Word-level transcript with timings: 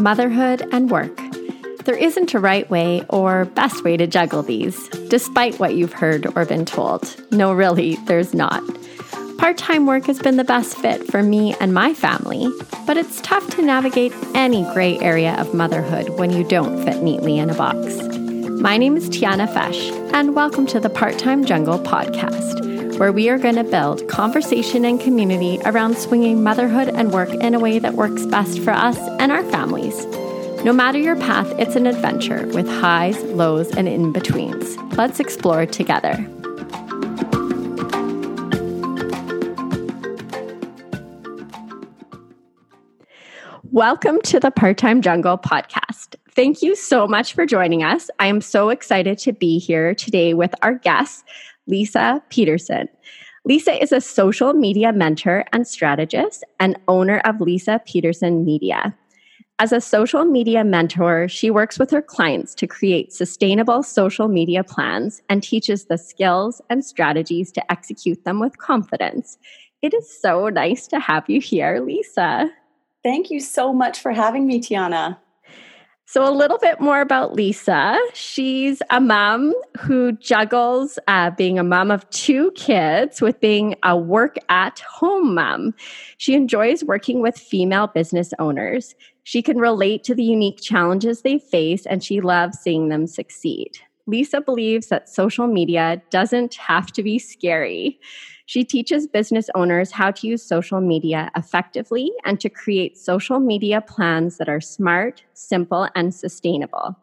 motherhood, 0.00 0.66
and 0.72 0.90
work. 0.90 1.16
There 1.84 1.96
isn't 1.96 2.34
a 2.34 2.40
right 2.40 2.68
way 2.70 3.04
or 3.08 3.44
best 3.44 3.84
way 3.84 3.96
to 3.96 4.06
juggle 4.06 4.42
these, 4.42 4.88
despite 5.08 5.58
what 5.58 5.74
you've 5.74 5.92
heard 5.92 6.26
or 6.36 6.44
been 6.44 6.64
told. 6.64 7.16
No, 7.30 7.52
really, 7.52 7.96
there's 8.06 8.34
not. 8.34 8.62
Part 9.38 9.56
time 9.56 9.86
work 9.86 10.04
has 10.04 10.18
been 10.18 10.36
the 10.36 10.44
best 10.44 10.76
fit 10.76 11.06
for 11.10 11.22
me 11.22 11.54
and 11.60 11.72
my 11.72 11.94
family, 11.94 12.46
but 12.86 12.98
it's 12.98 13.20
tough 13.22 13.48
to 13.56 13.62
navigate 13.62 14.12
any 14.34 14.64
gray 14.74 14.98
area 14.98 15.34
of 15.40 15.54
motherhood 15.54 16.10
when 16.18 16.30
you 16.30 16.44
don't 16.44 16.84
fit 16.84 17.02
neatly 17.02 17.38
in 17.38 17.48
a 17.48 17.54
box. 17.54 18.02
My 18.60 18.76
name 18.76 18.96
is 18.96 19.08
Tiana 19.08 19.48
Fesh, 19.48 19.90
and 20.12 20.34
welcome 20.34 20.66
to 20.66 20.80
the 20.80 20.90
Part 20.90 21.18
Time 21.18 21.46
Jungle 21.46 21.78
podcast, 21.78 22.98
where 22.98 23.12
we 23.12 23.30
are 23.30 23.38
going 23.38 23.54
to 23.54 23.64
build 23.64 24.06
conversation 24.08 24.84
and 24.84 25.00
community 25.00 25.58
around 25.64 25.96
swinging 25.96 26.42
motherhood 26.42 26.88
and 26.88 27.10
work 27.10 27.30
in 27.30 27.54
a 27.54 27.58
way 27.58 27.78
that 27.78 27.94
works 27.94 28.26
best 28.26 28.60
for 28.60 28.72
us 28.72 28.98
and 29.20 29.30
our 29.30 29.44
families. 29.44 30.06
No 30.64 30.72
matter 30.72 30.98
your 30.98 31.14
path, 31.14 31.46
it's 31.58 31.76
an 31.76 31.86
adventure 31.86 32.46
with 32.48 32.66
highs, 32.66 33.22
lows, 33.24 33.70
and 33.76 33.86
in 33.86 34.12
betweens. 34.12 34.78
Let's 34.96 35.20
explore 35.20 35.66
together. 35.66 36.16
Welcome 43.64 44.22
to 44.22 44.40
the 44.40 44.50
Part 44.50 44.78
Time 44.78 45.02
Jungle 45.02 45.36
podcast. 45.36 46.16
Thank 46.34 46.62
you 46.62 46.74
so 46.74 47.06
much 47.06 47.34
for 47.34 47.44
joining 47.44 47.82
us. 47.82 48.08
I 48.18 48.26
am 48.26 48.40
so 48.40 48.70
excited 48.70 49.18
to 49.18 49.34
be 49.34 49.58
here 49.58 49.94
today 49.94 50.32
with 50.32 50.54
our 50.62 50.74
guest, 50.74 51.24
Lisa 51.66 52.22
Pedersen. 52.30 52.88
Lisa 53.44 53.82
is 53.82 53.92
a 53.92 54.00
social 54.00 54.54
media 54.54 54.92
mentor 54.92 55.44
and 55.52 55.66
strategist 55.66 56.42
and 56.58 56.78
owner 56.88 57.18
of 57.20 57.40
Lisa 57.40 57.80
Pedersen 57.86 58.44
Media. 58.44 58.94
As 59.60 59.72
a 59.72 59.80
social 59.82 60.24
media 60.24 60.64
mentor, 60.64 61.28
she 61.28 61.50
works 61.50 61.78
with 61.78 61.90
her 61.90 62.00
clients 62.00 62.54
to 62.54 62.66
create 62.66 63.12
sustainable 63.12 63.82
social 63.82 64.26
media 64.26 64.64
plans 64.64 65.20
and 65.28 65.42
teaches 65.42 65.84
the 65.84 65.98
skills 65.98 66.62
and 66.70 66.82
strategies 66.82 67.52
to 67.52 67.70
execute 67.70 68.24
them 68.24 68.40
with 68.40 68.56
confidence. 68.56 69.36
It 69.82 69.92
is 69.92 70.10
so 70.18 70.48
nice 70.48 70.86
to 70.86 70.98
have 70.98 71.28
you 71.28 71.42
here, 71.42 71.78
Lisa. 71.84 72.50
Thank 73.02 73.30
you 73.30 73.38
so 73.38 73.74
much 73.74 74.00
for 74.00 74.12
having 74.12 74.46
me, 74.46 74.62
Tiana. 74.62 75.18
So, 76.06 76.28
a 76.28 76.34
little 76.34 76.58
bit 76.58 76.80
more 76.80 77.00
about 77.00 77.34
Lisa. 77.34 77.96
She's 78.14 78.82
a 78.90 79.00
mom 79.00 79.54
who 79.78 80.10
juggles 80.12 80.98
uh, 81.06 81.30
being 81.30 81.56
a 81.56 81.62
mom 81.62 81.92
of 81.92 82.08
two 82.10 82.50
kids 82.56 83.20
with 83.20 83.38
being 83.38 83.76
a 83.84 83.96
work 83.96 84.36
at 84.48 84.80
home 84.80 85.36
mom. 85.36 85.72
She 86.16 86.34
enjoys 86.34 86.82
working 86.82 87.20
with 87.20 87.38
female 87.38 87.86
business 87.86 88.32
owners. 88.40 88.96
She 89.30 89.42
can 89.42 89.58
relate 89.58 90.02
to 90.04 90.14
the 90.16 90.24
unique 90.24 90.60
challenges 90.60 91.22
they 91.22 91.38
face 91.38 91.86
and 91.86 92.02
she 92.02 92.20
loves 92.20 92.58
seeing 92.58 92.88
them 92.88 93.06
succeed. 93.06 93.78
Lisa 94.08 94.40
believes 94.40 94.88
that 94.88 95.08
social 95.08 95.46
media 95.46 96.02
doesn't 96.10 96.56
have 96.56 96.88
to 96.90 97.04
be 97.04 97.16
scary. 97.20 98.00
She 98.46 98.64
teaches 98.64 99.06
business 99.06 99.48
owners 99.54 99.92
how 99.92 100.10
to 100.10 100.26
use 100.26 100.42
social 100.42 100.80
media 100.80 101.30
effectively 101.36 102.10
and 102.24 102.40
to 102.40 102.48
create 102.48 102.98
social 102.98 103.38
media 103.38 103.80
plans 103.82 104.36
that 104.38 104.48
are 104.48 104.60
smart, 104.60 105.22
simple, 105.34 105.86
and 105.94 106.12
sustainable. 106.12 106.96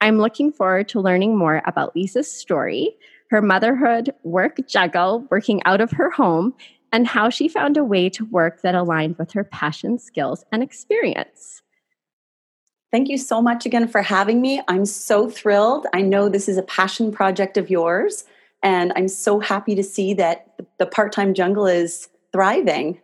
I'm 0.00 0.18
looking 0.18 0.52
forward 0.52 0.88
to 0.90 1.00
learning 1.00 1.36
more 1.36 1.60
about 1.66 1.96
Lisa's 1.96 2.30
story, 2.30 2.94
her 3.30 3.42
motherhood 3.42 4.14
work 4.22 4.60
juggle, 4.68 5.26
working 5.28 5.60
out 5.64 5.80
of 5.80 5.90
her 5.90 6.10
home, 6.10 6.54
and 6.92 7.08
how 7.08 7.30
she 7.30 7.48
found 7.48 7.76
a 7.76 7.82
way 7.82 8.08
to 8.10 8.24
work 8.26 8.62
that 8.62 8.76
aligned 8.76 9.18
with 9.18 9.32
her 9.32 9.42
passion, 9.42 9.98
skills, 9.98 10.44
and 10.52 10.62
experience. 10.62 11.62
Thank 12.94 13.08
you 13.08 13.18
so 13.18 13.42
much 13.42 13.66
again 13.66 13.88
for 13.88 14.02
having 14.02 14.40
me. 14.40 14.62
I'm 14.68 14.86
so 14.86 15.28
thrilled. 15.28 15.84
I 15.92 16.00
know 16.00 16.28
this 16.28 16.48
is 16.48 16.56
a 16.56 16.62
passion 16.62 17.10
project 17.10 17.56
of 17.56 17.68
yours. 17.68 18.22
And 18.62 18.92
I'm 18.94 19.08
so 19.08 19.40
happy 19.40 19.74
to 19.74 19.82
see 19.82 20.14
that 20.14 20.54
the 20.78 20.86
part 20.86 21.10
time 21.10 21.34
jungle 21.34 21.66
is 21.66 22.08
thriving. 22.30 23.00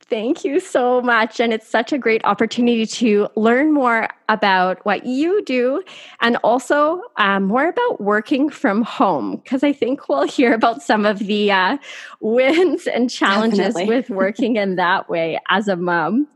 Thank 0.00 0.46
you 0.46 0.60
so 0.60 1.02
much. 1.02 1.40
And 1.40 1.52
it's 1.52 1.68
such 1.68 1.92
a 1.92 1.98
great 1.98 2.22
opportunity 2.24 2.86
to 2.86 3.28
learn 3.36 3.74
more 3.74 4.08
about 4.30 4.82
what 4.86 5.04
you 5.04 5.44
do 5.44 5.82
and 6.22 6.38
also 6.42 7.02
um, 7.18 7.48
more 7.48 7.68
about 7.68 8.00
working 8.00 8.48
from 8.48 8.80
home, 8.82 9.36
because 9.44 9.62
I 9.62 9.74
think 9.74 10.08
we'll 10.08 10.26
hear 10.26 10.54
about 10.54 10.80
some 10.80 11.04
of 11.04 11.18
the 11.18 11.52
uh, 11.52 11.76
wins 12.20 12.86
and 12.86 13.10
challenges 13.10 13.74
Definitely. 13.74 13.94
with 13.94 14.08
working 14.08 14.56
in 14.56 14.76
that 14.76 15.10
way 15.10 15.38
as 15.50 15.68
a 15.68 15.76
mom. 15.76 16.28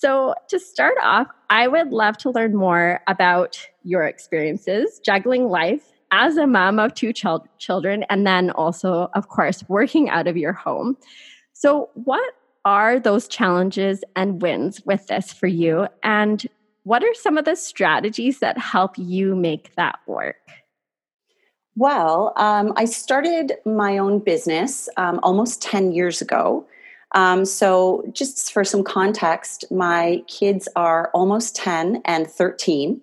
So, 0.00 0.32
to 0.48 0.58
start 0.58 0.94
off, 1.02 1.26
I 1.50 1.68
would 1.68 1.92
love 1.92 2.16
to 2.18 2.30
learn 2.30 2.56
more 2.56 3.02
about 3.06 3.68
your 3.82 4.04
experiences 4.04 4.98
juggling 5.04 5.50
life 5.50 5.92
as 6.10 6.38
a 6.38 6.46
mom 6.46 6.78
of 6.78 6.94
two 6.94 7.12
ch- 7.12 7.26
children, 7.58 8.06
and 8.08 8.26
then 8.26 8.50
also, 8.52 9.10
of 9.14 9.28
course, 9.28 9.62
working 9.68 10.08
out 10.08 10.26
of 10.26 10.38
your 10.38 10.54
home. 10.54 10.96
So, 11.52 11.90
what 11.92 12.32
are 12.64 12.98
those 12.98 13.28
challenges 13.28 14.02
and 14.16 14.40
wins 14.40 14.80
with 14.86 15.06
this 15.08 15.34
for 15.34 15.48
you? 15.48 15.86
And 16.02 16.46
what 16.84 17.04
are 17.04 17.14
some 17.14 17.36
of 17.36 17.44
the 17.44 17.54
strategies 17.54 18.38
that 18.38 18.56
help 18.56 18.96
you 18.96 19.36
make 19.36 19.74
that 19.74 19.98
work? 20.06 20.36
Well, 21.76 22.32
um, 22.36 22.72
I 22.76 22.86
started 22.86 23.52
my 23.66 23.98
own 23.98 24.20
business 24.20 24.88
um, 24.96 25.20
almost 25.22 25.60
10 25.60 25.92
years 25.92 26.22
ago. 26.22 26.66
Um, 27.12 27.44
so, 27.44 28.04
just 28.12 28.52
for 28.52 28.64
some 28.64 28.84
context, 28.84 29.64
my 29.70 30.22
kids 30.28 30.68
are 30.76 31.10
almost 31.12 31.56
10 31.56 32.02
and 32.04 32.26
13 32.26 33.00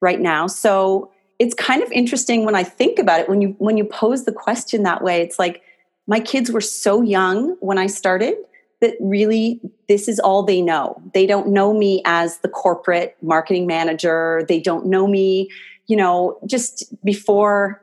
right 0.00 0.20
now. 0.20 0.46
So, 0.46 1.10
it's 1.38 1.54
kind 1.54 1.82
of 1.82 1.92
interesting 1.92 2.44
when 2.44 2.54
I 2.54 2.64
think 2.64 2.98
about 2.98 3.20
it 3.20 3.28
when 3.28 3.40
you 3.40 3.54
when 3.58 3.76
you 3.76 3.84
pose 3.84 4.24
the 4.24 4.32
question 4.32 4.82
that 4.82 5.02
way 5.02 5.22
it's 5.22 5.38
like 5.38 5.62
my 6.06 6.20
kids 6.20 6.50
were 6.50 6.60
so 6.60 7.02
young 7.02 7.56
when 7.60 7.78
I 7.78 7.86
started 7.86 8.34
that 8.80 8.94
really 9.00 9.60
this 9.88 10.08
is 10.08 10.18
all 10.18 10.42
they 10.42 10.60
know. 10.60 11.00
They 11.12 11.26
don't 11.26 11.48
know 11.48 11.74
me 11.74 12.02
as 12.04 12.38
the 12.38 12.48
corporate 12.48 13.16
marketing 13.22 13.66
manager. 13.66 14.44
They 14.48 14.60
don't 14.60 14.86
know 14.86 15.06
me, 15.06 15.50
you 15.86 15.96
know, 15.96 16.38
just 16.46 16.94
before 17.04 17.82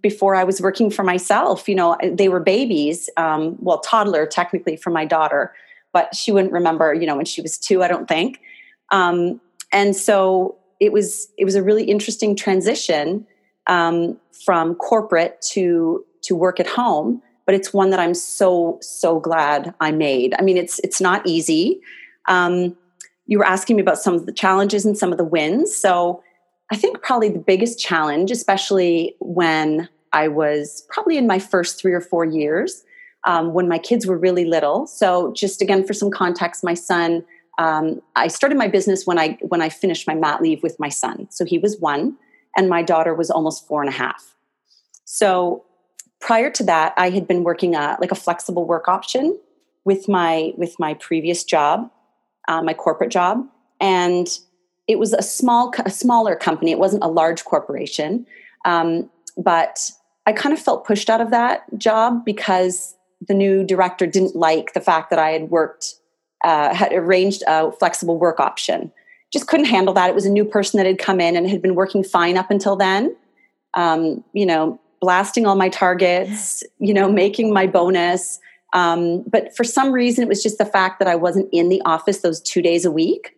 before 0.00 0.34
I 0.34 0.44
was 0.44 0.60
working 0.60 0.90
for 0.90 1.02
myself. 1.02 1.68
You 1.68 1.74
know, 1.74 1.96
they 2.02 2.28
were 2.28 2.40
babies, 2.40 3.10
um, 3.16 3.56
well, 3.60 3.80
toddler 3.80 4.26
technically 4.26 4.76
for 4.76 4.90
my 4.90 5.04
daughter, 5.04 5.54
but 5.92 6.14
she 6.14 6.32
wouldn't 6.32 6.52
remember, 6.52 6.94
you 6.94 7.06
know, 7.06 7.16
when 7.16 7.26
she 7.26 7.42
was 7.42 7.58
two. 7.58 7.82
I 7.82 7.88
don't 7.88 8.08
think. 8.08 8.40
Um, 8.90 9.40
and 9.72 9.94
so 9.94 10.56
it 10.80 10.92
was 10.92 11.28
it 11.36 11.44
was 11.44 11.54
a 11.54 11.62
really 11.62 11.84
interesting 11.84 12.36
transition 12.36 13.26
um, 13.66 14.18
from 14.44 14.74
corporate 14.76 15.40
to 15.52 16.04
to 16.22 16.34
work 16.34 16.60
at 16.60 16.66
home 16.66 17.20
but 17.46 17.54
it's 17.54 17.72
one 17.72 17.90
that 17.90 18.00
i'm 18.00 18.14
so 18.14 18.78
so 18.80 19.20
glad 19.20 19.74
i 19.80 19.90
made 19.90 20.34
i 20.38 20.42
mean 20.42 20.56
it's 20.56 20.78
it's 20.80 21.00
not 21.00 21.26
easy 21.26 21.80
um, 22.26 22.74
you 23.26 23.38
were 23.38 23.46
asking 23.46 23.76
me 23.76 23.82
about 23.82 23.98
some 23.98 24.14
of 24.14 24.24
the 24.24 24.32
challenges 24.32 24.86
and 24.86 24.96
some 24.96 25.12
of 25.12 25.18
the 25.18 25.24
wins 25.24 25.74
so 25.76 26.22
i 26.74 26.76
think 26.76 27.02
probably 27.02 27.28
the 27.28 27.38
biggest 27.38 27.78
challenge 27.78 28.30
especially 28.30 29.14
when 29.20 29.88
i 30.12 30.28
was 30.28 30.86
probably 30.90 31.16
in 31.16 31.26
my 31.26 31.38
first 31.38 31.80
three 31.80 31.92
or 31.92 32.00
four 32.00 32.24
years 32.24 32.84
um, 33.26 33.54
when 33.54 33.68
my 33.68 33.78
kids 33.78 34.06
were 34.06 34.18
really 34.18 34.44
little 34.44 34.86
so 34.86 35.32
just 35.32 35.62
again 35.62 35.86
for 35.86 35.94
some 35.94 36.10
context 36.10 36.64
my 36.64 36.74
son 36.74 37.24
um, 37.58 38.00
I 38.16 38.28
started 38.28 38.58
my 38.58 38.68
business 38.68 39.06
when 39.06 39.18
I 39.18 39.38
when 39.42 39.62
I 39.62 39.68
finished 39.68 40.06
my 40.06 40.14
mat 40.14 40.42
leave 40.42 40.62
with 40.62 40.78
my 40.80 40.88
son. 40.88 41.28
So 41.30 41.44
he 41.44 41.58
was 41.58 41.78
one, 41.78 42.16
and 42.56 42.68
my 42.68 42.82
daughter 42.82 43.14
was 43.14 43.30
almost 43.30 43.66
four 43.66 43.82
and 43.82 43.88
a 43.88 43.96
half. 43.96 44.34
So 45.04 45.64
prior 46.20 46.50
to 46.50 46.64
that, 46.64 46.94
I 46.96 47.10
had 47.10 47.28
been 47.28 47.44
working 47.44 47.74
a, 47.74 47.96
like 48.00 48.10
a 48.10 48.16
flexible 48.16 48.66
work 48.66 48.88
option 48.88 49.38
with 49.84 50.08
my 50.08 50.52
with 50.56 50.78
my 50.78 50.94
previous 50.94 51.44
job, 51.44 51.90
uh, 52.48 52.62
my 52.62 52.74
corporate 52.74 53.10
job, 53.10 53.46
and 53.80 54.26
it 54.86 54.98
was 54.98 55.12
a 55.12 55.22
small 55.22 55.72
a 55.84 55.90
smaller 55.90 56.36
company. 56.36 56.70
It 56.70 56.78
wasn't 56.78 57.04
a 57.04 57.08
large 57.08 57.44
corporation, 57.44 58.26
um, 58.64 59.10
but 59.36 59.90
I 60.26 60.32
kind 60.32 60.52
of 60.52 60.60
felt 60.60 60.86
pushed 60.86 61.10
out 61.10 61.20
of 61.20 61.30
that 61.30 61.64
job 61.78 62.24
because 62.24 62.94
the 63.26 63.34
new 63.34 63.64
director 63.64 64.06
didn't 64.06 64.36
like 64.36 64.72
the 64.72 64.80
fact 64.80 65.10
that 65.10 65.18
I 65.18 65.30
had 65.30 65.50
worked 65.50 65.94
uh, 66.44 66.74
had 66.74 66.92
arranged 66.92 67.42
a 67.46 67.72
flexible 67.72 68.18
work 68.18 68.40
option. 68.40 68.92
Just 69.32 69.48
couldn't 69.48 69.66
handle 69.66 69.94
that. 69.94 70.10
It 70.10 70.14
was 70.14 70.26
a 70.26 70.30
new 70.30 70.44
person 70.44 70.78
that 70.78 70.86
had 70.86 70.98
come 70.98 71.20
in 71.20 71.36
and 71.36 71.48
had 71.48 71.62
been 71.62 71.74
working 71.74 72.04
fine 72.04 72.36
up 72.36 72.50
until 72.50 72.76
then. 72.76 73.16
Um, 73.74 74.22
you 74.32 74.46
know, 74.46 74.78
blasting 75.00 75.46
all 75.46 75.56
my 75.56 75.68
targets, 75.68 76.62
you 76.78 76.94
know, 76.94 77.10
making 77.10 77.52
my 77.52 77.66
bonus. 77.66 78.38
Um, 78.72 79.22
but 79.22 79.56
for 79.56 79.64
some 79.64 79.90
reason, 79.92 80.22
it 80.22 80.28
was 80.28 80.42
just 80.42 80.58
the 80.58 80.64
fact 80.64 80.98
that 80.98 81.08
I 81.08 81.16
wasn't 81.16 81.48
in 81.52 81.68
the 81.68 81.82
office 81.84 82.20
those 82.20 82.40
two 82.40 82.62
days 82.62 82.84
a 82.84 82.90
week. 82.90 83.34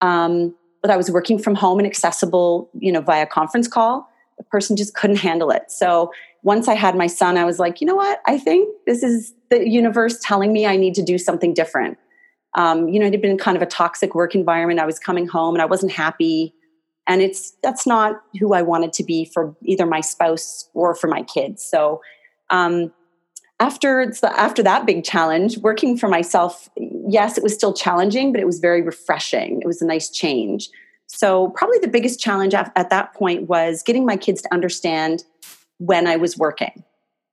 Um, 0.00 0.54
but 0.82 0.90
I 0.90 0.96
was 0.96 1.10
working 1.10 1.38
from 1.38 1.54
home 1.54 1.78
and 1.78 1.86
accessible, 1.86 2.70
you 2.78 2.92
know, 2.92 3.00
via 3.00 3.26
conference 3.26 3.68
call. 3.68 4.08
The 4.36 4.44
person 4.44 4.76
just 4.76 4.94
couldn't 4.94 5.16
handle 5.16 5.50
it. 5.50 5.70
So 5.70 6.12
once 6.42 6.68
I 6.68 6.74
had 6.74 6.94
my 6.94 7.08
son, 7.08 7.36
I 7.36 7.44
was 7.44 7.58
like, 7.58 7.80
you 7.80 7.86
know 7.86 7.96
what? 7.96 8.20
I 8.26 8.38
think 8.38 8.68
this 8.86 9.02
is 9.02 9.34
the 9.50 9.68
universe 9.68 10.20
telling 10.22 10.52
me 10.52 10.66
I 10.66 10.76
need 10.76 10.94
to 10.94 11.02
do 11.02 11.18
something 11.18 11.52
different. 11.52 11.98
Um, 12.54 12.88
you 12.88 13.00
know, 13.00 13.06
it 13.06 13.12
had 13.12 13.22
been 13.22 13.38
kind 13.38 13.56
of 13.56 13.62
a 13.62 13.66
toxic 13.66 14.14
work 14.14 14.34
environment. 14.34 14.80
I 14.80 14.86
was 14.86 14.98
coming 14.98 15.26
home 15.26 15.54
and 15.54 15.62
I 15.62 15.66
wasn't 15.66 15.92
happy. 15.92 16.54
And 17.06 17.20
it's 17.22 17.52
that's 17.62 17.86
not 17.86 18.22
who 18.38 18.52
I 18.52 18.62
wanted 18.62 18.92
to 18.94 19.04
be 19.04 19.24
for 19.24 19.56
either 19.62 19.86
my 19.86 20.00
spouse 20.00 20.68
or 20.74 20.94
for 20.94 21.08
my 21.08 21.22
kids. 21.22 21.64
So 21.64 22.00
um, 22.50 22.92
after 23.60 24.12
after 24.24 24.62
that 24.62 24.86
big 24.86 25.04
challenge, 25.04 25.58
working 25.58 25.96
for 25.96 26.08
myself, 26.08 26.68
yes, 26.76 27.36
it 27.36 27.42
was 27.42 27.54
still 27.54 27.72
challenging, 27.72 28.32
but 28.32 28.40
it 28.40 28.46
was 28.46 28.60
very 28.60 28.82
refreshing. 28.82 29.60
It 29.60 29.66
was 29.66 29.82
a 29.82 29.86
nice 29.86 30.08
change. 30.08 30.70
So 31.06 31.48
probably 31.50 31.78
the 31.78 31.88
biggest 31.88 32.20
challenge 32.20 32.54
at, 32.54 32.70
at 32.76 32.90
that 32.90 33.14
point 33.14 33.48
was 33.48 33.82
getting 33.82 34.04
my 34.04 34.16
kids 34.16 34.42
to 34.42 34.52
understand 34.52 35.24
when 35.78 36.06
I 36.06 36.16
was 36.16 36.36
working. 36.36 36.84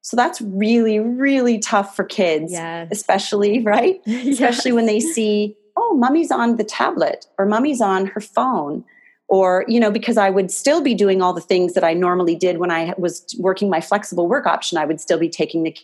So 0.01 0.16
that's 0.16 0.39
really, 0.42 1.00
really 1.00 1.60
tough 1.60 1.95
for 1.95 2.04
kids, 2.04 2.51
yes. 2.51 2.88
especially, 2.92 3.62
right? 3.63 4.01
yes. 4.06 4.27
Especially 4.39 4.72
when 4.72 4.86
they 4.86 5.00
see, 5.00 5.57
oh, 5.75 5.95
mommy's 5.98 6.30
on 6.30 6.57
the 6.57 6.63
tablet 6.63 7.25
or 7.38 7.45
mommy's 7.45 7.81
on 7.81 8.06
her 8.07 8.22
phone. 8.22 8.86
Or, 9.27 9.66
you 9.68 9.80
know, 9.80 9.89
because 9.89 10.18
I 10.18 10.30
would 10.30 10.51
still 10.51 10.81
be 10.81 10.94
doing 10.94 11.24
all 11.24 11.33
the 11.33 11.42
things 11.42 11.74
that 11.74 11.83
I 11.83 11.95
normally 11.95 12.36
did 12.36 12.60
when 12.60 12.69
I 12.69 12.94
was 13.00 13.36
working 13.39 13.72
my 13.72 13.81
flexible 13.81 14.27
work 14.27 14.45
option. 14.45 14.77
I 14.77 14.86
would 14.86 15.01
still 15.01 15.18
be 15.18 15.30
taking 15.30 15.63
the 15.63 15.75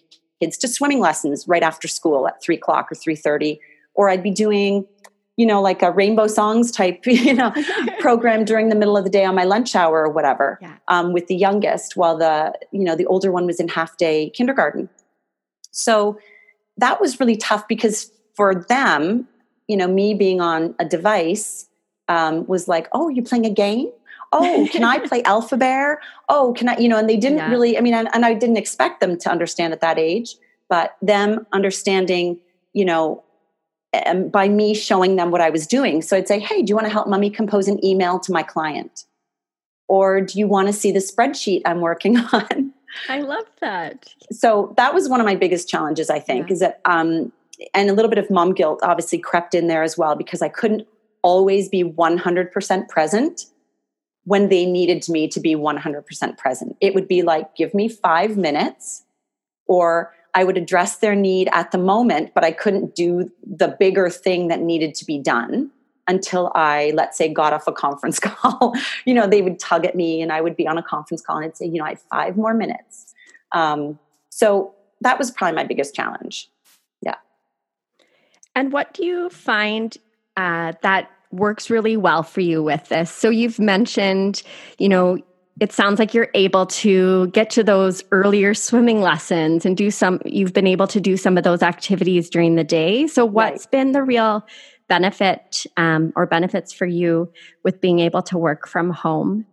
kids 0.41 0.57
to 0.57 0.67
swimming 0.67 0.99
lessons 0.99 1.47
right 1.47 1.63
after 1.63 1.87
school 1.87 2.27
at 2.27 2.41
three 2.41 2.55
o'clock 2.55 2.91
or 2.91 2.95
three 2.95 3.15
thirty, 3.15 3.59
or 3.93 4.09
I'd 4.09 4.23
be 4.23 4.31
doing, 4.31 4.85
you 5.37 5.45
know, 5.45 5.61
like 5.61 5.81
a 5.81 5.91
rainbow 5.91 6.27
songs 6.27 6.71
type, 6.71 7.01
you 7.05 7.33
know, 7.33 7.53
program 7.99 8.45
during 8.45 8.69
the 8.69 8.75
middle 8.75 8.97
of 8.97 9.03
the 9.03 9.09
day 9.09 9.25
on 9.25 9.35
my 9.35 9.43
lunch 9.43 9.75
hour 9.75 10.05
or 10.05 10.09
whatever, 10.09 10.59
yeah. 10.61 10.77
um, 10.87 11.13
with 11.13 11.27
the 11.27 11.35
youngest, 11.35 11.95
while 11.95 12.17
the 12.17 12.53
you 12.71 12.83
know 12.83 12.95
the 12.95 13.05
older 13.05 13.31
one 13.31 13.45
was 13.45 13.59
in 13.59 13.67
half 13.67 13.97
day 13.97 14.29
kindergarten. 14.31 14.89
So 15.71 16.19
that 16.77 16.99
was 16.99 17.19
really 17.19 17.37
tough 17.37 17.67
because 17.67 18.11
for 18.35 18.55
them, 18.55 19.27
you 19.67 19.77
know, 19.77 19.87
me 19.87 20.13
being 20.13 20.41
on 20.41 20.75
a 20.79 20.85
device 20.85 21.67
um, 22.07 22.45
was 22.47 22.67
like, 22.67 22.89
oh, 22.91 23.07
you're 23.07 23.23
playing 23.23 23.45
a 23.45 23.49
game 23.49 23.91
oh, 24.31 24.67
can 24.71 24.83
I 24.83 24.99
play 25.07 25.23
Alphabear? 25.23 26.01
Oh, 26.29 26.53
can 26.53 26.69
I, 26.69 26.77
you 26.77 26.87
know, 26.87 26.97
and 26.97 27.09
they 27.09 27.17
didn't 27.17 27.39
yeah. 27.39 27.49
really, 27.49 27.77
I 27.77 27.81
mean, 27.81 27.93
and, 27.93 28.07
and 28.13 28.25
I 28.25 28.33
didn't 28.33 28.57
expect 28.57 28.99
them 28.99 29.17
to 29.19 29.29
understand 29.29 29.73
at 29.73 29.81
that 29.81 29.99
age, 29.99 30.35
but 30.69 30.95
them 31.01 31.45
understanding, 31.51 32.39
you 32.73 32.85
know, 32.85 33.23
um, 34.05 34.29
by 34.29 34.47
me 34.47 34.73
showing 34.73 35.17
them 35.17 35.31
what 35.31 35.41
I 35.41 35.49
was 35.49 35.67
doing. 35.67 36.01
So 36.01 36.15
I'd 36.15 36.27
say, 36.27 36.39
hey, 36.39 36.61
do 36.61 36.71
you 36.71 36.75
want 36.75 36.87
to 36.87 36.93
help 36.93 37.07
mommy 37.07 37.29
compose 37.29 37.67
an 37.67 37.83
email 37.83 38.19
to 38.19 38.31
my 38.31 38.43
client? 38.43 39.05
Or 39.87 40.21
do 40.21 40.39
you 40.39 40.47
want 40.47 40.67
to 40.67 40.73
see 40.73 40.91
the 40.91 40.99
spreadsheet 40.99 41.63
I'm 41.65 41.81
working 41.81 42.17
on? 42.31 42.73
I 43.09 43.19
love 43.19 43.45
that. 43.59 44.07
So 44.31 44.73
that 44.77 44.93
was 44.93 45.09
one 45.09 45.19
of 45.19 45.25
my 45.25 45.35
biggest 45.35 45.67
challenges, 45.67 46.09
I 46.09 46.19
think, 46.19 46.47
yeah. 46.47 46.53
is 46.53 46.59
that, 46.59 46.81
um, 46.85 47.31
and 47.73 47.89
a 47.89 47.93
little 47.93 48.09
bit 48.09 48.17
of 48.17 48.29
mom 48.29 48.53
guilt 48.53 48.79
obviously 48.83 49.19
crept 49.19 49.53
in 49.53 49.67
there 49.67 49.83
as 49.83 49.97
well 49.97 50.15
because 50.15 50.41
I 50.41 50.49
couldn't 50.49 50.87
always 51.21 51.69
be 51.69 51.83
100% 51.83 52.89
present 52.89 53.45
when 54.31 54.47
they 54.47 54.65
needed 54.65 55.09
me 55.09 55.27
to 55.27 55.41
be 55.41 55.57
100% 55.57 56.37
present. 56.37 56.77
It 56.79 56.95
would 56.95 57.05
be 57.05 57.21
like, 57.21 57.53
give 57.53 57.73
me 57.73 57.89
five 57.89 58.37
minutes, 58.37 59.03
or 59.67 60.13
I 60.33 60.45
would 60.45 60.57
address 60.57 60.99
their 60.99 61.15
need 61.15 61.49
at 61.51 61.71
the 61.71 61.77
moment, 61.77 62.33
but 62.33 62.45
I 62.45 62.53
couldn't 62.53 62.95
do 62.95 63.29
the 63.45 63.75
bigger 63.77 64.09
thing 64.09 64.47
that 64.47 64.61
needed 64.61 64.95
to 64.95 65.05
be 65.05 65.19
done 65.19 65.69
until 66.07 66.49
I, 66.55 66.93
let's 66.95 67.17
say, 67.17 67.27
got 67.27 67.51
off 67.51 67.67
a 67.67 67.73
conference 67.73 68.19
call. 68.29 68.73
you 69.03 69.13
know, 69.13 69.27
they 69.27 69.41
would 69.41 69.59
tug 69.59 69.85
at 69.85 69.95
me 69.97 70.21
and 70.21 70.31
I 70.31 70.39
would 70.39 70.55
be 70.55 70.65
on 70.65 70.77
a 70.77 70.83
conference 70.83 71.21
call 71.21 71.35
and 71.35 71.47
I'd 71.47 71.57
say, 71.57 71.65
you 71.65 71.79
know, 71.79 71.83
I 71.83 71.89
have 71.89 72.01
five 72.03 72.37
more 72.37 72.53
minutes. 72.53 73.13
Um, 73.51 73.99
so 74.29 74.73
that 75.01 75.19
was 75.19 75.29
probably 75.29 75.57
my 75.57 75.65
biggest 75.65 75.93
challenge. 75.93 76.49
Yeah. 77.01 77.15
And 78.55 78.71
what 78.71 78.93
do 78.93 79.03
you 79.05 79.29
find 79.29 79.97
uh, 80.37 80.71
that 80.83 81.11
works 81.31 81.69
really 81.69 81.97
well 81.97 82.23
for 82.23 82.41
you 82.41 82.61
with 82.61 82.87
this. 82.89 83.11
So 83.11 83.29
you've 83.29 83.59
mentioned, 83.59 84.43
you 84.77 84.89
know, 84.89 85.19
it 85.59 85.71
sounds 85.71 85.99
like 85.99 86.13
you're 86.13 86.29
able 86.33 86.65
to 86.65 87.27
get 87.27 87.49
to 87.51 87.63
those 87.63 88.03
earlier 88.11 88.53
swimming 88.53 89.01
lessons 89.01 89.65
and 89.65 89.77
do 89.77 89.91
some 89.91 90.19
you've 90.25 90.53
been 90.53 90.67
able 90.67 90.87
to 90.87 90.99
do 90.99 91.15
some 91.15 91.37
of 91.37 91.43
those 91.43 91.61
activities 91.61 92.29
during 92.29 92.55
the 92.55 92.63
day 92.63 93.05
so 93.07 93.25
what's 93.25 93.65
right. 93.65 93.71
been 93.71 93.91
the 93.91 94.01
real 94.01 94.45
benefit 94.87 95.65
um, 95.77 96.11
or 96.15 96.25
benefits 96.25 96.73
for 96.73 96.85
you 96.85 97.31
with 97.63 97.79
being 97.79 97.99
able 97.99 98.21
to 98.21 98.37
work 98.37 98.67
from 98.67 98.89
home 98.89 99.45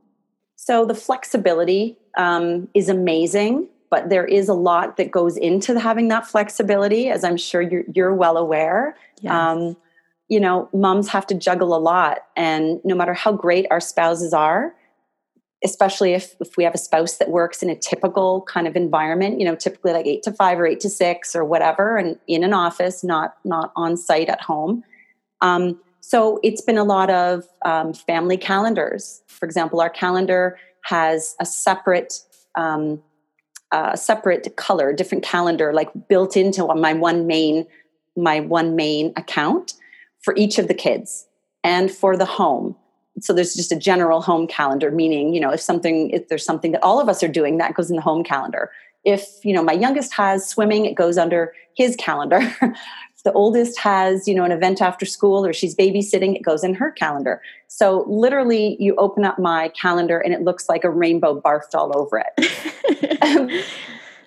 so 0.56 0.84
the 0.84 0.94
flexibility 0.94 1.96
um, 2.16 2.69
is 2.75 2.88
amazing 2.88 3.69
but 3.90 4.10
there 4.10 4.25
is 4.25 4.48
a 4.48 4.54
lot 4.54 4.96
that 4.98 5.10
goes 5.10 5.36
into 5.36 5.78
having 5.78 6.08
that 6.08 6.26
flexibility 6.26 7.08
as 7.08 7.25
i'm 7.25 7.36
sure 7.36 7.60
you're, 7.60 7.84
you're 7.94 8.14
well 8.14 8.36
aware 8.36 8.96
yes. 9.20 9.32
um, 9.32 9.76
you 10.28 10.38
know, 10.38 10.69
moms 10.72 11.08
have 11.08 11.26
to 11.26 11.34
juggle 11.34 11.75
a 11.75 11.78
lot. 11.78 12.19
And 12.36 12.80
no 12.84 12.94
matter 12.94 13.14
how 13.14 13.32
great 13.32 13.66
our 13.70 13.80
spouses 13.80 14.32
are, 14.32 14.75
especially 15.64 16.12
if, 16.12 16.34
if 16.40 16.56
we 16.56 16.64
have 16.64 16.75
a 16.75 16.78
spouse 16.78 17.16
that 17.16 17.30
works 17.30 17.62
in 17.62 17.70
a 17.70 17.75
typical 17.75 18.42
kind 18.42 18.69
of 18.69 18.76
environment, 18.76 19.40
you 19.40 19.44
know, 19.44 19.56
typically 19.56 19.92
like 19.92 20.06
eight 20.06 20.22
to 20.22 20.32
five 20.32 20.60
or 20.60 20.66
eight 20.66 20.80
to 20.80 20.90
six 20.90 21.34
or 21.34 21.44
whatever, 21.44 21.96
and 21.96 22.19
in 22.28 22.44
an 22.44 22.52
office, 22.52 23.02
not 23.02 23.36
not 23.44 23.72
on 23.75 23.96
site 23.96 24.28
at 24.28 24.40
home. 24.40 24.84
Um, 25.40 25.80
so 26.00 26.38
it's 26.42 26.60
been 26.60 26.78
a 26.78 26.84
lot 26.84 27.10
of 27.10 27.44
um, 27.64 27.92
family 27.92 28.36
calendars. 28.36 29.22
For 29.26 29.46
example, 29.46 29.80
our 29.80 29.90
calendar 29.90 30.58
has 30.82 31.34
a 31.40 31.46
separate 31.46 32.22
um, 32.54 33.02
uh, 33.72 33.96
separate 33.96 34.56
color, 34.56 34.92
different 34.92 35.25
calendar, 35.25 35.72
like 35.72 35.90
built 36.08 36.36
into 36.36 36.66
my 36.75 36.92
one 36.92 37.26
main 37.26 37.66
my 38.16 38.40
one 38.40 38.76
main 38.76 39.12
account 39.16 39.75
for 40.28 40.34
each 40.36 40.58
of 40.58 40.69
the 40.69 40.75
kids 40.75 41.26
and 41.64 41.90
for 41.90 42.14
the 42.14 42.26
home. 42.26 42.76
So 43.22 43.32
there's 43.32 43.54
just 43.54 43.72
a 43.72 43.76
general 43.76 44.20
home 44.20 44.46
calendar 44.46 44.90
meaning 44.90 45.32
you 45.32 45.40
know 45.40 45.48
if 45.48 45.60
something 45.62 46.10
if 46.10 46.28
there's 46.28 46.44
something 46.44 46.72
that 46.72 46.82
all 46.82 47.00
of 47.00 47.08
us 47.08 47.22
are 47.22 47.28
doing 47.28 47.56
that 47.56 47.72
goes 47.72 47.88
in 47.88 47.96
the 47.96 48.02
home 48.02 48.22
calendar. 48.22 48.70
If 49.04 49.26
you 49.42 49.54
know 49.54 49.62
my 49.62 49.72
youngest 49.72 50.12
has 50.12 50.46
swimming 50.46 50.84
it 50.84 50.96
goes 50.96 51.16
under 51.16 51.54
his 51.75 51.96
calendar. 51.96 52.40
If 53.16 53.25
the 53.25 53.32
oldest 53.32 53.80
has 53.80 54.28
you 54.28 54.34
know 54.34 54.44
an 54.44 54.52
event 54.52 54.82
after 54.82 55.06
school 55.06 55.46
or 55.46 55.54
she's 55.54 55.75
babysitting 55.75 56.36
it 56.36 56.42
goes 56.42 56.62
in 56.62 56.75
her 56.75 56.90
calendar. 56.92 57.40
So 57.66 58.04
literally 58.06 58.76
you 58.78 58.94
open 58.96 59.25
up 59.25 59.38
my 59.38 59.70
calendar 59.70 60.19
and 60.19 60.34
it 60.34 60.42
looks 60.42 60.69
like 60.69 60.84
a 60.84 60.90
rainbow 60.90 61.40
barfed 61.40 61.75
all 61.75 61.98
over 61.98 62.22
it. 62.22 63.64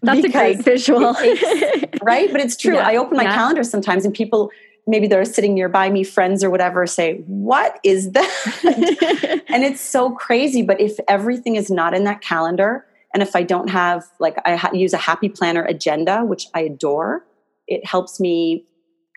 Um, 0.02 0.16
That's 0.16 0.26
a 0.26 0.30
great 0.30 0.64
visual. 0.64 1.14
right? 2.02 2.32
But 2.32 2.42
it's 2.42 2.58
true. 2.58 2.74
Yeah. 2.74 2.88
i 2.88 2.96
open 2.96 3.18
my 3.18 3.24
yeah. 3.24 3.36
calendar 3.36 3.64
sometimes 3.64 4.04
and 4.04 4.14
people 4.14 4.50
maybe 4.88 5.08
they're 5.08 5.26
sitting 5.26 5.54
nearby 5.54 5.90
me, 5.90 6.04
friends 6.04 6.44
or 6.44 6.50
whatever, 6.50 6.86
say, 6.88 7.24
What 7.28 7.80
is 7.84 8.12
that? 8.12 9.44
and 9.48 9.64
it's 9.64 9.82
so 9.82 10.12
crazy. 10.12 10.62
But 10.62 10.80
if 10.80 11.00
everything 11.08 11.56
is 11.56 11.70
not 11.70 11.94
in 11.94 12.04
that 12.06 12.22
calendar, 12.22 12.86
and 13.14 13.22
if 13.22 13.36
I 13.36 13.44
don't 13.44 13.70
have, 13.70 14.06
like, 14.20 14.38
I 14.46 14.56
ha- 14.56 14.72
use 14.74 14.94
a 14.94 14.98
happy 14.98 15.30
planner 15.30 15.64
agenda, 15.64 16.24
which 16.24 16.48
I 16.54 16.62
adore, 16.62 17.26
it 17.68 17.86
helps 17.86 18.20
me 18.20 18.66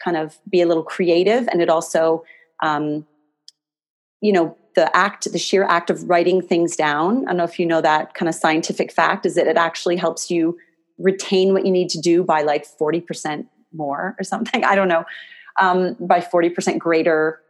kind 0.02 0.16
of 0.16 0.38
be 0.49 0.61
a 0.61 0.66
little 0.66 0.83
creative. 0.83 1.49
And 1.49 1.62
it 1.62 1.68
also, 1.68 2.25
um, 2.62 3.06
you 4.21 4.33
know, 4.33 4.56
the 4.75 4.94
act, 4.97 5.30
the 5.30 5.38
sheer 5.38 5.62
act 5.62 5.90
of 5.90 6.09
writing 6.09 6.42
things 6.42 6.75
down. 6.75 7.25
I 7.25 7.28
don't 7.28 7.37
know 7.37 7.44
if 7.44 7.61
you 7.61 7.66
know 7.66 7.80
that 7.80 8.14
kind 8.14 8.28
of 8.28 8.35
scientific 8.35 8.90
fact 8.90 9.25
is 9.25 9.37
that 9.37 9.47
it 9.47 9.56
actually 9.56 9.97
helps 9.97 10.30
you 10.30 10.59
retain 10.99 11.52
what 11.52 11.64
you 11.64 11.71
need 11.71 11.88
to 11.90 12.00
do 12.00 12.25
by 12.25 12.42
like 12.42 12.66
40% 12.66 13.47
more 13.73 14.16
or 14.18 14.25
something. 14.25 14.64
I 14.64 14.75
don't 14.75 14.88
know 14.88 15.04
um, 15.61 15.96
by 16.00 16.20
40% 16.20 16.78
greater 16.78 17.40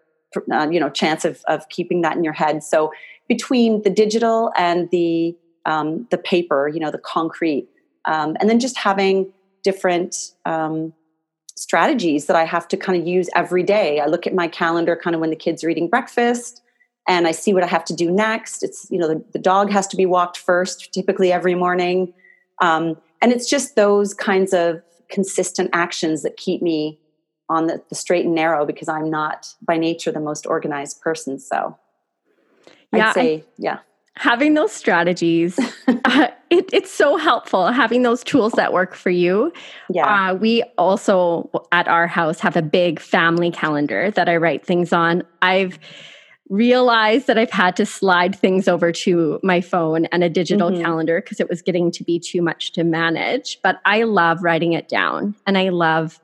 uh, 0.53 0.69
you 0.71 0.81
know 0.81 0.91
chance 0.91 1.25
of, 1.25 1.43
of 1.47 1.69
keeping 1.69 2.03
that 2.03 2.17
in 2.17 2.25
your 2.25 2.33
head. 2.33 2.63
So 2.63 2.93
between 3.29 3.83
the 3.83 3.91
digital 3.91 4.53
and 4.57 4.91
the 4.91 5.37
um, 5.67 6.07
the 6.11 6.19
paper 6.19 6.69
you 6.69 6.81
know 6.81 6.91
the 6.91 6.99
concrete 6.99 7.69
um, 8.05 8.37
and 8.41 8.51
then 8.51 8.61
just 8.61 8.77
having 8.77 9.33
different 9.63 10.33
um, 10.45 10.93
strategies 11.57 12.27
that 12.27 12.37
i 12.37 12.45
have 12.45 12.67
to 12.69 12.77
kind 12.77 13.01
of 13.01 13.07
use 13.07 13.31
every 13.35 13.63
day. 13.63 14.01
I 14.01 14.07
look 14.07 14.27
at 14.27 14.35
my 14.35 14.49
calendar 14.49 14.97
kind 14.97 15.15
of 15.15 15.21
when 15.21 15.31
the 15.31 15.37
kids 15.37 15.63
are 15.65 15.71
eating 15.71 15.89
breakfast 15.89 16.63
and 17.07 17.27
i 17.27 17.31
see 17.31 17.55
what 17.55 17.63
i 17.63 17.67
have 17.67 17.85
to 17.87 17.95
do 17.95 18.11
next. 18.11 18.63
It's 18.63 18.89
you 18.91 18.99
know 18.99 19.09
the, 19.09 19.25
the 19.33 19.39
dog 19.39 19.71
has 19.71 19.87
to 19.89 19.97
be 19.97 20.07
walked 20.07 20.37
first 20.37 20.93
typically 20.93 21.33
every 21.33 21.55
morning. 21.55 22.13
Um, 22.61 22.97
and 23.23 23.33
it's 23.33 23.49
just 23.49 23.75
those 23.75 24.15
kinds 24.15 24.53
of 24.53 24.83
consistent 25.09 25.71
actions 25.73 26.23
that 26.23 26.37
keep 26.37 26.61
me 26.61 26.99
on 27.49 27.67
the, 27.67 27.83
the 27.89 27.95
straight 27.95 28.25
and 28.25 28.35
narrow 28.35 28.65
because 28.65 28.89
I'm 28.89 29.11
not 29.11 29.55
by 29.63 29.77
nature 29.77 30.11
the 30.11 30.21
most 30.21 30.47
organized 30.47 31.01
person. 31.01 31.39
So 31.39 31.77
yeah, 32.93 33.09
I'd 33.09 33.15
say, 33.15 33.45
yeah. 33.59 33.79
Having 34.17 34.55
those 34.55 34.71
strategies, 34.71 35.59
uh, 35.89 36.29
it, 36.49 36.71
it's 36.73 36.91
so 36.91 37.17
helpful 37.17 37.73
having 37.73 38.03
those 38.03 38.23
tools 38.23 38.53
that 38.53 38.73
work 38.73 38.95
for 38.95 39.11
you. 39.11 39.53
Yeah. 39.91 40.31
Uh, 40.31 40.35
we 40.35 40.63
also 40.79 41.51
at 41.73 41.89
our 41.89 42.07
house 42.07 42.39
have 42.41 42.57
a 42.57 42.63
big 42.63 43.01
family 43.01 43.51
calendar 43.51 44.11
that 44.13 44.29
I 44.29 44.37
write 44.37 44.65
things 44.65 44.93
on. 44.93 45.25
I've 45.43 45.79
realized 46.51 47.27
that 47.27 47.39
I've 47.39 47.51
had 47.51 47.75
to 47.77 47.87
slide 47.87 48.37
things 48.37 48.69
over 48.69 48.93
to 48.93 49.41
my 49.43 49.61
phone 49.61 50.05
and 50.07 50.23
a 50.23 50.29
digital 50.29 50.71
mm-hmm. 50.71 50.83
calendar 50.83 51.21
because 51.21 51.41
it 51.41 51.49
was 51.49 51.63
getting 51.63 51.91
to 51.93 52.05
be 52.05 52.21
too 52.21 52.43
much 52.43 52.73
to 52.73 52.85
manage. 52.85 53.59
But 53.63 53.81
I 53.85 54.03
love 54.05 54.43
writing 54.43 54.75
it 54.75 54.89
down 54.89 55.35
and 55.47 55.57
I 55.57 55.71
love 55.71 56.21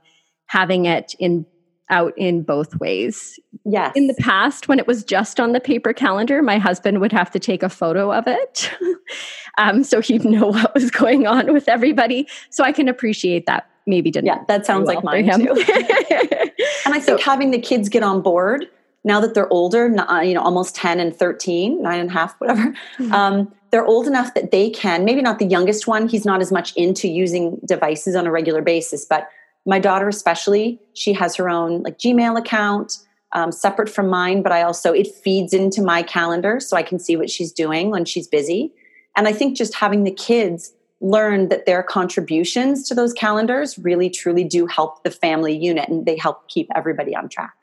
having 0.51 0.85
it 0.85 1.15
in 1.21 1.47
out 1.91 2.13
in 2.17 2.43
both 2.43 2.79
ways. 2.81 3.39
Yes. 3.65 3.93
In 3.95 4.09
the 4.09 4.15
past, 4.15 4.67
when 4.67 4.79
it 4.81 4.87
was 4.87 5.05
just 5.05 5.39
on 5.39 5.53
the 5.53 5.61
paper 5.61 5.93
calendar, 5.93 6.43
my 6.43 6.59
husband 6.59 7.01
would 7.01 7.13
have 7.13 7.31
to 7.33 7.39
take 7.39 7.63
a 7.63 7.69
photo 7.69 8.13
of 8.13 8.25
it. 8.27 8.71
um, 9.59 9.85
so 9.85 10.01
he'd 10.01 10.25
know 10.25 10.47
what 10.51 10.75
was 10.75 10.91
going 10.91 11.27
on 11.27 11.53
with 11.53 11.69
everybody. 11.69 12.27
So 12.51 12.65
I 12.65 12.73
can 12.73 12.89
appreciate 12.89 13.47
that. 13.47 13.69
Maybe 13.87 14.11
didn't. 14.11 14.27
Yeah, 14.27 14.43
that 14.49 14.67
sounds 14.67 14.87
like 14.87 15.03
mine 15.03 15.25
too. 15.25 15.51
and 16.85 16.95
I 16.95 17.01
think 17.01 17.05
so, 17.05 17.19
having 17.19 17.51
the 17.51 17.61
kids 17.61 17.89
get 17.89 18.03
on 18.03 18.21
board 18.21 18.67
now 19.05 19.21
that 19.21 19.35
they're 19.35 19.53
older, 19.53 19.89
you 20.23 20.35
know, 20.35 20.43
almost 20.43 20.75
10 20.77 21.01
and 21.01 21.17
13, 21.17 21.83
nine 21.83 22.01
and 22.01 22.11
a 22.11 22.13
half, 22.13 22.39
whatever, 22.39 22.75
mm-hmm. 22.99 23.13
um, 23.13 23.53
they're 23.71 23.87
old 23.87 24.07
enough 24.07 24.35
that 24.35 24.51
they 24.51 24.69
can, 24.69 25.05
maybe 25.05 25.23
not 25.23 25.39
the 25.39 25.47
youngest 25.47 25.87
one, 25.87 26.09
he's 26.09 26.27
not 26.27 26.41
as 26.41 26.53
much 26.53 26.77
into 26.77 27.09
using 27.09 27.59
devices 27.65 28.15
on 28.15 28.27
a 28.27 28.31
regular 28.31 28.61
basis, 28.61 29.07
but 29.07 29.29
my 29.67 29.79
daughter 29.79 30.09
especially 30.09 30.79
she 30.95 31.13
has 31.13 31.37
her 31.37 31.49
own 31.49 31.83
like 31.83 31.99
gmail 31.99 32.39
account 32.39 32.99
um, 33.33 33.53
separate 33.53 33.89
from 33.89 34.09
mine 34.09 34.43
but 34.43 34.53
i 34.53 34.63
also 34.63 34.93
it 34.93 35.09
feeds 35.23 35.53
into 35.53 35.83
my 35.83 36.03
calendar 36.03 36.59
so 36.61 36.77
i 36.77 36.83
can 36.83 36.99
see 36.99 37.17
what 37.17 37.31
she's 37.31 37.53
doing 37.53 37.91
when 37.91 38.05
she's 38.05 38.27
busy. 38.27 38.73
And 39.17 39.29
i 39.29 39.33
think 39.33 39.57
just 39.57 39.75
having 39.75 40.05
the 40.05 40.11
kids 40.11 40.73
learn 41.01 41.49
that 41.49 41.65
their 41.65 41.83
contributions 41.83 42.87
to 42.89 42.95
those 42.95 43.13
calendars 43.15 43.79
really 43.79 44.11
truly 44.11 44.45
do 44.45 44.67
help 44.67 45.03
the 45.03 45.11
family 45.11 45.57
unit 45.57 45.89
and 45.89 46.05
they 46.05 46.17
help 46.17 46.47
keep 46.49 46.69
everybody 46.75 47.17
on 47.17 47.29
track 47.29 47.55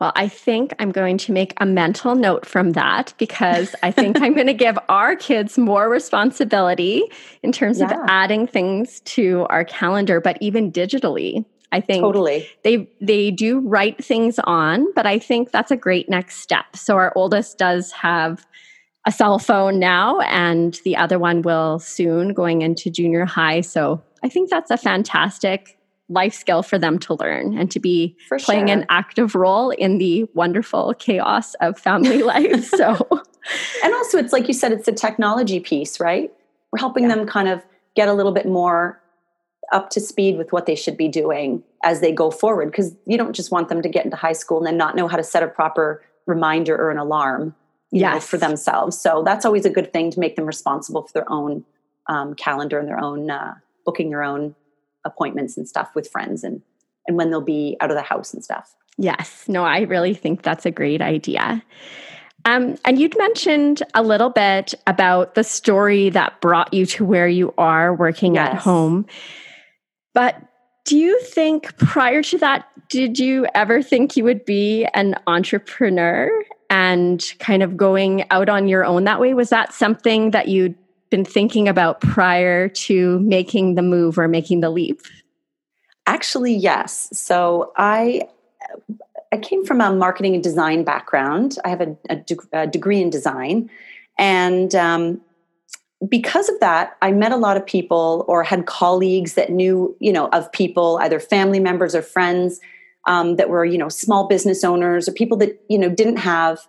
well, 0.00 0.12
I 0.14 0.28
think 0.28 0.74
I'm 0.78 0.92
going 0.92 1.18
to 1.18 1.32
make 1.32 1.54
a 1.56 1.66
mental 1.66 2.14
note 2.14 2.46
from 2.46 2.72
that 2.72 3.12
because 3.18 3.74
I 3.82 3.90
think 3.90 4.20
I'm 4.20 4.32
going 4.32 4.46
to 4.46 4.54
give 4.54 4.78
our 4.88 5.16
kids 5.16 5.58
more 5.58 5.88
responsibility 5.88 7.02
in 7.42 7.50
terms 7.50 7.80
yeah. 7.80 7.90
of 7.90 8.06
adding 8.08 8.46
things 8.46 9.00
to 9.00 9.46
our 9.50 9.64
calendar, 9.64 10.20
but 10.20 10.38
even 10.40 10.70
digitally. 10.70 11.44
I 11.70 11.82
think 11.82 12.00
totally 12.00 12.48
they 12.64 12.88
they 12.98 13.30
do 13.30 13.60
write 13.60 14.02
things 14.02 14.38
on, 14.44 14.90
but 14.94 15.06
I 15.06 15.18
think 15.18 15.50
that's 15.50 15.70
a 15.70 15.76
great 15.76 16.08
next 16.08 16.36
step. 16.36 16.74
So 16.74 16.96
our 16.96 17.12
oldest 17.14 17.58
does 17.58 17.92
have 17.92 18.46
a 19.06 19.12
cell 19.12 19.38
phone 19.38 19.78
now, 19.78 20.20
and 20.20 20.80
the 20.84 20.96
other 20.96 21.18
one 21.18 21.42
will 21.42 21.78
soon 21.78 22.32
going 22.32 22.62
into 22.62 22.90
junior 22.90 23.26
high. 23.26 23.60
So 23.60 24.02
I 24.22 24.30
think 24.30 24.48
that's 24.48 24.70
a 24.70 24.78
fantastic 24.78 25.77
life 26.08 26.32
skill 26.32 26.62
for 26.62 26.78
them 26.78 26.98
to 26.98 27.14
learn 27.14 27.56
and 27.56 27.70
to 27.70 27.80
be 27.80 28.16
for 28.28 28.38
playing 28.38 28.68
sure. 28.68 28.78
an 28.78 28.86
active 28.88 29.34
role 29.34 29.70
in 29.70 29.98
the 29.98 30.24
wonderful 30.34 30.94
chaos 30.98 31.54
of 31.54 31.78
family 31.78 32.22
life. 32.34 32.64
So, 32.64 33.06
and 33.84 33.94
also, 33.94 34.18
it's 34.18 34.32
like 34.32 34.48
you 34.48 34.54
said, 34.54 34.72
it's 34.72 34.86
the 34.86 34.92
technology 34.92 35.60
piece, 35.60 36.00
right? 36.00 36.32
We're 36.72 36.80
helping 36.80 37.04
yeah. 37.04 37.16
them 37.16 37.26
kind 37.26 37.48
of 37.48 37.62
get 37.94 38.08
a 38.08 38.12
little 38.12 38.32
bit 38.32 38.46
more 38.46 39.00
up 39.72 39.90
to 39.90 40.00
speed 40.00 40.38
with 40.38 40.52
what 40.52 40.66
they 40.66 40.74
should 40.74 40.96
be 40.96 41.08
doing 41.08 41.62
as 41.84 42.00
they 42.00 42.12
go 42.12 42.30
forward 42.30 42.70
because 42.70 42.94
you 43.06 43.18
don't 43.18 43.34
just 43.34 43.50
want 43.50 43.68
them 43.68 43.82
to 43.82 43.88
get 43.88 44.04
into 44.04 44.16
high 44.16 44.32
school 44.32 44.58
and 44.58 44.66
then 44.66 44.76
not 44.76 44.96
know 44.96 45.08
how 45.08 45.16
to 45.16 45.22
set 45.22 45.42
a 45.42 45.48
proper 45.48 46.02
reminder 46.26 46.74
or 46.74 46.90
an 46.90 46.98
alarm 46.98 47.54
yes. 47.90 48.14
Know, 48.14 48.20
for 48.20 48.38
themselves 48.38 48.98
so 48.98 49.22
that's 49.24 49.44
always 49.44 49.64
a 49.64 49.70
good 49.70 49.92
thing 49.92 50.10
to 50.10 50.20
make 50.20 50.36
them 50.36 50.46
responsible 50.46 51.02
for 51.02 51.12
their 51.12 51.30
own 51.30 51.64
um, 52.08 52.34
calendar 52.34 52.78
and 52.78 52.88
their 52.88 52.98
own 52.98 53.30
uh, 53.30 53.54
booking 53.84 54.10
their 54.10 54.22
own 54.22 54.54
appointments 55.08 55.56
and 55.56 55.68
stuff 55.68 55.90
with 55.94 56.08
friends 56.08 56.44
and 56.44 56.62
and 57.06 57.16
when 57.16 57.30
they'll 57.30 57.40
be 57.40 57.76
out 57.80 57.90
of 57.90 57.96
the 57.96 58.02
house 58.02 58.34
and 58.34 58.44
stuff. 58.44 58.74
Yes, 58.98 59.44
no, 59.48 59.64
I 59.64 59.80
really 59.80 60.14
think 60.14 60.42
that's 60.42 60.66
a 60.66 60.70
great 60.70 61.00
idea. 61.00 61.62
Um, 62.44 62.76
and 62.84 62.98
you'd 62.98 63.16
mentioned 63.18 63.82
a 63.94 64.02
little 64.02 64.30
bit 64.30 64.74
about 64.86 65.34
the 65.34 65.44
story 65.44 66.10
that 66.10 66.40
brought 66.40 66.72
you 66.72 66.86
to 66.86 67.04
where 67.04 67.28
you 67.28 67.54
are 67.58 67.94
working 67.94 68.34
yes. 68.34 68.54
at 68.54 68.58
home. 68.60 69.06
But 70.14 70.36
do 70.84 70.96
you 70.96 71.20
think 71.20 71.76
prior 71.78 72.22
to 72.22 72.38
that, 72.38 72.66
did 72.88 73.18
you 73.18 73.46
ever 73.54 73.82
think 73.82 74.16
you 74.16 74.24
would 74.24 74.44
be 74.44 74.86
an 74.94 75.14
entrepreneur 75.26 76.30
and 76.70 77.24
kind 77.38 77.62
of 77.62 77.76
going 77.76 78.24
out 78.30 78.48
on 78.48 78.68
your 78.68 78.84
own 78.84 79.04
that 79.04 79.20
way? 79.20 79.34
Was 79.34 79.50
that 79.50 79.74
something 79.74 80.30
that 80.30 80.48
you'd 80.48 80.74
been 81.10 81.24
thinking 81.24 81.68
about 81.68 82.00
prior 82.00 82.68
to 82.68 83.18
making 83.20 83.74
the 83.74 83.82
move 83.82 84.18
or 84.18 84.28
making 84.28 84.60
the 84.60 84.70
leap? 84.70 85.00
Actually, 86.06 86.54
yes. 86.54 87.08
So 87.12 87.72
I 87.76 88.22
I 89.30 89.36
came 89.36 89.64
from 89.64 89.80
a 89.80 89.92
marketing 89.92 90.34
and 90.34 90.42
design 90.42 90.84
background. 90.84 91.58
I 91.64 91.68
have 91.68 91.82
a, 91.82 91.96
a, 92.08 92.24
a 92.52 92.66
degree 92.66 93.00
in 93.00 93.10
design, 93.10 93.68
and 94.18 94.74
um, 94.74 95.20
because 96.08 96.48
of 96.48 96.58
that, 96.60 96.96
I 97.02 97.12
met 97.12 97.32
a 97.32 97.36
lot 97.36 97.56
of 97.56 97.66
people 97.66 98.24
or 98.28 98.42
had 98.42 98.66
colleagues 98.66 99.34
that 99.34 99.50
knew, 99.50 99.96
you 100.00 100.12
know, 100.12 100.28
of 100.28 100.50
people, 100.52 100.98
either 101.02 101.18
family 101.18 101.60
members 101.60 101.94
or 101.94 102.02
friends 102.02 102.60
um, 103.06 103.36
that 103.36 103.48
were, 103.48 103.64
you 103.64 103.78
know, 103.78 103.88
small 103.88 104.28
business 104.28 104.62
owners 104.62 105.08
or 105.08 105.12
people 105.12 105.36
that 105.38 105.60
you 105.68 105.78
know 105.78 105.88
didn't 105.88 106.18
have 106.18 106.60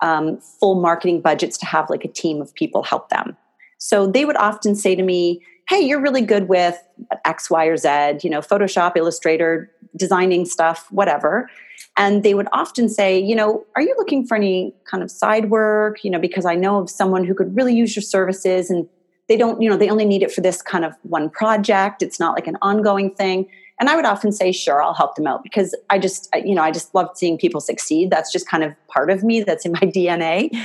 um, 0.00 0.38
full 0.38 0.80
marketing 0.80 1.20
budgets 1.20 1.56
to 1.58 1.66
have 1.66 1.88
like 1.88 2.04
a 2.04 2.08
team 2.08 2.42
of 2.42 2.54
people 2.54 2.82
help 2.82 3.08
them. 3.08 3.36
So 3.84 4.06
they 4.06 4.24
would 4.24 4.38
often 4.38 4.74
say 4.74 4.94
to 4.94 5.02
me, 5.02 5.42
Hey, 5.68 5.82
you're 5.82 6.00
really 6.00 6.22
good 6.22 6.48
with 6.48 6.82
X, 7.26 7.50
Y, 7.50 7.66
or 7.66 7.76
Z, 7.76 8.20
you 8.22 8.30
know, 8.30 8.40
Photoshop, 8.40 8.96
Illustrator, 8.96 9.70
designing 9.94 10.46
stuff, 10.46 10.90
whatever. 10.90 11.50
And 11.98 12.22
they 12.22 12.32
would 12.32 12.48
often 12.50 12.88
say, 12.88 13.18
you 13.18 13.36
know, 13.36 13.62
are 13.76 13.82
you 13.82 13.94
looking 13.98 14.26
for 14.26 14.36
any 14.36 14.74
kind 14.90 15.02
of 15.02 15.10
side 15.10 15.50
work? 15.50 16.02
You 16.02 16.10
know, 16.10 16.18
because 16.18 16.46
I 16.46 16.54
know 16.54 16.78
of 16.78 16.88
someone 16.88 17.24
who 17.24 17.34
could 17.34 17.54
really 17.54 17.74
use 17.74 17.94
your 17.94 18.02
services 18.02 18.70
and 18.70 18.88
they 19.28 19.36
don't, 19.36 19.60
you 19.60 19.68
know, 19.68 19.76
they 19.76 19.90
only 19.90 20.06
need 20.06 20.22
it 20.22 20.32
for 20.32 20.40
this 20.40 20.62
kind 20.62 20.86
of 20.86 20.94
one 21.02 21.28
project. 21.28 22.02
It's 22.02 22.18
not 22.18 22.34
like 22.34 22.46
an 22.46 22.56
ongoing 22.62 23.14
thing. 23.14 23.46
And 23.78 23.90
I 23.90 23.96
would 23.96 24.06
often 24.06 24.32
say, 24.32 24.50
sure, 24.50 24.82
I'll 24.82 24.94
help 24.94 25.14
them 25.16 25.26
out 25.26 25.42
because 25.42 25.74
I 25.90 25.98
just, 25.98 26.30
you 26.42 26.54
know, 26.54 26.62
I 26.62 26.70
just 26.70 26.94
love 26.94 27.10
seeing 27.16 27.36
people 27.36 27.60
succeed. 27.60 28.10
That's 28.10 28.32
just 28.32 28.48
kind 28.48 28.64
of 28.64 28.72
part 28.88 29.10
of 29.10 29.22
me 29.22 29.42
that's 29.42 29.66
in 29.66 29.72
my 29.72 29.80
DNA. 29.80 30.56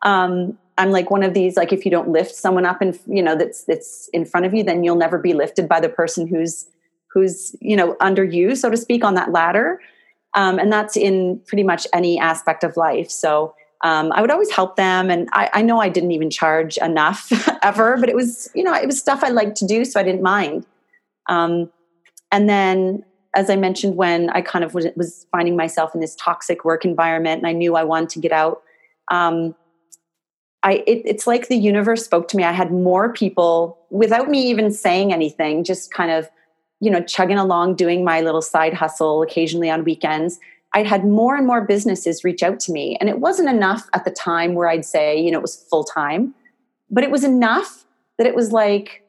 Um, 0.00 0.58
I'm 0.78 0.90
like 0.90 1.10
one 1.10 1.22
of 1.22 1.34
these 1.34 1.56
like 1.56 1.72
if 1.72 1.84
you 1.84 1.90
don't 1.90 2.08
lift 2.08 2.34
someone 2.34 2.64
up 2.64 2.80
and 2.80 2.98
you 3.06 3.22
know 3.22 3.36
that's 3.36 3.64
that's 3.64 4.08
in 4.12 4.24
front 4.24 4.46
of 4.46 4.54
you 4.54 4.62
then 4.62 4.84
you'll 4.84 4.96
never 4.96 5.18
be 5.18 5.34
lifted 5.34 5.68
by 5.68 5.80
the 5.80 5.88
person 5.88 6.26
who's 6.26 6.66
who's 7.12 7.54
you 7.60 7.76
know 7.76 7.96
under 8.00 8.24
you 8.24 8.56
so 8.56 8.70
to 8.70 8.76
speak 8.76 9.04
on 9.04 9.14
that 9.14 9.32
ladder. 9.32 9.80
Um, 10.34 10.58
and 10.58 10.72
that's 10.72 10.96
in 10.96 11.40
pretty 11.46 11.62
much 11.62 11.86
any 11.92 12.18
aspect 12.18 12.64
of 12.64 12.78
life. 12.78 13.10
So 13.10 13.54
um, 13.84 14.12
I 14.12 14.22
would 14.22 14.30
always 14.30 14.50
help 14.50 14.76
them 14.76 15.10
and 15.10 15.28
I, 15.32 15.50
I 15.52 15.62
know 15.62 15.78
I 15.78 15.90
didn't 15.90 16.12
even 16.12 16.30
charge 16.30 16.78
enough 16.78 17.30
ever 17.62 17.96
but 17.98 18.08
it 18.08 18.16
was 18.16 18.48
you 18.54 18.62
know 18.62 18.72
it 18.74 18.86
was 18.86 18.98
stuff 18.98 19.22
I 19.22 19.28
liked 19.28 19.56
to 19.56 19.66
do 19.66 19.84
so 19.84 20.00
I 20.00 20.02
didn't 20.02 20.22
mind. 20.22 20.66
Um, 21.28 21.70
and 22.30 22.48
then 22.48 23.04
as 23.34 23.50
I 23.50 23.56
mentioned 23.56 23.96
when 23.96 24.30
I 24.30 24.42
kind 24.42 24.64
of 24.64 24.74
was, 24.74 24.86
was, 24.96 25.26
finding 25.32 25.56
myself 25.56 25.94
in 25.94 26.00
this 26.00 26.14
toxic 26.16 26.64
work 26.64 26.84
environment 26.84 27.38
and 27.38 27.46
I 27.46 27.52
knew 27.52 27.74
I 27.74 27.84
wanted 27.84 28.10
to 28.10 28.18
get 28.18 28.32
out 28.32 28.62
um, 29.10 29.54
I 30.62 30.84
it, 30.86 31.02
it's 31.04 31.26
like 31.26 31.48
the 31.48 31.56
universe 31.56 32.04
spoke 32.04 32.28
to 32.28 32.36
me. 32.36 32.44
I 32.44 32.52
had 32.52 32.70
more 32.70 33.12
people 33.12 33.78
without 33.90 34.28
me 34.28 34.42
even 34.48 34.70
saying 34.70 35.12
anything, 35.12 35.64
just 35.64 35.92
kind 35.92 36.10
of, 36.10 36.28
you 36.80 36.90
know, 36.90 37.02
chugging 37.02 37.38
along, 37.38 37.76
doing 37.76 38.04
my 38.04 38.20
little 38.20 38.42
side 38.42 38.74
hustle 38.74 39.22
occasionally 39.22 39.70
on 39.70 39.84
weekends. 39.84 40.38
I'd 40.74 40.86
had 40.86 41.04
more 41.04 41.36
and 41.36 41.46
more 41.46 41.60
businesses 41.60 42.24
reach 42.24 42.42
out 42.42 42.58
to 42.60 42.72
me. 42.72 42.96
And 43.00 43.10
it 43.10 43.18
wasn't 43.18 43.48
enough 43.48 43.88
at 43.92 44.04
the 44.04 44.10
time 44.10 44.54
where 44.54 44.68
I'd 44.68 44.84
say, 44.84 45.20
you 45.20 45.30
know, 45.30 45.38
it 45.38 45.42
was 45.42 45.66
full 45.68 45.84
time, 45.84 46.34
but 46.90 47.04
it 47.04 47.10
was 47.10 47.24
enough 47.24 47.84
that 48.18 48.26
it 48.26 48.34
was 48.34 48.52
like 48.52 49.04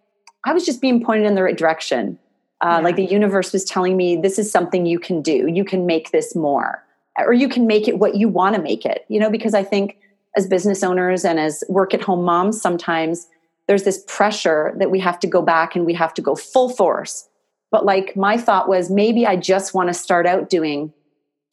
I 0.45 0.53
was 0.53 0.65
just 0.65 0.81
being 0.81 1.03
pointed 1.03 1.25
in 1.25 1.35
the 1.35 1.43
right 1.43 1.57
direction. 1.57 2.19
Uh, 2.61 2.67
yeah. 2.69 2.79
Like 2.79 2.95
the 2.95 3.05
universe 3.05 3.53
was 3.53 3.63
telling 3.63 3.97
me, 3.97 4.15
this 4.15 4.39
is 4.39 4.51
something 4.51 4.85
you 4.85 4.99
can 4.99 5.21
do. 5.21 5.47
You 5.47 5.65
can 5.65 5.85
make 5.85 6.11
this 6.11 6.35
more, 6.35 6.83
or 7.17 7.33
you 7.33 7.49
can 7.49 7.67
make 7.67 7.87
it 7.87 7.99
what 7.99 8.15
you 8.15 8.27
want 8.29 8.55
to 8.55 8.61
make 8.61 8.85
it, 8.85 9.05
you 9.09 9.19
know, 9.19 9.29
because 9.29 9.53
I 9.53 9.63
think 9.63 9.97
as 10.35 10.47
business 10.47 10.83
owners 10.83 11.25
and 11.25 11.39
as 11.39 11.63
work 11.69 11.93
at 11.93 12.01
home 12.01 12.23
moms, 12.23 12.61
sometimes 12.61 13.27
there's 13.67 13.83
this 13.83 14.03
pressure 14.07 14.73
that 14.77 14.91
we 14.91 14.99
have 14.99 15.19
to 15.19 15.27
go 15.27 15.41
back 15.41 15.75
and 15.75 15.85
we 15.85 15.93
have 15.93 16.13
to 16.15 16.21
go 16.21 16.35
full 16.35 16.69
force. 16.69 17.27
But 17.71 17.85
like 17.85 18.15
my 18.15 18.37
thought 18.37 18.67
was 18.67 18.89
maybe 18.89 19.25
I 19.25 19.35
just 19.35 19.73
want 19.73 19.89
to 19.89 19.93
start 19.93 20.25
out 20.25 20.49
doing 20.49 20.93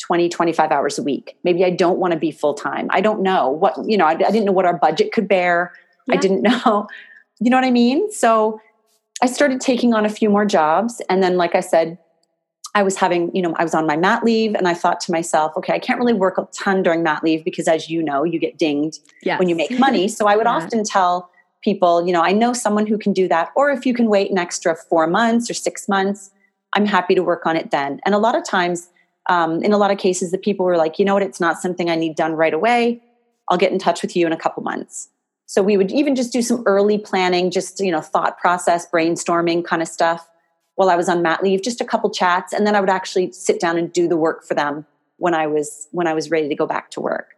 20, 0.02 0.28
25 0.28 0.72
hours 0.72 0.98
a 0.98 1.02
week. 1.02 1.36
Maybe 1.44 1.64
I 1.64 1.70
don't 1.70 1.98
want 1.98 2.12
to 2.12 2.18
be 2.18 2.30
full 2.30 2.54
time. 2.54 2.88
I 2.90 3.00
don't 3.00 3.22
know 3.22 3.50
what, 3.50 3.74
you 3.86 3.96
know, 3.96 4.06
I, 4.06 4.12
I, 4.12 4.14
didn't 4.14 4.44
know 4.44 4.52
what 4.52 4.64
our 4.64 4.76
budget 4.76 5.12
could 5.12 5.28
bear. 5.28 5.72
Yeah. 6.06 6.14
I 6.14 6.16
didn't 6.18 6.42
know, 6.66 6.88
you 7.38 7.50
know 7.50 7.56
what 7.56 7.64
I 7.64 7.70
mean? 7.70 8.10
So 8.10 8.60
I 9.22 9.26
started 9.26 9.60
taking 9.60 9.94
on 9.94 10.04
a 10.06 10.08
few 10.08 10.30
more 10.30 10.44
jobs. 10.44 11.02
And 11.08 11.22
then, 11.22 11.36
like 11.36 11.54
I 11.54 11.60
said, 11.60 11.98
I 12.74 12.82
was 12.82 12.96
having, 12.96 13.34
you 13.34 13.42
know, 13.42 13.54
I 13.58 13.64
was 13.64 13.74
on 13.74 13.86
my 13.86 13.96
mat 13.96 14.22
leave 14.22 14.54
and 14.54 14.68
I 14.68 14.74
thought 14.74 15.00
to 15.00 15.12
myself, 15.12 15.56
okay, 15.56 15.72
I 15.72 15.78
can't 15.78 15.98
really 15.98 16.12
work 16.12 16.38
a 16.38 16.46
ton 16.52 16.82
during 16.82 17.02
mat 17.02 17.24
leave 17.24 17.44
because 17.44 17.66
as 17.66 17.90
you 17.90 18.02
know, 18.02 18.22
you 18.22 18.38
get 18.38 18.58
dinged 18.58 19.00
yes. 19.22 19.38
when 19.38 19.48
you 19.48 19.56
make 19.56 19.76
money. 19.78 20.08
So 20.20 20.26
I 20.26 20.36
would 20.36 20.46
yeah. 20.46 20.52
often 20.52 20.84
tell 20.84 21.30
people, 21.62 22.06
you 22.06 22.12
know, 22.12 22.22
I 22.22 22.32
know 22.32 22.52
someone 22.52 22.86
who 22.86 22.98
can 22.98 23.12
do 23.12 23.26
that. 23.28 23.50
Or 23.56 23.70
if 23.70 23.86
you 23.86 23.94
can 23.94 24.08
wait 24.08 24.30
an 24.30 24.38
extra 24.38 24.76
four 24.76 25.06
months 25.06 25.50
or 25.50 25.54
six 25.54 25.88
months, 25.88 26.30
I'm 26.74 26.86
happy 26.86 27.14
to 27.14 27.22
work 27.22 27.46
on 27.46 27.56
it 27.56 27.70
then. 27.70 28.00
And 28.04 28.14
a 28.14 28.18
lot 28.18 28.34
of 28.34 28.44
times, 28.44 28.88
um, 29.28 29.62
in 29.62 29.72
a 29.72 29.78
lot 29.78 29.90
of 29.90 29.98
cases, 29.98 30.30
the 30.30 30.38
people 30.38 30.64
were 30.64 30.76
like, 30.76 30.98
you 30.98 31.04
know 31.04 31.14
what, 31.14 31.22
it's 31.22 31.40
not 31.40 31.60
something 31.60 31.90
I 31.90 31.96
need 31.96 32.16
done 32.16 32.32
right 32.32 32.54
away. 32.54 33.02
I'll 33.48 33.58
get 33.58 33.72
in 33.72 33.78
touch 33.78 34.02
with 34.02 34.14
you 34.14 34.26
in 34.26 34.32
a 34.32 34.36
couple 34.36 34.62
months. 34.62 35.08
So 35.46 35.62
we 35.62 35.76
would 35.76 35.90
even 35.90 36.14
just 36.14 36.32
do 36.32 36.42
some 36.42 36.62
early 36.66 36.98
planning, 36.98 37.50
just, 37.50 37.80
you 37.80 37.90
know, 37.90 38.00
thought 38.00 38.38
process, 38.38 38.86
brainstorming 38.88 39.64
kind 39.64 39.82
of 39.82 39.88
stuff 39.88 40.29
while 40.80 40.88
I 40.88 40.96
was 40.96 41.10
on 41.10 41.20
mat 41.20 41.42
leave, 41.42 41.60
just 41.60 41.82
a 41.82 41.84
couple 41.84 42.08
chats, 42.08 42.54
and 42.54 42.66
then 42.66 42.74
I 42.74 42.80
would 42.80 42.88
actually 42.88 43.32
sit 43.32 43.60
down 43.60 43.76
and 43.76 43.92
do 43.92 44.08
the 44.08 44.16
work 44.16 44.42
for 44.42 44.54
them 44.54 44.86
when 45.18 45.34
I 45.34 45.46
was 45.46 45.88
when 45.90 46.06
I 46.06 46.14
was 46.14 46.30
ready 46.30 46.48
to 46.48 46.54
go 46.54 46.66
back 46.66 46.90
to 46.92 47.02
work. 47.02 47.34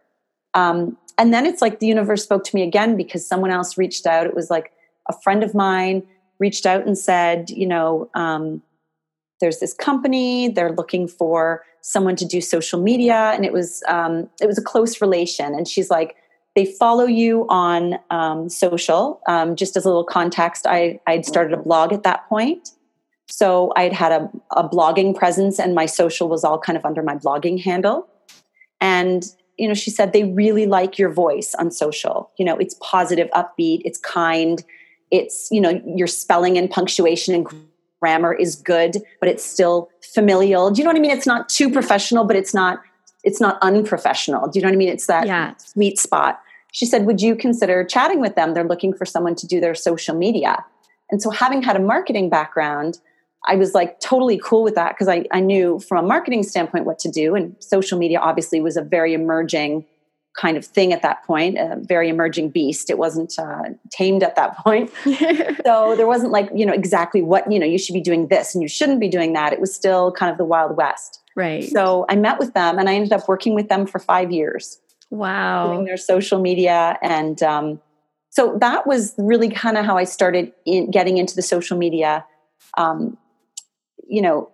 Um, 0.53 0.97
and 1.17 1.33
then 1.33 1.45
it's 1.45 1.61
like 1.61 1.81
the 1.81 1.85
universe 1.85 2.23
spoke 2.23 2.45
to 2.45 2.55
me 2.55 2.63
again 2.63 2.95
because 2.95 3.27
someone 3.27 3.51
else 3.51 3.77
reached 3.77 4.05
out. 4.05 4.25
It 4.25 4.33
was 4.33 4.49
like 4.49 4.71
a 5.09 5.13
friend 5.23 5.43
of 5.43 5.53
mine 5.53 6.03
reached 6.39 6.65
out 6.65 6.87
and 6.87 6.97
said, 6.97 7.49
you 7.49 7.67
know, 7.67 8.09
um, 8.15 8.61
there's 9.41 9.59
this 9.59 9.73
company 9.73 10.47
they're 10.47 10.71
looking 10.71 11.05
for 11.05 11.65
someone 11.81 12.15
to 12.15 12.25
do 12.25 12.39
social 12.39 12.81
media, 12.81 13.33
and 13.35 13.43
it 13.43 13.51
was 13.51 13.83
um, 13.89 14.29
it 14.39 14.47
was 14.47 14.57
a 14.57 14.63
close 14.63 15.01
relation. 15.01 15.53
And 15.53 15.67
she's 15.67 15.89
like, 15.89 16.15
they 16.55 16.63
follow 16.63 17.07
you 17.07 17.45
on 17.49 17.99
um, 18.09 18.47
social. 18.47 19.19
Um, 19.27 19.57
just 19.57 19.75
as 19.75 19.83
a 19.83 19.89
little 19.89 20.05
context, 20.05 20.65
I 20.65 21.01
I'd 21.07 21.25
started 21.25 21.51
a 21.51 21.61
blog 21.61 21.91
at 21.91 22.03
that 22.03 22.29
point. 22.29 22.69
So 23.27 23.71
I 23.75 23.83
had 23.83 23.93
had 23.93 24.11
a, 24.11 24.29
a 24.51 24.67
blogging 24.67 25.15
presence, 25.15 25.59
and 25.59 25.73
my 25.73 25.85
social 25.85 26.29
was 26.29 26.43
all 26.43 26.59
kind 26.59 26.77
of 26.77 26.85
under 26.85 27.01
my 27.01 27.15
blogging 27.15 27.61
handle. 27.61 28.07
And 28.81 29.25
you 29.57 29.67
know, 29.67 29.73
she 29.73 29.91
said 29.91 30.13
they 30.13 30.23
really 30.23 30.65
like 30.65 30.97
your 30.97 31.11
voice 31.11 31.53
on 31.55 31.71
social. 31.71 32.31
You 32.37 32.45
know, 32.45 32.57
it's 32.57 32.75
positive, 32.81 33.29
upbeat, 33.35 33.81
it's 33.85 33.99
kind, 33.99 34.63
it's 35.11 35.47
you 35.51 35.61
know, 35.61 35.81
your 35.85 36.07
spelling 36.07 36.57
and 36.57 36.69
punctuation 36.69 37.35
and 37.35 37.47
grammar 38.01 38.33
is 38.33 38.55
good, 38.55 38.97
but 39.19 39.29
it's 39.29 39.45
still 39.45 39.89
familial. 40.01 40.71
Do 40.71 40.79
you 40.79 40.83
know 40.83 40.89
what 40.89 40.97
I 40.97 41.01
mean? 41.01 41.11
It's 41.11 41.27
not 41.27 41.49
too 41.49 41.71
professional, 41.71 42.25
but 42.25 42.35
it's 42.35 42.53
not 42.53 42.81
it's 43.23 43.39
not 43.39 43.57
unprofessional. 43.61 44.49
Do 44.49 44.59
you 44.59 44.63
know 44.63 44.69
what 44.69 44.75
I 44.75 44.77
mean? 44.77 44.89
It's 44.89 45.07
that 45.07 45.25
yeah. 45.25 45.55
sweet 45.57 45.97
spot. 45.97 46.41
She 46.73 46.85
said, 46.85 47.05
Would 47.05 47.21
you 47.21 47.35
consider 47.35 47.83
chatting 47.85 48.19
with 48.19 48.35
them? 48.35 48.53
They're 48.53 48.67
looking 48.67 48.93
for 48.93 49.05
someone 49.05 49.35
to 49.35 49.47
do 49.47 49.61
their 49.61 49.75
social 49.75 50.15
media. 50.15 50.65
And 51.09 51.21
so, 51.21 51.29
having 51.29 51.61
had 51.61 51.75
a 51.75 51.79
marketing 51.79 52.29
background, 52.29 52.99
I 53.45 53.55
was 53.55 53.73
like 53.73 53.99
totally 53.99 54.39
cool 54.43 54.63
with 54.63 54.75
that 54.75 54.93
because 54.93 55.07
I, 55.07 55.25
I 55.31 55.39
knew 55.39 55.79
from 55.79 56.03
a 56.03 56.07
marketing 56.07 56.43
standpoint 56.43 56.85
what 56.85 56.99
to 56.99 57.11
do. 57.11 57.35
And 57.35 57.55
social 57.59 57.97
media 57.97 58.19
obviously 58.19 58.61
was 58.61 58.77
a 58.77 58.81
very 58.81 59.13
emerging 59.13 59.85
kind 60.35 60.57
of 60.57 60.65
thing 60.65 60.93
at 60.93 61.01
that 61.03 61.23
point, 61.25 61.57
a 61.57 61.77
very 61.79 62.09
emerging 62.09 62.49
beast. 62.49 62.89
It 62.89 62.97
wasn't 62.97 63.37
uh, 63.37 63.63
tamed 63.91 64.23
at 64.23 64.35
that 64.35 64.57
point. 64.57 64.91
so 65.65 65.95
there 65.95 66.07
wasn't 66.07 66.31
like, 66.31 66.49
you 66.55 66.65
know, 66.65 66.73
exactly 66.73 67.21
what, 67.21 67.51
you 67.51 67.59
know, 67.59 67.65
you 67.65 67.77
should 67.77 67.93
be 67.93 68.01
doing 68.01 68.27
this 68.27 68.55
and 68.55 68.61
you 68.61 68.67
shouldn't 68.67 68.99
be 68.99 69.09
doing 69.09 69.33
that. 69.33 69.53
It 69.53 69.59
was 69.59 69.73
still 69.73 70.11
kind 70.11 70.31
of 70.31 70.37
the 70.37 70.45
Wild 70.45 70.75
West. 70.75 71.21
Right. 71.35 71.63
So 71.65 72.05
I 72.09 72.15
met 72.15 72.39
with 72.39 72.53
them 72.53 72.79
and 72.79 72.89
I 72.89 72.95
ended 72.95 73.13
up 73.13 73.27
working 73.27 73.53
with 73.53 73.69
them 73.69 73.85
for 73.85 73.99
five 73.99 74.31
years. 74.31 74.79
Wow. 75.11 75.73
Doing 75.73 75.85
their 75.85 75.97
social 75.97 76.39
media. 76.39 76.97
And 77.03 77.41
um, 77.43 77.81
so 78.29 78.57
that 78.59 78.87
was 78.87 79.13
really 79.17 79.49
kind 79.49 79.77
of 79.77 79.85
how 79.85 79.97
I 79.97 80.05
started 80.05 80.51
in 80.65 80.89
getting 80.89 81.17
into 81.17 81.35
the 81.35 81.43
social 81.43 81.77
media 81.77 82.25
um, 82.77 83.17
you 84.07 84.21
know 84.21 84.49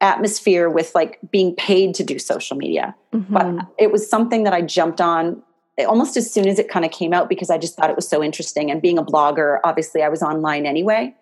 atmosphere 0.00 0.68
with 0.68 0.94
like 0.94 1.18
being 1.30 1.54
paid 1.54 1.94
to 1.94 2.02
do 2.02 2.18
social 2.18 2.56
media. 2.56 2.94
Mm-hmm. 3.12 3.34
but 3.34 3.66
it 3.78 3.92
was 3.92 4.08
something 4.08 4.44
that 4.44 4.54
i 4.54 4.62
jumped 4.62 5.00
on 5.00 5.42
almost 5.86 6.16
as 6.16 6.32
soon 6.32 6.48
as 6.48 6.58
it 6.58 6.68
kind 6.68 6.84
of 6.84 6.90
came 6.90 7.12
out 7.12 7.28
because 7.28 7.50
i 7.50 7.58
just 7.58 7.76
thought 7.76 7.90
it 7.90 7.96
was 7.96 8.08
so 8.08 8.22
interesting. 8.22 8.70
And 8.70 8.80
being 8.80 8.98
a 8.98 9.04
blogger 9.04 9.58
obviously 9.64 10.02
i 10.02 10.08
was 10.08 10.22
online 10.22 10.66
anyway. 10.66 11.14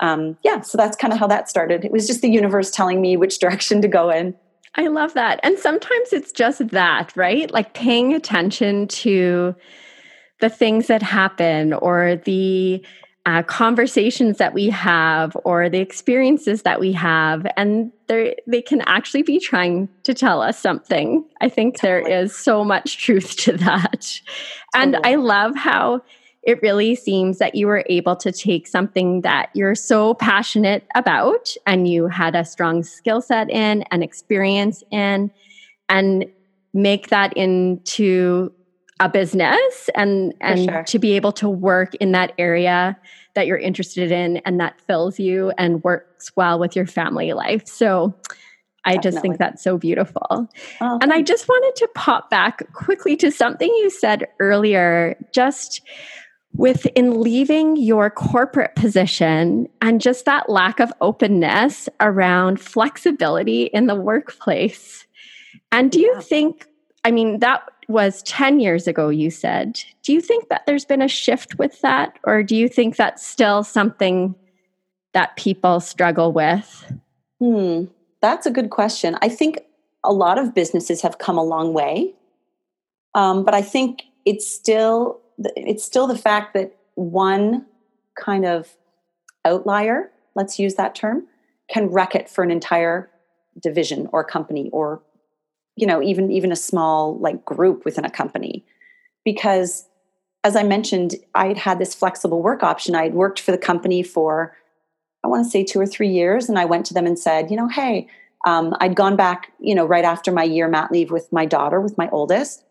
Um, 0.00 0.36
yeah 0.42 0.60
so 0.60 0.76
that's 0.78 0.96
kind 0.96 1.12
of 1.12 1.18
how 1.18 1.26
that 1.26 1.48
started. 1.48 1.84
It 1.84 1.92
was 1.92 2.06
just 2.06 2.22
the 2.22 2.30
universe 2.30 2.70
telling 2.70 3.00
me 3.00 3.16
which 3.16 3.38
direction 3.38 3.82
to 3.82 3.88
go 3.88 4.10
in. 4.10 4.34
I 4.76 4.88
love 4.88 5.14
that. 5.14 5.38
And 5.42 5.58
sometimes 5.58 6.12
it's 6.12 6.32
just 6.32 6.68
that 6.68 7.16
right? 7.16 7.50
Like 7.52 7.74
paying 7.74 8.12
attention 8.12 8.88
to 8.88 9.54
the 10.40 10.48
things 10.48 10.88
that 10.88 11.02
happen 11.02 11.72
or 11.72 12.16
the 12.24 12.84
uh, 13.26 13.42
conversations 13.42 14.36
that 14.36 14.52
we 14.52 14.68
have 14.68 15.36
or 15.44 15.70
the 15.70 15.80
experiences 15.80 16.62
that 16.62 16.78
we 16.78 16.92
have 16.92 17.46
and 17.56 17.90
they 18.06 18.62
can 18.66 18.82
actually 18.82 19.22
be 19.22 19.38
trying 19.38 19.88
to 20.02 20.12
tell 20.12 20.42
us 20.42 20.58
something 20.58 21.24
i 21.40 21.48
think 21.48 21.76
totally. 21.76 22.10
there 22.10 22.22
is 22.22 22.36
so 22.36 22.62
much 22.62 22.98
truth 22.98 23.36
to 23.36 23.52
that 23.52 24.20
and 24.74 24.96
i 25.04 25.14
love 25.14 25.56
how 25.56 26.02
it 26.42 26.60
really 26.60 26.94
seems 26.94 27.38
that 27.38 27.54
you 27.54 27.66
were 27.66 27.84
able 27.88 28.14
to 28.16 28.30
take 28.30 28.66
something 28.66 29.22
that 29.22 29.48
you're 29.54 29.74
so 29.74 30.12
passionate 30.14 30.86
about 30.94 31.54
and 31.66 31.88
you 31.88 32.06
had 32.06 32.34
a 32.34 32.44
strong 32.44 32.82
skill 32.82 33.22
set 33.22 33.48
in 33.48 33.82
and 33.90 34.04
experience 34.04 34.84
in 34.90 35.30
and 35.88 36.26
make 36.74 37.08
that 37.08 37.34
into 37.36 38.52
a 39.00 39.08
business 39.08 39.90
and 39.94 40.34
and 40.40 40.64
sure. 40.64 40.82
to 40.84 40.98
be 40.98 41.12
able 41.16 41.32
to 41.32 41.48
work 41.48 41.94
in 41.96 42.12
that 42.12 42.32
area 42.38 42.96
that 43.34 43.46
you're 43.46 43.58
interested 43.58 44.10
in 44.10 44.38
and 44.38 44.60
that 44.60 44.80
fills 44.82 45.18
you 45.18 45.52
and 45.58 45.82
works 45.84 46.30
well 46.36 46.58
with 46.58 46.74
your 46.76 46.86
family 46.86 47.32
life. 47.32 47.66
So 47.66 48.14
I 48.84 48.96
Definitely. 48.96 49.10
just 49.10 49.22
think 49.22 49.38
that's 49.38 49.62
so 49.62 49.78
beautiful. 49.78 50.48
Oh, 50.80 50.98
and 51.00 51.12
I 51.12 51.22
just 51.22 51.48
wanted 51.48 51.76
to 51.76 51.88
pop 51.94 52.30
back 52.30 52.70
quickly 52.72 53.16
to 53.16 53.30
something 53.30 53.68
you 53.68 53.90
said 53.90 54.26
earlier 54.40 55.16
just 55.32 55.80
with 56.56 56.86
in 56.94 57.20
leaving 57.20 57.76
your 57.76 58.10
corporate 58.10 58.76
position 58.76 59.68
and 59.82 60.00
just 60.00 60.24
that 60.24 60.48
lack 60.48 60.78
of 60.80 60.92
openness 61.00 61.88
around 62.00 62.60
flexibility 62.60 63.64
in 63.64 63.86
the 63.86 63.94
workplace. 63.94 65.06
And 65.72 65.90
do 65.90 66.00
you 66.00 66.12
yeah. 66.14 66.20
think 66.20 66.66
I 67.04 67.10
mean 67.10 67.40
that 67.40 67.62
was 67.88 68.22
10 68.22 68.60
years 68.60 68.86
ago, 68.86 69.08
you 69.08 69.30
said. 69.30 69.82
Do 70.02 70.12
you 70.12 70.20
think 70.20 70.48
that 70.48 70.66
there's 70.66 70.84
been 70.84 71.02
a 71.02 71.08
shift 71.08 71.58
with 71.58 71.80
that? 71.80 72.18
Or 72.24 72.42
do 72.42 72.56
you 72.56 72.68
think 72.68 72.96
that's 72.96 73.26
still 73.26 73.62
something 73.62 74.34
that 75.12 75.36
people 75.36 75.80
struggle 75.80 76.32
with? 76.32 76.92
Hmm, 77.40 77.84
that's 78.20 78.46
a 78.46 78.50
good 78.50 78.70
question. 78.70 79.16
I 79.22 79.28
think 79.28 79.60
a 80.02 80.12
lot 80.12 80.38
of 80.38 80.54
businesses 80.54 81.02
have 81.02 81.18
come 81.18 81.38
a 81.38 81.44
long 81.44 81.72
way. 81.72 82.14
Um, 83.14 83.44
but 83.44 83.54
I 83.54 83.62
think 83.62 84.02
it's 84.24 84.46
still 84.46 85.20
it's 85.38 85.84
still 85.84 86.06
the 86.06 86.18
fact 86.18 86.54
that 86.54 86.76
one 86.94 87.66
kind 88.16 88.44
of 88.44 88.76
outlier, 89.44 90.10
let's 90.34 90.58
use 90.58 90.74
that 90.76 90.94
term, 90.94 91.26
can 91.68 91.88
wreck 91.88 92.14
it 92.14 92.28
for 92.28 92.44
an 92.44 92.50
entire 92.50 93.10
division 93.60 94.08
or 94.12 94.24
company 94.24 94.70
or 94.72 95.02
you 95.76 95.86
know 95.86 96.02
even 96.02 96.30
even 96.30 96.52
a 96.52 96.56
small 96.56 97.18
like 97.18 97.44
group 97.44 97.84
within 97.84 98.04
a 98.04 98.10
company. 98.10 98.64
Because 99.24 99.86
as 100.44 100.54
i 100.54 100.62
mentioned 100.62 101.14
i'd 101.34 101.56
had 101.56 101.78
this 101.78 101.94
flexible 101.94 102.42
work 102.42 102.62
option. 102.62 102.94
I'd 102.94 103.14
worked 103.14 103.40
for 103.40 103.50
the 103.50 103.58
company 103.58 104.02
for 104.02 104.54
i 105.24 105.28
want 105.28 105.44
to 105.44 105.50
say 105.50 105.64
two 105.64 105.80
or 105.80 105.86
three 105.86 106.08
years 106.08 106.48
and 106.48 106.58
i 106.58 106.64
went 106.64 106.86
to 106.86 106.94
them 106.94 107.06
and 107.06 107.18
said 107.18 107.50
you 107.50 107.56
know 107.56 107.68
hey 107.68 108.06
um, 108.46 108.74
i'd 108.80 108.94
gone 108.94 109.16
back 109.16 109.52
you 109.58 109.74
know 109.74 109.86
right 109.86 110.04
after 110.04 110.30
my 110.30 110.44
year 110.44 110.68
mat 110.68 110.92
leave 110.92 111.10
with 111.10 111.32
my 111.32 111.46
daughter 111.46 111.80
with 111.80 111.98
my 111.98 112.08
oldest. 112.10 112.62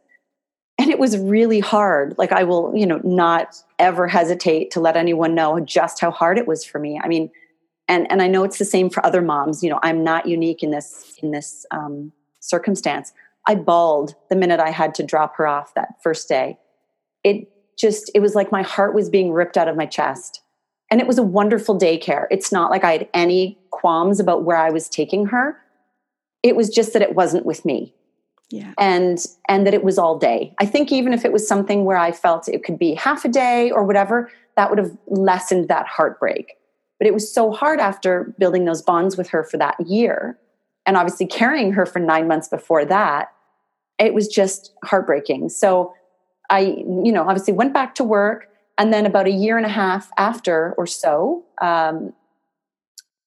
And 0.80 0.90
it 0.90 0.98
was 0.98 1.18
really 1.18 1.60
hard. 1.60 2.16
Like 2.18 2.32
i 2.32 2.44
will 2.44 2.74
you 2.76 2.86
know 2.86 3.02
not 3.04 3.56
ever 3.80 4.08
hesitate 4.08 4.72
to 4.72 4.80
let 4.80 4.96
anyone 4.96 5.36
know 5.36 5.60
just 5.60 6.00
how 6.00 6.12
hard 6.12 6.38
it 6.38 6.48
was 6.48 6.64
for 6.64 6.80
me. 6.80 7.00
I 7.04 7.08
mean 7.08 7.32
and 7.88 8.10
and 8.12 8.22
i 8.22 8.28
know 8.28 8.44
it's 8.44 8.60
the 8.60 8.66
same 8.66 8.90
for 8.90 9.06
other 9.06 9.22
moms. 9.22 9.64
You 9.64 9.70
know 9.70 9.80
i'm 9.84 10.04
not 10.04 10.26
unique 10.26 10.64
in 10.64 10.72
this 10.72 11.16
in 11.22 11.32
this 11.32 11.66
um, 11.72 12.12
circumstance. 12.44 13.14
I 13.48 13.56
bawled 13.56 14.16
the 14.30 14.36
minute 14.36 14.60
I 14.60 14.70
had 14.70 14.94
to 14.96 15.04
drop 15.04 15.36
her 15.38 15.48
off 15.48 15.74
that 15.74 15.96
first 16.02 16.30
day. 16.30 16.60
It 17.24 17.50
just, 17.78 18.12
it 18.14 18.20
was 18.20 18.36
like 18.36 18.52
my 18.52 18.62
heart 18.62 18.94
was 18.94 19.10
being 19.10 19.32
ripped 19.32 19.58
out 19.58 19.68
of 19.68 19.76
my 19.76 19.86
chest. 19.86 20.42
And 20.92 21.02
it 21.02 21.08
was 21.08 21.18
a 21.18 21.24
wonderful 21.24 21.78
daycare. 21.78 22.28
It's 22.30 22.52
not 22.52 22.70
like 22.70 22.84
I 22.84 22.92
had 22.92 23.10
any 23.14 23.58
qualms 23.72 24.20
about 24.20 24.44
where 24.44 24.58
I 24.58 24.70
was 24.70 24.88
taking 24.88 25.28
her. 25.28 25.58
It 26.44 26.56
was 26.56 26.70
just 26.70 26.94
that 26.94 27.02
it 27.02 27.16
wasn't 27.16 27.46
with 27.46 27.66
me. 27.66 27.96
Yeah. 28.52 28.74
And 28.78 29.26
and 29.48 29.66
that 29.66 29.74
it 29.74 29.84
was 29.84 29.98
all 29.98 30.20
day. 30.20 30.54
I 30.60 30.68
think 30.68 30.92
even 30.92 31.14
if 31.14 31.26
it 31.26 31.32
was 31.32 31.48
something 31.48 31.86
where 31.86 31.98
I 31.98 32.12
felt 32.12 32.48
it 32.48 32.64
could 32.64 32.78
be 32.78 32.94
half 32.94 33.26
a 33.26 33.30
day 33.30 33.72
or 33.72 33.84
whatever, 33.84 34.30
that 34.56 34.70
would 34.70 34.78
have 34.78 34.96
lessened 35.08 35.70
that 35.70 35.88
heartbreak. 35.88 36.54
But 37.00 37.08
it 37.08 37.14
was 37.14 37.34
so 37.34 37.52
hard 37.52 37.80
after 37.80 38.36
building 38.38 38.66
those 38.66 38.84
bonds 38.84 39.18
with 39.18 39.30
her 39.30 39.44
for 39.44 39.58
that 39.58 39.80
year 39.88 40.38
and 40.86 40.98
obviously 40.98 41.26
carrying 41.26 41.74
her 41.74 41.86
for 41.86 42.00
nine 42.00 42.28
months 42.28 42.48
before 42.48 42.86
that, 42.86 43.34
it 44.00 44.14
was 44.14 44.28
just 44.28 44.74
heartbreaking. 44.84 45.50
So 45.50 45.94
I, 46.50 46.60
you 46.60 47.12
know, 47.12 47.24
obviously 47.24 47.54
went 47.54 47.74
back 47.74 47.96
to 47.96 48.04
work. 48.04 48.48
And 48.78 48.92
then 48.92 49.06
about 49.06 49.28
a 49.28 49.32
year 49.32 49.58
and 49.58 49.66
a 49.66 49.70
half 49.70 50.10
after 50.18 50.74
or 50.78 50.88
so, 50.88 51.46
um, 51.62 52.14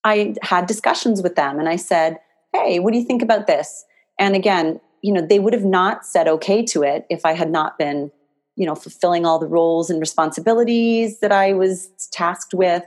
I 0.04 0.34
had 0.42 0.66
discussions 0.66 1.22
with 1.22 1.36
them 1.36 1.58
and 1.58 1.68
I 1.68 1.76
said, 1.76 2.18
Hey, 2.52 2.78
what 2.78 2.92
do 2.92 2.98
you 2.98 3.04
think 3.04 3.22
about 3.22 3.46
this? 3.46 3.84
And 4.18 4.34
again, 4.34 4.80
you 5.02 5.12
know, 5.12 5.20
they 5.20 5.38
would 5.38 5.52
have 5.52 5.64
not 5.64 6.04
said 6.04 6.26
okay 6.26 6.64
to 6.64 6.82
it 6.82 7.06
if 7.10 7.24
I 7.24 7.32
had 7.32 7.50
not 7.50 7.78
been, 7.78 8.10
you 8.56 8.66
know, 8.66 8.74
fulfilling 8.74 9.24
all 9.26 9.38
the 9.38 9.46
roles 9.46 9.90
and 9.90 10.00
responsibilities 10.00 11.20
that 11.20 11.32
I 11.32 11.52
was 11.52 11.90
tasked 12.12 12.54
with 12.54 12.82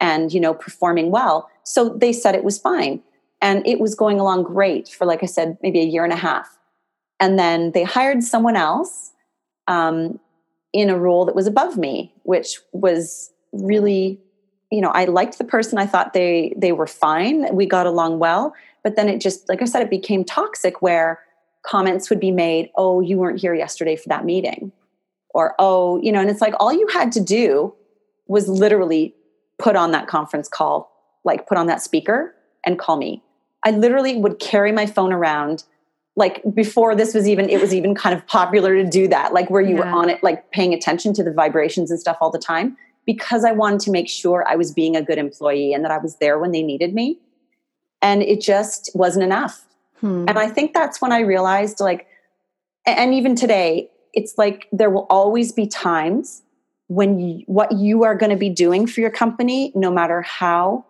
and, 0.00 0.32
you 0.32 0.40
know, 0.40 0.54
performing 0.54 1.10
well. 1.10 1.50
So 1.64 1.90
they 1.90 2.12
said 2.12 2.34
it 2.34 2.44
was 2.44 2.58
fine. 2.58 3.02
And 3.42 3.66
it 3.66 3.80
was 3.80 3.94
going 3.94 4.20
along 4.20 4.44
great 4.44 4.88
for, 4.88 5.06
like 5.06 5.22
I 5.22 5.26
said, 5.26 5.56
maybe 5.62 5.80
a 5.80 5.84
year 5.84 6.04
and 6.04 6.12
a 6.12 6.16
half. 6.16 6.58
And 7.18 7.38
then 7.38 7.72
they 7.72 7.84
hired 7.84 8.22
someone 8.22 8.56
else 8.56 9.12
um, 9.66 10.18
in 10.72 10.90
a 10.90 10.98
role 10.98 11.24
that 11.24 11.34
was 11.34 11.46
above 11.46 11.76
me, 11.76 12.12
which 12.22 12.58
was 12.72 13.30
really 13.52 14.20
you 14.72 14.80
know, 14.80 14.90
I 14.90 15.04
liked 15.06 15.38
the 15.38 15.44
person. 15.44 15.78
I 15.78 15.86
thought 15.86 16.12
they 16.12 16.54
they 16.56 16.72
were 16.72 16.86
fine. 16.86 17.54
We 17.54 17.66
got 17.66 17.86
along 17.86 18.20
well. 18.20 18.54
But 18.82 18.96
then 18.96 19.08
it 19.08 19.20
just, 19.20 19.48
like 19.48 19.60
I 19.60 19.64
said, 19.64 19.82
it 19.82 19.90
became 19.90 20.24
toxic 20.24 20.80
where 20.80 21.20
comments 21.62 22.08
would 22.08 22.20
be 22.20 22.30
made, 22.30 22.70
oh, 22.76 23.00
you 23.00 23.18
weren't 23.18 23.38
here 23.38 23.54
yesterday 23.54 23.96
for 23.96 24.08
that 24.08 24.24
meeting. 24.24 24.72
Or, 25.34 25.54
oh, 25.58 26.00
you 26.02 26.10
know, 26.10 26.20
and 26.20 26.30
it's 26.30 26.40
like 26.40 26.54
all 26.58 26.72
you 26.72 26.86
had 26.88 27.12
to 27.12 27.20
do 27.20 27.74
was 28.26 28.48
literally 28.48 29.14
put 29.58 29.76
on 29.76 29.90
that 29.90 30.06
conference 30.06 30.48
call, 30.48 30.90
like 31.24 31.46
put 31.46 31.58
on 31.58 31.66
that 31.66 31.82
speaker 31.82 32.34
and 32.64 32.78
call 32.78 32.96
me. 32.96 33.22
I 33.64 33.72
literally 33.72 34.16
would 34.16 34.38
carry 34.38 34.72
my 34.72 34.86
phone 34.86 35.12
around 35.12 35.64
like 36.16 36.42
before 36.54 36.94
this 36.94 37.14
was 37.14 37.28
even 37.28 37.48
it 37.48 37.60
was 37.60 37.72
even 37.74 37.94
kind 37.94 38.14
of 38.14 38.26
popular 38.26 38.74
to 38.74 38.88
do 38.88 39.08
that 39.08 39.32
like 39.32 39.48
where 39.50 39.62
you 39.62 39.76
yeah. 39.76 39.80
were 39.80 39.86
on 39.86 40.08
it 40.10 40.22
like 40.22 40.50
paying 40.50 40.74
attention 40.74 41.12
to 41.14 41.22
the 41.22 41.32
vibrations 41.32 41.90
and 41.90 42.00
stuff 42.00 42.16
all 42.20 42.30
the 42.30 42.38
time 42.38 42.76
because 43.06 43.44
i 43.44 43.52
wanted 43.52 43.80
to 43.80 43.90
make 43.90 44.08
sure 44.08 44.46
i 44.48 44.56
was 44.56 44.72
being 44.72 44.96
a 44.96 45.02
good 45.02 45.18
employee 45.18 45.72
and 45.72 45.84
that 45.84 45.90
i 45.90 45.98
was 45.98 46.16
there 46.16 46.38
when 46.38 46.52
they 46.52 46.62
needed 46.62 46.94
me 46.94 47.18
and 48.02 48.22
it 48.22 48.40
just 48.40 48.90
wasn't 48.94 49.24
enough 49.24 49.64
hmm. 50.00 50.24
and 50.28 50.38
i 50.38 50.48
think 50.48 50.74
that's 50.74 51.00
when 51.00 51.12
i 51.12 51.20
realized 51.20 51.80
like 51.80 52.06
and 52.86 53.14
even 53.14 53.34
today 53.34 53.88
it's 54.12 54.36
like 54.36 54.66
there 54.72 54.90
will 54.90 55.06
always 55.08 55.52
be 55.52 55.66
times 55.66 56.42
when 56.88 57.20
you, 57.20 57.44
what 57.46 57.70
you 57.70 58.02
are 58.02 58.16
going 58.16 58.30
to 58.30 58.36
be 58.36 58.50
doing 58.50 58.84
for 58.84 59.00
your 59.00 59.10
company 59.10 59.70
no 59.76 59.92
matter 59.92 60.22
how 60.22 60.84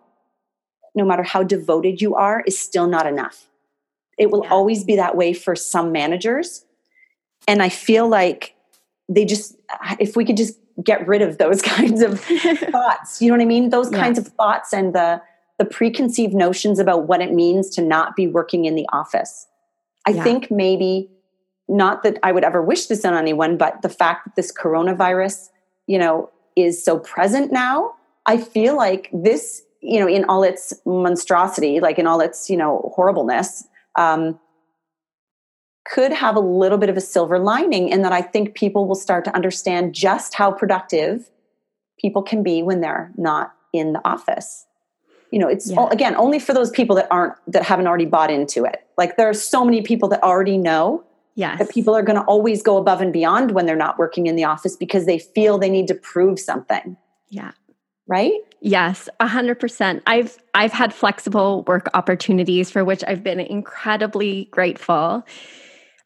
no 0.95 1.05
matter 1.05 1.23
how 1.23 1.43
devoted 1.43 2.01
you 2.01 2.15
are 2.15 2.41
is 2.45 2.57
still 2.57 2.87
not 2.87 3.05
enough 3.07 3.47
it 4.21 4.29
will 4.29 4.43
yeah. 4.43 4.51
always 4.51 4.83
be 4.83 4.95
that 4.95 5.17
way 5.17 5.33
for 5.33 5.55
some 5.55 5.91
managers. 5.91 6.63
And 7.47 7.63
I 7.63 7.69
feel 7.69 8.07
like 8.07 8.55
they 9.09 9.25
just, 9.25 9.55
if 9.99 10.15
we 10.15 10.25
could 10.25 10.37
just 10.37 10.59
get 10.83 11.07
rid 11.07 11.23
of 11.23 11.39
those 11.39 11.61
kinds 11.63 12.01
of 12.01 12.21
thoughts, 12.71 13.19
you 13.19 13.29
know 13.29 13.33
what 13.33 13.41
I 13.41 13.45
mean? 13.45 13.69
Those 13.69 13.91
yeah. 13.91 13.99
kinds 13.99 14.19
of 14.19 14.27
thoughts 14.27 14.73
and 14.73 14.93
the, 14.93 15.21
the 15.57 15.65
preconceived 15.65 16.35
notions 16.35 16.77
about 16.77 17.07
what 17.07 17.19
it 17.19 17.33
means 17.33 17.71
to 17.71 17.81
not 17.81 18.15
be 18.15 18.27
working 18.27 18.65
in 18.65 18.75
the 18.75 18.85
office. 18.93 19.47
I 20.05 20.11
yeah. 20.11 20.23
think 20.23 20.51
maybe 20.51 21.09
not 21.67 22.03
that 22.03 22.19
I 22.21 22.31
would 22.31 22.43
ever 22.43 22.61
wish 22.61 22.85
this 22.85 23.03
on 23.03 23.15
anyone, 23.15 23.57
but 23.57 23.81
the 23.81 23.89
fact 23.89 24.25
that 24.25 24.35
this 24.35 24.51
coronavirus, 24.51 25.49
you 25.87 25.97
know, 25.97 26.29
is 26.55 26.83
so 26.83 26.99
present 26.99 27.51
now, 27.51 27.95
I 28.27 28.37
feel 28.37 28.75
like 28.75 29.09
this, 29.11 29.63
you 29.81 29.99
know, 29.99 30.07
in 30.07 30.25
all 30.25 30.43
its 30.43 30.73
monstrosity, 30.85 31.79
like 31.79 31.97
in 31.97 32.07
all 32.07 32.21
its, 32.21 32.49
you 32.49 32.57
know, 32.57 32.91
horribleness, 32.95 33.67
um, 33.97 34.39
could 35.85 36.13
have 36.13 36.35
a 36.35 36.39
little 36.39 36.77
bit 36.77 36.89
of 36.89 36.97
a 36.97 37.01
silver 37.01 37.39
lining 37.39 37.89
in 37.89 38.03
that 38.03 38.11
I 38.11 38.21
think 38.21 38.53
people 38.53 38.87
will 38.87 38.95
start 38.95 39.25
to 39.25 39.35
understand 39.35 39.95
just 39.95 40.35
how 40.35 40.51
productive 40.51 41.29
people 41.99 42.21
can 42.21 42.43
be 42.43 42.61
when 42.61 42.81
they're 42.81 43.11
not 43.17 43.53
in 43.73 43.93
the 43.93 44.01
office. 44.07 44.65
You 45.31 45.39
know, 45.39 45.47
it's 45.47 45.71
yeah. 45.71 45.87
again 45.91 46.15
only 46.15 46.39
for 46.39 46.53
those 46.53 46.69
people 46.69 46.95
that 46.97 47.07
aren't 47.09 47.35
that 47.47 47.63
haven't 47.63 47.87
already 47.87 48.05
bought 48.05 48.29
into 48.29 48.65
it. 48.65 48.85
Like 48.97 49.17
there 49.17 49.29
are 49.29 49.33
so 49.33 49.65
many 49.65 49.81
people 49.81 50.09
that 50.09 50.21
already 50.21 50.57
know 50.57 51.03
yes. 51.35 51.57
that 51.57 51.69
people 51.69 51.95
are 51.95 52.03
going 52.03 52.17
to 52.17 52.25
always 52.25 52.61
go 52.61 52.77
above 52.77 53.01
and 53.01 53.11
beyond 53.11 53.51
when 53.51 53.65
they're 53.65 53.75
not 53.75 53.97
working 53.97 54.27
in 54.27 54.35
the 54.35 54.43
office 54.43 54.75
because 54.75 55.05
they 55.05 55.17
feel 55.17 55.57
they 55.57 55.69
need 55.69 55.87
to 55.87 55.95
prove 55.95 56.39
something. 56.39 56.97
Yeah 57.29 57.51
right? 58.11 58.33
Yes, 58.61 59.09
100%. 59.19 60.01
I've 60.05 60.37
I've 60.53 60.71
had 60.71 60.93
flexible 60.93 61.63
work 61.63 61.89
opportunities 61.95 62.69
for 62.69 62.85
which 62.85 63.03
I've 63.07 63.23
been 63.23 63.39
incredibly 63.39 64.45
grateful. 64.51 65.23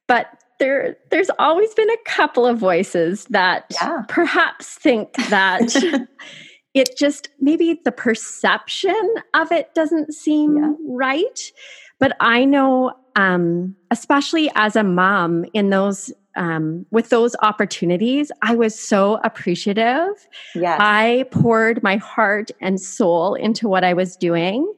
But 0.07 0.27
there 0.59 0.95
there's 1.11 1.29
always 1.37 1.73
been 1.73 1.89
a 1.89 1.97
couple 2.05 2.45
of 2.45 2.57
voices 2.57 3.25
that 3.25 3.65
yeah. 3.81 4.03
perhaps 4.07 4.75
think 4.75 5.13
that 5.29 5.75
it 6.73 6.97
just 6.97 7.27
maybe 7.41 7.81
the 7.83 7.91
perception 7.91 9.13
of 9.33 9.51
it 9.51 9.73
doesn't 9.75 10.13
seem 10.13 10.57
yeah. 10.57 10.71
right. 10.87 11.51
But 11.99 12.15
I 12.21 12.45
know 12.45 12.93
um, 13.17 13.75
especially 13.91 14.49
as 14.55 14.77
a 14.77 14.83
mom 14.83 15.45
in 15.53 15.71
those 15.71 16.13
um, 16.35 16.85
with 16.91 17.09
those 17.09 17.35
opportunities, 17.41 18.31
I 18.41 18.55
was 18.55 18.77
so 18.77 19.19
appreciative. 19.23 20.27
Yes. 20.53 20.77
I 20.81 21.25
poured 21.31 21.81
my 21.81 21.97
heart 21.97 22.51
and 22.61 22.79
soul 22.79 23.35
into 23.35 23.67
what 23.67 23.83
I 23.83 23.93
was 23.93 24.15
doing. 24.15 24.71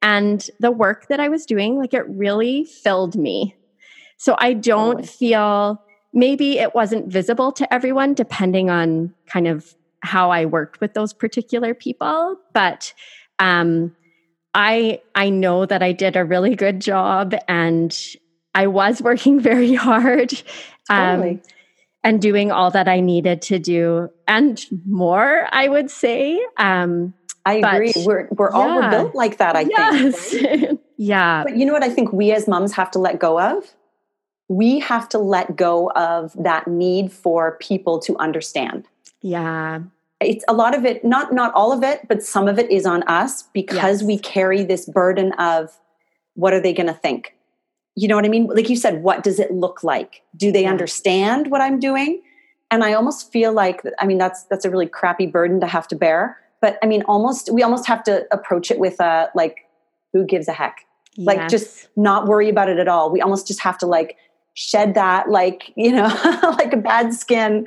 And 0.00 0.48
the 0.58 0.70
work 0.70 1.08
that 1.08 1.20
I 1.20 1.28
was 1.28 1.46
doing, 1.46 1.78
like 1.78 1.94
it 1.94 2.08
really 2.08 2.64
filled 2.64 3.16
me. 3.16 3.54
So 4.16 4.36
I 4.38 4.52
don't 4.54 5.08
feel 5.08 5.82
maybe 6.12 6.58
it 6.58 6.74
wasn't 6.74 7.08
visible 7.08 7.52
to 7.52 7.72
everyone, 7.72 8.14
depending 8.14 8.70
on 8.70 9.14
kind 9.26 9.46
of 9.46 9.74
how 10.00 10.30
I 10.30 10.44
worked 10.46 10.80
with 10.80 10.94
those 10.94 11.12
particular 11.12 11.74
people. 11.74 12.36
But 12.52 12.92
um, 13.38 13.94
I 14.54 15.00
I 15.14 15.30
know 15.30 15.66
that 15.66 15.82
I 15.82 15.92
did 15.92 16.16
a 16.16 16.24
really 16.24 16.54
good 16.54 16.80
job 16.80 17.34
and 17.48 17.96
I 18.54 18.66
was 18.66 19.00
working 19.00 19.40
very 19.50 19.74
hard 19.74 20.42
um, 20.90 21.40
and 22.04 22.20
doing 22.20 22.50
all 22.50 22.70
that 22.70 22.88
I 22.88 23.00
needed 23.00 23.42
to 23.42 23.58
do 23.58 24.10
and 24.26 24.64
more, 24.86 25.46
I 25.52 25.68
would 25.68 25.90
say. 25.90 26.44
Um, 26.56 27.14
I 27.44 27.54
agree. 27.54 27.92
we're 28.04 28.28
we're 28.30 28.50
yeah. 28.50 28.56
all 28.56 28.76
we're 28.76 28.90
built 28.90 29.14
like 29.14 29.38
that. 29.38 29.56
I 29.56 29.62
yes. 29.62 30.30
think. 30.30 30.80
yeah. 30.96 31.42
But 31.44 31.56
you 31.56 31.66
know 31.66 31.72
what 31.72 31.82
I 31.82 31.88
think 31.88 32.12
we 32.12 32.32
as 32.32 32.46
moms 32.46 32.72
have 32.74 32.90
to 32.92 32.98
let 32.98 33.18
go 33.18 33.40
of. 33.40 33.74
We 34.48 34.78
have 34.80 35.08
to 35.10 35.18
let 35.18 35.56
go 35.56 35.90
of 35.92 36.32
that 36.40 36.68
need 36.68 37.12
for 37.12 37.56
people 37.58 37.98
to 38.00 38.16
understand. 38.18 38.86
Yeah. 39.22 39.80
It's 40.20 40.44
a 40.46 40.52
lot 40.52 40.76
of 40.76 40.84
it, 40.84 41.04
not 41.04 41.32
not 41.32 41.52
all 41.54 41.72
of 41.72 41.82
it, 41.82 42.06
but 42.06 42.22
some 42.22 42.46
of 42.46 42.58
it 42.58 42.70
is 42.70 42.86
on 42.86 43.02
us 43.04 43.42
because 43.52 44.02
yes. 44.02 44.06
we 44.06 44.18
carry 44.18 44.62
this 44.62 44.86
burden 44.86 45.32
of 45.32 45.76
what 46.34 46.52
are 46.52 46.60
they 46.60 46.72
going 46.72 46.86
to 46.86 46.94
think? 46.94 47.34
You 47.94 48.08
know 48.08 48.16
what 48.16 48.24
I 48.24 48.28
mean? 48.28 48.46
Like 48.46 48.68
you 48.68 48.76
said, 48.76 49.02
what 49.02 49.22
does 49.22 49.38
it 49.38 49.52
look 49.52 49.84
like? 49.84 50.22
Do 50.36 50.50
they 50.50 50.62
yeah. 50.62 50.70
understand 50.70 51.50
what 51.50 51.60
I'm 51.60 51.78
doing? 51.78 52.22
And 52.70 52.82
I 52.82 52.94
almost 52.94 53.30
feel 53.30 53.52
like 53.52 53.82
I 54.00 54.06
mean 54.06 54.18
that's 54.18 54.44
that's 54.44 54.64
a 54.64 54.70
really 54.70 54.86
crappy 54.86 55.26
burden 55.26 55.60
to 55.60 55.66
have 55.66 55.86
to 55.88 55.96
bear. 55.96 56.38
But 56.60 56.78
I 56.82 56.86
mean, 56.86 57.02
almost 57.02 57.52
we 57.52 57.62
almost 57.62 57.86
have 57.86 58.02
to 58.04 58.24
approach 58.32 58.70
it 58.70 58.78
with 58.78 58.98
a 59.00 59.28
like, 59.34 59.68
who 60.12 60.24
gives 60.24 60.48
a 60.48 60.52
heck? 60.52 60.86
Yes. 61.14 61.26
Like 61.26 61.48
just 61.48 61.88
not 61.96 62.26
worry 62.26 62.48
about 62.48 62.70
it 62.70 62.78
at 62.78 62.88
all. 62.88 63.10
We 63.10 63.20
almost 63.20 63.46
just 63.46 63.60
have 63.60 63.76
to 63.78 63.86
like 63.86 64.16
shed 64.54 64.94
that 64.94 65.28
like 65.28 65.72
you 65.76 65.92
know 65.92 66.08
like 66.58 66.72
a 66.72 66.78
bad 66.78 67.12
skin. 67.12 67.66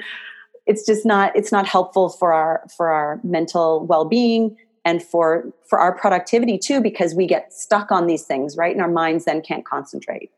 It's 0.65 0.83
just 0.83 1.05
not 1.05 1.35
it's 1.35 1.51
not 1.51 1.67
helpful 1.67 2.09
for 2.09 2.33
our 2.33 2.65
for 2.75 2.89
our 2.89 3.19
mental 3.23 3.85
well 3.85 4.05
being 4.05 4.57
and 4.86 5.04
for 5.04 5.52
for 5.67 5.80
our 5.80 5.98
productivity 5.98 6.58
too 6.58 6.80
because 6.80 7.13
we 7.15 7.28
get 7.28 7.52
stuck 7.52 7.91
on 7.91 8.08
these 8.08 8.24
things 8.24 8.56
right? 8.56 8.71
And 8.71 8.82
our 8.82 8.89
minds 8.89 9.26
then 9.26 9.41
can't 9.41 9.65
concentrate. 9.65 10.32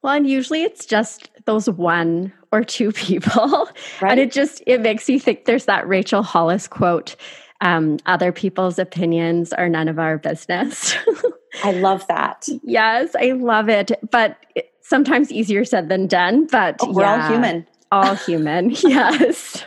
Well 0.00 0.14
and 0.14 0.28
usually 0.28 0.62
it's 0.62 0.86
just 0.86 1.28
those 1.44 1.68
one 1.68 2.32
or 2.52 2.62
two 2.62 2.92
people. 3.06 3.68
Right. 4.00 4.12
and 4.12 4.20
it 4.20 4.32
just 4.32 4.62
it 4.66 4.80
makes 4.80 5.08
you 5.08 5.20
think 5.20 5.44
there's 5.44 5.66
that 5.66 5.86
rachel 5.86 6.22
hollis 6.22 6.68
quote 6.68 7.16
um, 7.60 7.98
other 8.06 8.30
people's 8.30 8.78
opinions 8.78 9.52
are 9.52 9.68
none 9.68 9.88
of 9.88 9.98
our 9.98 10.16
business. 10.16 10.94
I 11.64 11.72
love 11.72 12.06
that. 12.06 12.46
Yes 12.62 13.16
i 13.20 13.32
love 13.32 13.68
it. 13.68 13.92
But 14.10 14.36
it, 14.54 14.72
sometimes 14.80 15.32
easier 15.32 15.64
said 15.64 15.88
than 15.88 16.06
done 16.06 16.46
but 16.46 16.76
oh, 16.80 16.92
we're 16.92 17.02
yeah, 17.02 17.24
all 17.24 17.30
human. 17.32 17.66
All 17.90 18.14
human. 18.14 18.70
Yes 18.82 19.64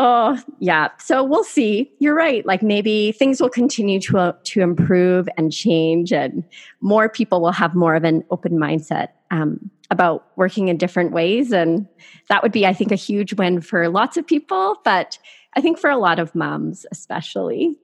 Oh, 0.00 0.40
yeah. 0.60 0.90
So 0.98 1.24
we'll 1.24 1.42
see. 1.42 1.92
You're 1.98 2.14
right. 2.14 2.46
Like 2.46 2.62
maybe 2.62 3.10
things 3.10 3.40
will 3.40 3.50
continue 3.50 4.00
to 4.02 4.18
uh, 4.18 4.32
to 4.44 4.60
improve 4.60 5.28
and 5.36 5.52
change, 5.52 6.12
and 6.12 6.44
more 6.80 7.08
people 7.08 7.40
will 7.40 7.52
have 7.52 7.74
more 7.74 7.96
of 7.96 8.04
an 8.04 8.22
open 8.30 8.52
mindset 8.52 9.08
um, 9.32 9.70
about 9.90 10.24
working 10.36 10.68
in 10.68 10.76
different 10.76 11.10
ways. 11.10 11.52
And 11.52 11.88
that 12.28 12.44
would 12.44 12.52
be, 12.52 12.64
I 12.64 12.74
think, 12.74 12.92
a 12.92 12.96
huge 12.96 13.34
win 13.34 13.60
for 13.60 13.88
lots 13.88 14.16
of 14.16 14.24
people. 14.24 14.76
But 14.84 15.18
I 15.54 15.60
think 15.60 15.80
for 15.80 15.90
a 15.90 15.98
lot 15.98 16.20
of 16.20 16.32
moms, 16.32 16.86
especially, 16.92 17.76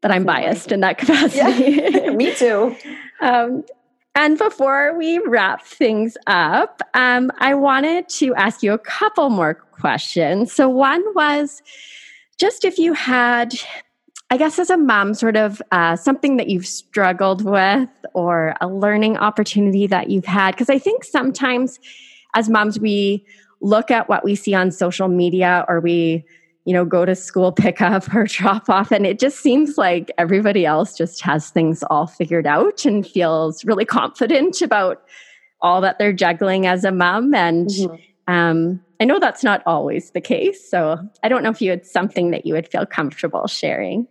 but 0.00 0.10
I'm 0.10 0.24
biased 0.24 0.72
in 0.72 0.80
that 0.80 0.98
capacity. 0.98 1.70
Yeah, 1.70 2.10
me 2.14 2.34
too. 2.34 2.74
um, 3.20 3.64
and 4.14 4.36
before 4.38 4.96
we 4.96 5.18
wrap 5.20 5.64
things 5.64 6.16
up, 6.26 6.82
um, 6.94 7.30
I 7.38 7.54
wanted 7.54 8.08
to 8.10 8.34
ask 8.34 8.62
you 8.62 8.72
a 8.72 8.78
couple 8.78 9.30
more 9.30 9.54
questions. 9.54 10.52
So, 10.52 10.68
one 10.68 11.02
was 11.14 11.62
just 12.38 12.64
if 12.64 12.78
you 12.78 12.92
had, 12.92 13.54
I 14.30 14.36
guess, 14.36 14.58
as 14.58 14.68
a 14.68 14.76
mom, 14.76 15.14
sort 15.14 15.36
of 15.36 15.62
uh, 15.70 15.94
something 15.96 16.38
that 16.38 16.48
you've 16.48 16.66
struggled 16.66 17.44
with 17.44 17.88
or 18.12 18.54
a 18.60 18.66
learning 18.66 19.16
opportunity 19.16 19.86
that 19.86 20.10
you've 20.10 20.24
had. 20.24 20.52
Because 20.52 20.70
I 20.70 20.78
think 20.78 21.04
sometimes 21.04 21.78
as 22.34 22.48
moms, 22.48 22.80
we 22.80 23.24
look 23.60 23.90
at 23.90 24.08
what 24.08 24.24
we 24.24 24.34
see 24.34 24.54
on 24.54 24.70
social 24.70 25.08
media 25.08 25.64
or 25.68 25.80
we 25.80 26.24
you 26.70 26.74
know, 26.74 26.84
go 26.84 27.04
to 27.04 27.16
school 27.16 27.50
pickup 27.64 28.14
or 28.14 28.22
drop 28.26 28.70
off. 28.70 28.92
And 28.92 29.04
it 29.04 29.18
just 29.18 29.40
seems 29.40 29.76
like 29.76 30.12
everybody 30.18 30.64
else 30.64 30.96
just 30.96 31.20
has 31.22 31.50
things 31.50 31.82
all 31.90 32.06
figured 32.06 32.46
out 32.46 32.84
and 32.84 33.04
feels 33.04 33.64
really 33.64 33.84
confident 33.84 34.62
about 34.62 35.02
all 35.60 35.80
that 35.80 35.98
they're 35.98 36.12
juggling 36.12 36.68
as 36.68 36.84
a 36.84 36.92
mom. 36.92 37.34
And 37.34 37.66
mm-hmm. 37.66 38.32
um, 38.32 38.80
I 39.00 39.04
know 39.04 39.18
that's 39.18 39.42
not 39.42 39.64
always 39.66 40.12
the 40.12 40.20
case. 40.20 40.70
So 40.70 40.98
I 41.24 41.28
don't 41.28 41.42
know 41.42 41.50
if 41.50 41.60
you 41.60 41.70
had 41.70 41.84
something 41.84 42.30
that 42.30 42.46
you 42.46 42.54
would 42.54 42.68
feel 42.68 42.86
comfortable 42.86 43.48
sharing. 43.48 44.06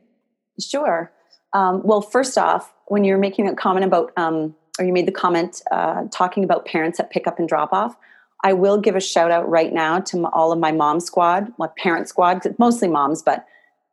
Sure. 0.60 1.14
Um, 1.54 1.82
well, 1.86 2.02
first 2.02 2.38
off, 2.38 2.74
when 2.88 3.06
you're 3.06 3.18
making 3.18 3.48
a 3.48 3.56
comment 3.56 3.86
about, 3.86 4.12
um, 4.18 4.54
or 4.78 4.84
you 4.84 4.92
made 4.92 5.08
the 5.08 5.14
comment 5.14 5.62
uh, 5.72 6.04
talking 6.12 6.44
about 6.44 6.66
parents 6.66 7.00
at 7.00 7.10
pickup 7.10 7.40
and 7.40 7.48
drop 7.48 7.72
off, 7.72 7.96
I 8.44 8.54
will 8.54 8.80
give 8.80 8.96
a 8.96 9.02
shout 9.02 9.32
out 9.32 9.50
right 9.50 9.74
now 9.74 10.00
to 10.00 10.26
all 10.28 10.52
of 10.52 10.60
my 10.60 10.72
mom 10.72 11.00
squad, 11.00 11.52
my 11.58 11.68
parent 11.78 12.08
squad, 12.08 12.42
mostly 12.58 12.88
moms, 12.88 13.22
but 13.22 13.46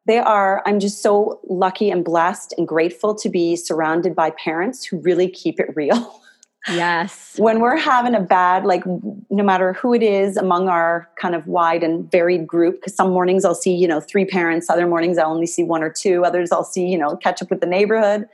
they 0.06 0.18
are, 0.18 0.62
I'm 0.64 0.78
just 0.78 1.02
so 1.02 1.40
lucky 1.48 1.90
and 1.90 2.04
blessed 2.04 2.54
and 2.56 2.66
grateful 2.66 3.14
to 3.16 3.28
be 3.28 3.56
surrounded 3.56 4.14
by 4.14 4.30
parents 4.30 4.84
who 4.84 4.98
really 5.00 5.28
keep 5.28 5.58
it 5.60 5.74
real. 5.74 6.22
Yes. 6.68 7.36
when 7.38 7.60
we're 7.60 7.76
having 7.76 8.16
a 8.16 8.20
bad, 8.20 8.64
like 8.64 8.82
no 8.86 9.44
matter 9.44 9.74
who 9.74 9.94
it 9.94 10.02
is 10.02 10.36
among 10.36 10.68
our 10.68 11.08
kind 11.16 11.36
of 11.36 11.46
wide 11.46 11.84
and 11.84 12.10
varied 12.10 12.44
group, 12.44 12.80
because 12.80 12.96
some 12.96 13.10
mornings 13.10 13.44
I'll 13.44 13.54
see, 13.54 13.72
you 13.72 13.86
know, 13.86 14.00
three 14.00 14.24
parents, 14.24 14.68
other 14.68 14.88
mornings 14.88 15.16
I'll 15.16 15.30
only 15.30 15.46
see 15.46 15.62
one 15.62 15.84
or 15.84 15.90
two, 15.90 16.24
others 16.24 16.50
I'll 16.50 16.64
see, 16.64 16.86
you 16.86 16.98
know, 16.98 17.16
catch 17.16 17.40
up 17.40 17.50
with 17.50 17.60
the 17.60 17.66
neighborhood. 17.66 18.28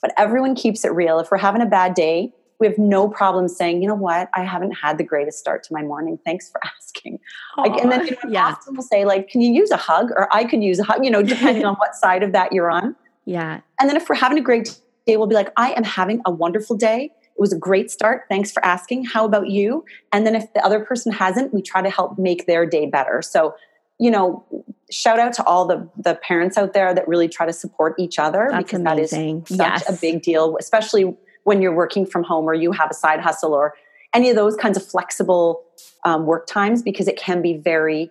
But 0.00 0.14
everyone 0.16 0.54
keeps 0.54 0.82
it 0.84 0.92
real. 0.92 1.18
If 1.18 1.30
we're 1.30 1.36
having 1.36 1.60
a 1.60 1.66
bad 1.66 1.92
day, 1.92 2.32
we 2.64 2.70
have 2.70 2.78
no 2.78 3.08
problem 3.08 3.46
saying, 3.46 3.82
you 3.82 3.88
know 3.88 3.94
what, 3.94 4.30
I 4.32 4.42
haven't 4.42 4.72
had 4.72 4.96
the 4.96 5.04
greatest 5.04 5.38
start 5.38 5.62
to 5.64 5.74
my 5.74 5.82
morning. 5.82 6.18
Thanks 6.24 6.50
for 6.50 6.60
asking. 6.78 7.20
Like, 7.58 7.78
and 7.80 7.92
then 7.92 8.06
you 8.06 8.12
know, 8.12 8.30
yeah. 8.30 8.46
often 8.46 8.74
will 8.74 8.82
say, 8.82 9.04
like, 9.04 9.28
can 9.28 9.42
you 9.42 9.52
use 9.52 9.70
a 9.70 9.76
hug? 9.76 10.10
Or 10.12 10.34
I 10.34 10.44
could 10.44 10.62
use 10.62 10.78
a 10.78 10.84
hug, 10.84 11.04
you 11.04 11.10
know, 11.10 11.22
depending 11.22 11.64
on 11.66 11.74
what 11.74 11.94
side 11.94 12.22
of 12.22 12.32
that 12.32 12.52
you're 12.52 12.70
on. 12.70 12.96
Yeah. 13.26 13.60
And 13.78 13.88
then 13.88 13.96
if 13.96 14.08
we're 14.08 14.16
having 14.16 14.38
a 14.38 14.42
great 14.42 14.78
day, 15.06 15.18
we'll 15.18 15.26
be 15.26 15.34
like, 15.34 15.52
I 15.56 15.72
am 15.72 15.84
having 15.84 16.22
a 16.24 16.30
wonderful 16.30 16.76
day. 16.76 17.10
It 17.22 17.40
was 17.40 17.52
a 17.52 17.58
great 17.58 17.90
start. 17.90 18.22
Thanks 18.30 18.50
for 18.50 18.64
asking. 18.64 19.04
How 19.04 19.26
about 19.26 19.50
you? 19.50 19.84
And 20.12 20.26
then 20.26 20.34
if 20.34 20.50
the 20.54 20.64
other 20.64 20.80
person 20.80 21.12
hasn't, 21.12 21.52
we 21.52 21.60
try 21.60 21.82
to 21.82 21.90
help 21.90 22.18
make 22.18 22.46
their 22.46 22.64
day 22.64 22.86
better. 22.86 23.20
So, 23.20 23.54
you 23.98 24.10
know, 24.10 24.44
shout 24.90 25.18
out 25.18 25.32
to 25.34 25.44
all 25.44 25.66
the 25.66 25.88
the 25.96 26.14
parents 26.14 26.56
out 26.56 26.72
there 26.72 26.94
that 26.94 27.06
really 27.08 27.28
try 27.28 27.44
to 27.44 27.52
support 27.52 27.94
each 27.98 28.18
other 28.18 28.48
That's 28.50 28.64
because 28.64 28.80
amazing. 28.80 29.40
that 29.40 29.50
is 29.50 29.56
such 29.56 29.88
yes. 29.88 29.88
a 29.88 30.00
big 30.00 30.22
deal, 30.22 30.56
especially 30.60 31.16
when 31.44 31.62
you're 31.62 31.74
working 31.74 32.04
from 32.04 32.24
home 32.24 32.44
or 32.46 32.54
you 32.54 32.72
have 32.72 32.90
a 32.90 32.94
side 32.94 33.20
hustle 33.20 33.54
or 33.54 33.74
any 34.12 34.30
of 34.30 34.36
those 34.36 34.56
kinds 34.56 34.76
of 34.76 34.84
flexible 34.84 35.62
um, 36.04 36.26
work 36.26 36.46
times 36.46 36.82
because 36.82 37.08
it 37.08 37.16
can 37.16 37.40
be 37.40 37.56
very 37.56 38.10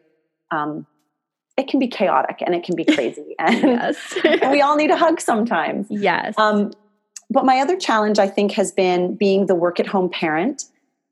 um, 0.52 0.86
it 1.58 1.68
can 1.68 1.80
be 1.80 1.88
chaotic 1.88 2.42
and 2.46 2.56
it 2.56 2.64
can 2.64 2.76
be 2.76 2.86
crazy 2.96 3.36
and, 3.40 3.96
we 4.52 4.62
all 4.62 4.76
need 4.76 4.92
a 4.92 4.98
hug 4.98 5.20
sometimes. 5.20 5.88
Yes. 5.90 6.34
Um, 6.38 6.72
but 7.30 7.46
my 7.46 7.60
other 7.60 7.78
challenge 7.78 8.20
i 8.20 8.28
think 8.28 8.52
has 8.52 8.72
been 8.72 9.16
being 9.16 9.48
the 9.48 9.56
work 9.56 9.80
at 9.80 9.88
home 9.88 10.10
parent. 10.10 10.66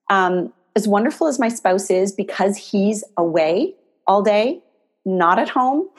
Um, 0.09 0.53
as 0.75 0.87
wonderful 0.87 1.27
as 1.27 1.39
my 1.39 1.49
spouse 1.49 1.89
is 1.89 2.11
because 2.11 2.55
he's 2.57 3.03
away 3.17 3.75
all 4.07 4.21
day 4.21 4.61
not 5.05 5.39
at 5.39 5.49
home 5.49 5.89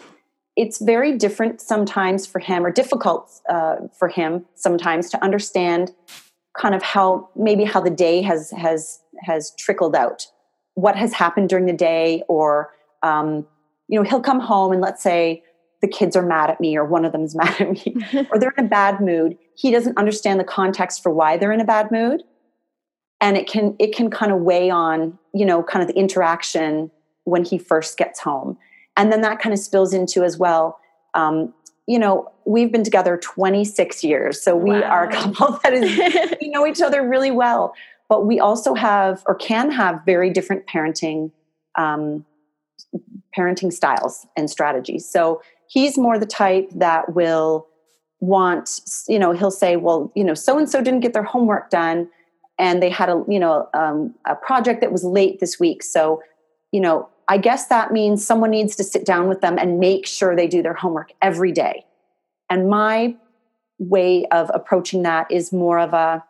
it's 0.57 0.81
very 0.81 1.17
different 1.17 1.61
sometimes 1.61 2.27
for 2.27 2.39
him 2.39 2.65
or 2.65 2.71
difficult 2.71 3.41
uh, 3.49 3.77
for 3.99 4.09
him 4.09 4.45
sometimes 4.55 5.09
to 5.11 5.25
understand 5.25 5.93
kind 6.57 6.75
of 6.75 6.83
how 6.83 7.29
maybe 7.35 7.65
how 7.65 7.81
the 7.81 7.91
day 7.91 8.23
has 8.23 8.51
has 8.51 9.01
has 9.23 9.53
trickled 9.59 9.97
out. 9.97 10.27
What 10.75 10.97
has 10.97 11.13
happened 11.13 11.49
during 11.49 11.67
the 11.67 11.73
day 11.73 12.23
or 12.29 12.71
um, 13.03 13.47
you 13.89 13.99
know 13.99 14.03
he'll 14.03 14.21
come 14.21 14.41
home 14.41 14.73
and 14.73 14.81
let's 14.81 15.03
say 15.03 15.43
the 15.81 15.89
kids 15.89 16.15
are 16.17 16.25
mad 16.25 16.51
at 16.51 16.61
me 16.61 16.77
or 16.77 16.85
one 16.85 17.05
of 17.05 17.13
them 17.13 17.23
is 17.23 17.35
mad 17.35 17.61
at 17.61 17.71
me 17.71 17.97
or 18.31 18.39
they're 18.39 18.53
in 18.57 18.67
a 18.67 18.69
bad 18.69 19.01
mood. 19.01 19.39
He 19.57 19.71
doesn't 19.71 19.97
understand 19.97 20.39
the 20.39 20.45
context 20.45 21.03
for 21.03 21.11
why 21.11 21.37
they're 21.37 21.53
in 21.53 21.61
a 21.61 21.67
bad 21.67 21.91
mood. 21.91 22.23
And 23.21 23.37
it 23.37 23.49
can 23.49 23.75
it 23.79 23.95
can 23.95 24.11
kind 24.11 24.33
of 24.33 24.41
weigh 24.41 24.69
on 24.69 25.19
you 25.33 25.47
know 25.47 25.63
kind 25.63 25.83
of 25.83 25.89
the 25.89 25.99
interaction 25.99 26.91
when 27.25 27.45
he 27.45 27.57
first 27.57 27.97
gets 27.97 28.21
home 28.21 28.59
and 28.97 29.13
then 29.13 29.21
that 29.23 29.39
kind 29.39 29.53
of 29.53 29.59
spills 29.59 29.93
into 29.93 30.25
as 30.25 30.39
well 30.39 30.79
um, 31.15 31.53
you 31.87 31.99
know 31.99 32.31
we've 32.45 32.73
been 32.73 32.85
together 32.85 33.17
26 33.17 34.05
years 34.05 34.41
so 34.41 34.57
we 34.57 34.71
wow. 34.71 34.83
are 34.83 35.09
a 35.09 35.13
couple 35.13 35.59
that 35.63 35.73
is 35.73 36.37
we 36.41 36.49
know 36.49 36.67
each 36.67 36.81
other 36.81 37.07
really 37.07 37.31
well 37.31 37.75
but 38.09 38.27
we 38.27 38.39
also 38.39 38.75
have 38.75 39.23
or 39.27 39.35
can 39.35 39.71
have 39.71 40.01
very 40.05 40.31
different 40.31 40.67
parenting 40.67 41.31
um, 41.77 42.25
parenting 43.37 43.73
styles 43.73 44.27
and 44.37 44.51
strategies 44.51 45.09
so 45.09 45.41
he's 45.69 45.97
more 45.97 46.19
the 46.19 46.27
type 46.27 46.69
that 46.75 47.15
will 47.15 47.67
want 48.21 48.81
you 49.09 49.19
know 49.19 49.33
he'll 49.33 49.51
say 49.51 49.77
well 49.77 50.13
you 50.15 50.23
know 50.23 50.35
so 50.35 50.57
and 50.57 50.71
so 50.71 50.81
didn't 50.81 51.01
get 51.01 51.13
their 51.13 51.25
homework 51.25 51.71
done 51.71 52.09
and 52.59 52.81
they 52.81 52.89
had 52.89 53.09
a 53.09 53.25
you 53.29 53.41
know 53.41 53.69
um, 53.75 54.15
a 54.27 54.37
project 54.37 54.81
that 54.81 54.93
was 54.93 55.03
late 55.03 55.41
this 55.41 55.59
week 55.59 55.83
so 55.83 56.23
you 56.71 56.81
know 56.81 57.09
I 57.29 57.39
guess 57.39 57.67
that 57.69 57.93
means 57.93 58.27
someone 58.27 58.51
needs 58.51 58.77
to 58.77 58.85
sit 58.85 59.07
down 59.07 59.29
with 59.29 59.41
them 59.41 59.59
and 59.59 59.79
make 59.79 60.07
sure 60.07 60.35
they 60.35 60.49
do 60.49 60.63
their 60.63 60.75
homework 60.75 61.13
every 61.23 61.53
day. 61.53 61.85
And 62.51 62.69
my 62.69 63.17
way 63.79 64.27
of 64.27 64.51
approaching 64.53 65.03
that 65.03 65.31
is 65.31 65.53
more 65.53 65.79
of 65.79 65.93
a 65.93 66.25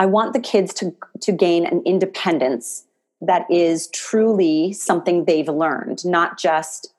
I 0.00 0.06
want 0.06 0.32
the 0.32 0.40
kids 0.40 0.72
to, 0.74 0.94
to 1.20 1.30
gain 1.30 1.66
an 1.66 1.82
independence 1.84 2.86
that 3.20 3.44
is 3.50 3.88
truly 3.88 4.72
something 4.72 5.26
they've 5.26 5.46
learned, 5.46 6.06
not 6.06 6.38
just, 6.38 6.94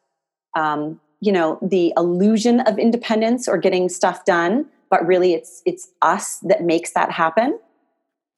um, 0.55 0.99
you 1.19 1.31
know, 1.31 1.57
the 1.63 1.93
illusion 1.97 2.59
of 2.59 2.77
independence 2.77 3.47
or 3.47 3.57
getting 3.57 3.89
stuff 3.89 4.23
done, 4.23 4.67
but 4.91 5.03
really 5.07 5.33
it's 5.33 5.63
it's 5.65 5.89
us 6.03 6.37
that 6.43 6.63
makes 6.63 6.91
that 6.91 7.11
happen. 7.11 7.57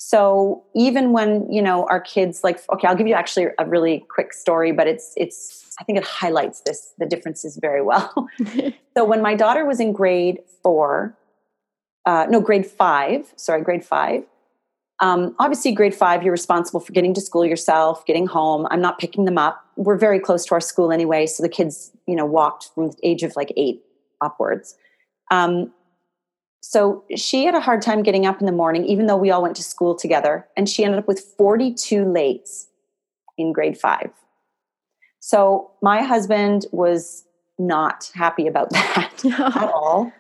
So 0.06 0.64
even 0.76 1.14
when, 1.14 1.52
you 1.52 1.62
know, 1.62 1.88
our 1.88 2.02
kids 2.02 2.44
like 2.44 2.60
okay, 2.70 2.88
I'll 2.88 2.96
give 2.96 3.08
you 3.08 3.14
actually 3.14 3.48
a 3.58 3.66
really 3.66 4.06
quick 4.10 4.34
story, 4.34 4.74
but 4.74 4.86
it's 4.86 5.14
it's 5.16 5.74
I 5.80 5.86
think 5.86 5.98
it 5.98 6.04
highlights 6.04 6.62
this 6.66 6.94
the 6.98 7.06
differences 7.06 7.58
very 7.62 7.82
well. 7.82 8.28
so 8.98 9.06
when 9.06 9.22
my 9.22 9.34
daughter 9.34 9.66
was 9.66 9.80
in 9.80 9.94
grade 9.94 10.40
4, 10.62 11.18
uh, 12.06 12.26
no, 12.30 12.42
grade 12.42 12.66
5, 12.66 13.34
sorry, 13.38 13.62
grade 13.62 13.86
5, 13.86 14.26
um, 15.00 15.36
obviously, 15.40 15.72
grade 15.72 15.96
five, 15.96 16.24
you're 16.24 16.32
responsible 16.32 16.80
for 16.80 16.94
getting 16.94 17.14
to 17.16 17.22
school 17.22 17.46
yourself, 17.46 18.06
getting 18.06 18.28
home. 18.28 18.68
I'm 18.72 18.82
not 18.82 19.00
picking 19.00 19.26
them 19.26 19.38
up. 19.38 19.66
We're 19.76 19.98
very 19.98 20.20
close 20.20 20.46
to 20.46 20.54
our 20.54 20.62
school 20.62 20.92
anyway, 20.92 21.26
so 21.26 21.44
the 21.44 21.50
kids, 21.50 21.92
you 22.08 22.16
know, 22.16 22.26
walked 22.26 22.70
from 22.76 22.92
the 22.92 22.98
age 23.04 23.24
of 23.24 23.36
like 23.36 23.52
eight 23.58 23.84
upwards. 24.22 24.78
Um, 25.32 25.74
so 26.66 27.04
she 27.14 27.44
had 27.44 27.56
a 27.56 27.60
hard 27.60 27.82
time 27.82 28.04
getting 28.04 28.26
up 28.26 28.40
in 28.40 28.46
the 28.46 28.54
morning, 28.54 28.86
even 28.86 29.08
though 29.08 29.18
we 29.18 29.30
all 29.32 29.42
went 29.42 29.58
to 29.58 29.64
school 29.64 29.96
together. 29.96 30.48
And 30.56 30.70
she 30.70 30.86
ended 30.86 30.98
up 30.98 31.10
with 31.10 31.20
42 31.38 32.06
lates 32.06 32.68
in 33.38 33.52
grade 33.52 33.78
five. 33.78 34.12
So 35.20 35.72
my 35.82 36.02
husband 36.02 36.66
was 36.72 37.26
not 37.60 38.10
happy 38.16 38.48
about 38.48 38.70
that 38.72 39.26
at 39.26 39.70
all. 39.74 40.14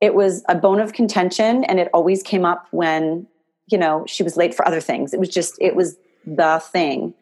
It 0.00 0.14
was 0.14 0.44
a 0.48 0.54
bone 0.54 0.78
of 0.78 0.92
contention, 0.92 1.64
and 1.64 1.80
it 1.80 1.90
always 1.92 2.22
came 2.22 2.44
up 2.44 2.68
when, 2.70 3.26
you 3.66 3.76
know, 3.76 4.04
she 4.06 4.22
was 4.22 4.36
late 4.36 4.54
for 4.54 4.66
other 4.66 4.80
things. 4.80 5.12
It 5.12 5.18
was 5.18 5.28
just, 5.28 5.56
it 5.60 5.74
was 5.74 5.96
the 6.24 6.62
thing. 6.62 7.14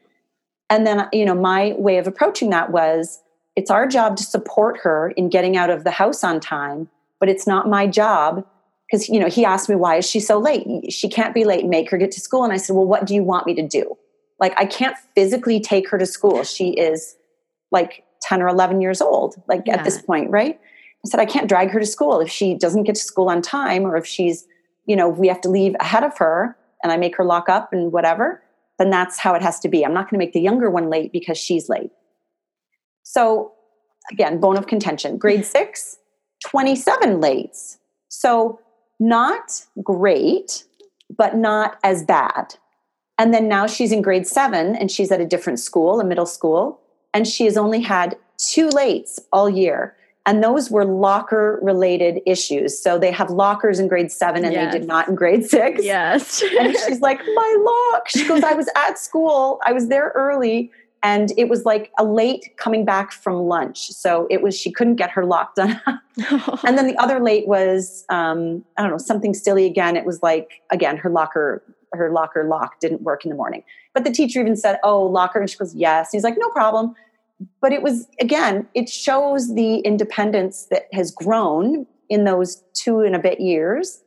And 0.68 0.86
then, 0.86 1.08
you 1.10 1.24
know, 1.24 1.34
my 1.34 1.72
way 1.78 1.96
of 1.96 2.06
approaching 2.06 2.50
that 2.50 2.70
was 2.70 3.18
it's 3.56 3.70
our 3.70 3.86
job 3.86 4.18
to 4.18 4.24
support 4.24 4.80
her 4.82 5.08
in 5.12 5.30
getting 5.30 5.56
out 5.56 5.70
of 5.70 5.84
the 5.84 5.90
house 5.90 6.22
on 6.22 6.38
time, 6.38 6.90
but 7.18 7.30
it's 7.30 7.46
not 7.46 7.66
my 7.66 7.86
job 7.86 8.44
because 8.88 9.08
you 9.08 9.20
know 9.20 9.28
he 9.28 9.44
asked 9.44 9.68
me 9.68 9.74
why 9.74 9.96
is 9.96 10.08
she 10.08 10.20
so 10.20 10.38
late? 10.38 10.66
She 10.92 11.08
can't 11.08 11.34
be 11.34 11.44
late. 11.44 11.66
Make 11.66 11.90
her 11.90 11.98
get 11.98 12.10
to 12.12 12.20
school. 12.20 12.44
And 12.44 12.52
i 12.52 12.56
said 12.56 12.74
well 12.74 12.86
what 12.86 13.06
do 13.06 13.14
you 13.14 13.22
want 13.22 13.46
me 13.46 13.54
to 13.54 13.66
do? 13.66 13.96
Like 14.40 14.54
i 14.56 14.64
can't 14.64 14.96
physically 15.14 15.60
take 15.60 15.88
her 15.90 15.98
to 15.98 16.06
school. 16.06 16.42
She 16.44 16.70
is 16.70 17.16
like 17.70 18.04
10 18.22 18.42
or 18.42 18.48
11 18.48 18.80
years 18.80 19.00
old 19.00 19.40
like 19.46 19.62
yeah. 19.66 19.74
at 19.74 19.84
this 19.84 20.00
point 20.02 20.30
right? 20.30 20.58
I 21.04 21.08
said 21.08 21.20
i 21.20 21.26
can't 21.26 21.48
drag 21.48 21.70
her 21.70 21.80
to 21.80 21.86
school. 21.86 22.20
If 22.20 22.30
she 22.30 22.54
doesn't 22.54 22.84
get 22.84 22.94
to 22.96 23.02
school 23.02 23.28
on 23.28 23.42
time 23.42 23.84
or 23.84 23.96
if 23.96 24.06
she's 24.06 24.46
you 24.86 24.96
know 24.96 25.08
we 25.08 25.28
have 25.28 25.40
to 25.42 25.48
leave 25.48 25.74
ahead 25.80 26.04
of 26.04 26.16
her 26.18 26.56
and 26.82 26.92
i 26.92 26.96
make 26.96 27.16
her 27.16 27.24
lock 27.24 27.48
up 27.48 27.72
and 27.72 27.92
whatever 27.92 28.42
then 28.78 28.90
that's 28.90 29.18
how 29.18 29.34
it 29.34 29.42
has 29.42 29.58
to 29.60 29.68
be. 29.68 29.84
I'm 29.84 29.92
not 29.92 30.08
going 30.08 30.20
to 30.20 30.24
make 30.24 30.32
the 30.32 30.40
younger 30.40 30.70
one 30.70 30.88
late 30.88 31.12
because 31.12 31.36
she's 31.36 31.68
late. 31.68 31.90
So 33.02 33.52
again 34.10 34.40
bone 34.40 34.56
of 34.56 34.66
contention. 34.66 35.18
Grade 35.18 35.44
6 35.44 35.96
27 36.46 37.20
lates. 37.20 37.78
So 38.08 38.60
not 39.00 39.64
great, 39.82 40.64
but 41.16 41.36
not 41.36 41.78
as 41.82 42.04
bad. 42.04 42.54
And 43.18 43.34
then 43.34 43.48
now 43.48 43.66
she's 43.66 43.92
in 43.92 44.02
grade 44.02 44.26
seven 44.26 44.76
and 44.76 44.90
she's 44.90 45.10
at 45.10 45.20
a 45.20 45.26
different 45.26 45.58
school, 45.58 46.00
a 46.00 46.04
middle 46.04 46.26
school, 46.26 46.80
and 47.12 47.26
she 47.26 47.44
has 47.44 47.56
only 47.56 47.80
had 47.80 48.16
two 48.36 48.68
lates 48.68 49.18
all 49.32 49.50
year. 49.50 49.96
And 50.24 50.44
those 50.44 50.70
were 50.70 50.84
locker 50.84 51.58
related 51.62 52.20
issues. 52.26 52.78
So 52.78 52.98
they 52.98 53.10
have 53.10 53.30
lockers 53.30 53.78
in 53.78 53.88
grade 53.88 54.12
seven 54.12 54.44
and 54.44 54.52
yes. 54.52 54.72
they 54.72 54.78
did 54.78 54.86
not 54.86 55.08
in 55.08 55.14
grade 55.14 55.46
six. 55.46 55.82
Yes. 55.82 56.42
and 56.60 56.76
she's 56.86 57.00
like, 57.00 57.18
My 57.34 57.90
lock. 57.92 58.08
She 58.08 58.28
goes, 58.28 58.44
I 58.44 58.52
was 58.52 58.68
at 58.76 58.98
school, 58.98 59.58
I 59.64 59.72
was 59.72 59.88
there 59.88 60.12
early 60.14 60.70
and 61.02 61.32
it 61.36 61.48
was 61.48 61.64
like 61.64 61.90
a 61.98 62.04
late 62.04 62.56
coming 62.56 62.84
back 62.84 63.12
from 63.12 63.34
lunch 63.34 63.88
so 63.88 64.26
it 64.30 64.42
was 64.42 64.58
she 64.58 64.72
couldn't 64.72 64.96
get 64.96 65.10
her 65.10 65.24
lock 65.24 65.54
done 65.54 65.80
and 66.64 66.76
then 66.76 66.86
the 66.86 66.96
other 66.98 67.20
late 67.20 67.46
was 67.46 68.04
um, 68.08 68.64
i 68.76 68.82
don't 68.82 68.90
know 68.90 68.98
something 68.98 69.34
silly 69.34 69.66
again. 69.66 69.96
It 69.96 70.04
was 70.04 70.22
like 70.22 70.62
again 70.70 70.96
her 70.98 71.10
locker 71.10 71.62
her 71.92 72.10
locker 72.10 72.44
lock 72.44 72.80
didn't 72.80 73.02
work 73.02 73.24
in 73.24 73.30
the 73.30 73.36
morning. 73.36 73.62
But 73.94 74.04
the 74.04 74.10
teacher 74.10 74.40
even 74.40 74.56
said 74.56 74.78
oh 74.82 75.02
locker 75.02 75.40
and 75.40 75.48
she 75.48 75.56
goes 75.56 75.74
yes. 75.74 76.12
And 76.12 76.18
he's 76.18 76.24
like 76.24 76.36
no 76.38 76.50
problem. 76.50 76.94
But 77.60 77.72
it 77.72 77.82
was 77.82 78.06
again 78.20 78.68
it 78.74 78.88
shows 78.88 79.54
the 79.54 79.78
independence 79.78 80.66
that 80.70 80.86
has 80.92 81.10
grown 81.10 81.86
in 82.08 82.24
those 82.24 82.62
two 82.74 83.00
and 83.00 83.14
a 83.14 83.18
bit 83.18 83.40
years. 83.40 84.02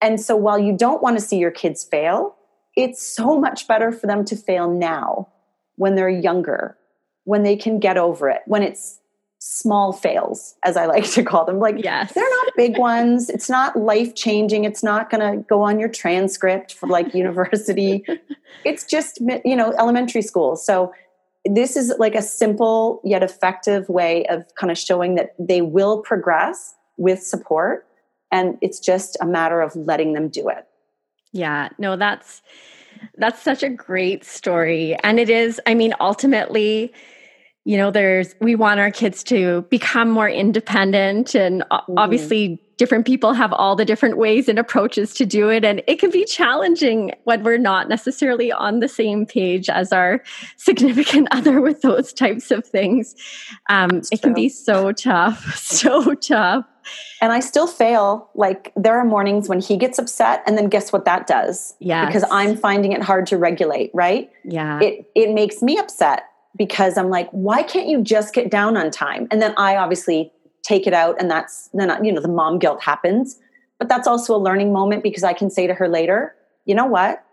And 0.00 0.20
so 0.20 0.36
while 0.36 0.58
you 0.58 0.76
don't 0.76 1.02
want 1.02 1.16
to 1.18 1.24
see 1.24 1.38
your 1.38 1.50
kids 1.50 1.84
fail 1.84 2.36
it's 2.74 3.06
so 3.06 3.38
much 3.38 3.68
better 3.68 3.92
for 3.92 4.06
them 4.06 4.24
to 4.24 4.34
fail 4.34 4.70
now 4.70 5.28
when 5.76 5.94
they're 5.94 6.08
younger 6.08 6.76
when 7.24 7.42
they 7.42 7.56
can 7.56 7.78
get 7.78 7.96
over 7.96 8.28
it 8.28 8.42
when 8.46 8.62
it's 8.62 8.98
small 9.44 9.92
fails 9.92 10.54
as 10.64 10.76
i 10.76 10.86
like 10.94 11.04
to 11.10 11.24
call 11.24 11.44
them. 11.44 11.58
Like 11.58 11.82
yes. 11.82 12.12
they're 12.12 12.28
not 12.28 12.52
big 12.56 12.78
ones. 12.78 13.28
It's 13.28 13.50
not 13.50 13.76
life 13.76 14.14
changing 14.14 14.64
it's 14.64 14.82
not 14.82 15.10
going 15.10 15.20
to 15.20 15.42
go 15.48 15.62
on 15.62 15.80
your 15.80 15.88
transcript 15.88 16.74
for 16.74 16.88
like 16.88 17.12
university. 17.24 18.04
It's 18.64 18.84
just 18.84 19.20
you 19.44 19.56
know 19.56 19.72
elementary 19.72 20.22
school. 20.22 20.56
So 20.56 20.92
this 21.44 21.76
is 21.76 21.92
like 21.98 22.14
a 22.14 22.22
simple 22.22 23.00
yet 23.02 23.24
effective 23.24 23.88
way 23.88 24.24
of 24.26 24.44
kind 24.54 24.70
of 24.70 24.78
showing 24.78 25.16
that 25.16 25.34
they 25.40 25.60
will 25.60 26.02
progress 26.02 26.74
with 26.96 27.20
support 27.20 27.84
and 28.30 28.56
it's 28.60 28.78
just 28.78 29.16
a 29.20 29.26
matter 29.26 29.60
of 29.60 29.74
letting 29.74 30.12
them 30.12 30.28
do 30.28 30.48
it. 30.48 30.68
Yeah. 31.32 31.70
No 31.78 31.96
that's 31.96 32.42
that's 33.16 33.42
such 33.42 33.62
a 33.62 33.68
great 33.68 34.24
story. 34.24 34.96
And 35.02 35.18
it 35.18 35.30
is 35.30 35.60
i 35.66 35.74
mean 35.74 35.94
ultimately 36.00 36.92
you 37.64 37.76
know 37.76 37.90
there's 37.90 38.34
we 38.40 38.54
want 38.54 38.80
our 38.80 38.90
kids 38.90 39.22
to 39.24 39.62
become 39.70 40.10
more 40.10 40.28
independent 40.28 41.34
and 41.34 41.62
mm-hmm. 41.70 41.98
obviously 41.98 42.60
different 42.82 43.06
people 43.06 43.32
have 43.32 43.52
all 43.52 43.76
the 43.76 43.84
different 43.84 44.16
ways 44.16 44.48
and 44.48 44.58
approaches 44.58 45.14
to 45.14 45.24
do 45.24 45.48
it. 45.48 45.64
And 45.64 45.84
it 45.86 46.00
can 46.00 46.10
be 46.10 46.24
challenging 46.24 47.12
when 47.22 47.44
we're 47.44 47.56
not 47.56 47.88
necessarily 47.88 48.50
on 48.50 48.80
the 48.80 48.88
same 48.88 49.24
page 49.24 49.68
as 49.68 49.92
our 49.92 50.20
significant 50.56 51.28
other 51.30 51.60
with 51.60 51.82
those 51.82 52.12
types 52.12 52.50
of 52.50 52.66
things. 52.66 53.14
Um, 53.68 54.02
it 54.10 54.20
can 54.20 54.34
be 54.34 54.48
so 54.48 54.90
tough 54.90 55.54
so 55.56 56.14
tough 56.14 56.64
and 57.20 57.32
I 57.32 57.40
still 57.40 57.66
fail. 57.66 58.30
Like 58.34 58.72
there 58.76 58.98
are 58.98 59.04
mornings 59.04 59.48
when 59.48 59.60
he 59.60 59.76
gets 59.76 59.98
upset, 59.98 60.42
and 60.46 60.56
then 60.56 60.68
guess 60.68 60.92
what 60.92 61.04
that 61.04 61.26
does? 61.26 61.74
Yeah. 61.78 62.06
Because 62.06 62.24
I'm 62.30 62.56
finding 62.56 62.92
it 62.92 63.02
hard 63.02 63.26
to 63.28 63.38
regulate, 63.38 63.90
right? 63.94 64.30
Yeah. 64.44 64.80
It 64.80 65.10
it 65.14 65.32
makes 65.32 65.62
me 65.62 65.78
upset 65.78 66.24
because 66.56 66.98
I'm 66.98 67.10
like, 67.10 67.30
why 67.30 67.62
can't 67.62 67.88
you 67.88 68.02
just 68.02 68.34
get 68.34 68.50
down 68.50 68.76
on 68.76 68.90
time? 68.90 69.28
And 69.30 69.40
then 69.40 69.54
I 69.56 69.76
obviously 69.76 70.32
take 70.62 70.86
it 70.86 70.94
out, 70.94 71.20
and 71.20 71.30
that's 71.30 71.68
then 71.74 72.04
you 72.04 72.12
know 72.12 72.20
the 72.20 72.28
mom 72.28 72.58
guilt 72.58 72.82
happens. 72.82 73.38
But 73.78 73.88
that's 73.88 74.06
also 74.06 74.36
a 74.36 74.38
learning 74.38 74.72
moment 74.72 75.02
because 75.02 75.24
I 75.24 75.32
can 75.32 75.50
say 75.50 75.66
to 75.66 75.74
her 75.74 75.88
later, 75.88 76.36
you 76.66 76.74
know 76.74 76.86
what? 76.86 77.24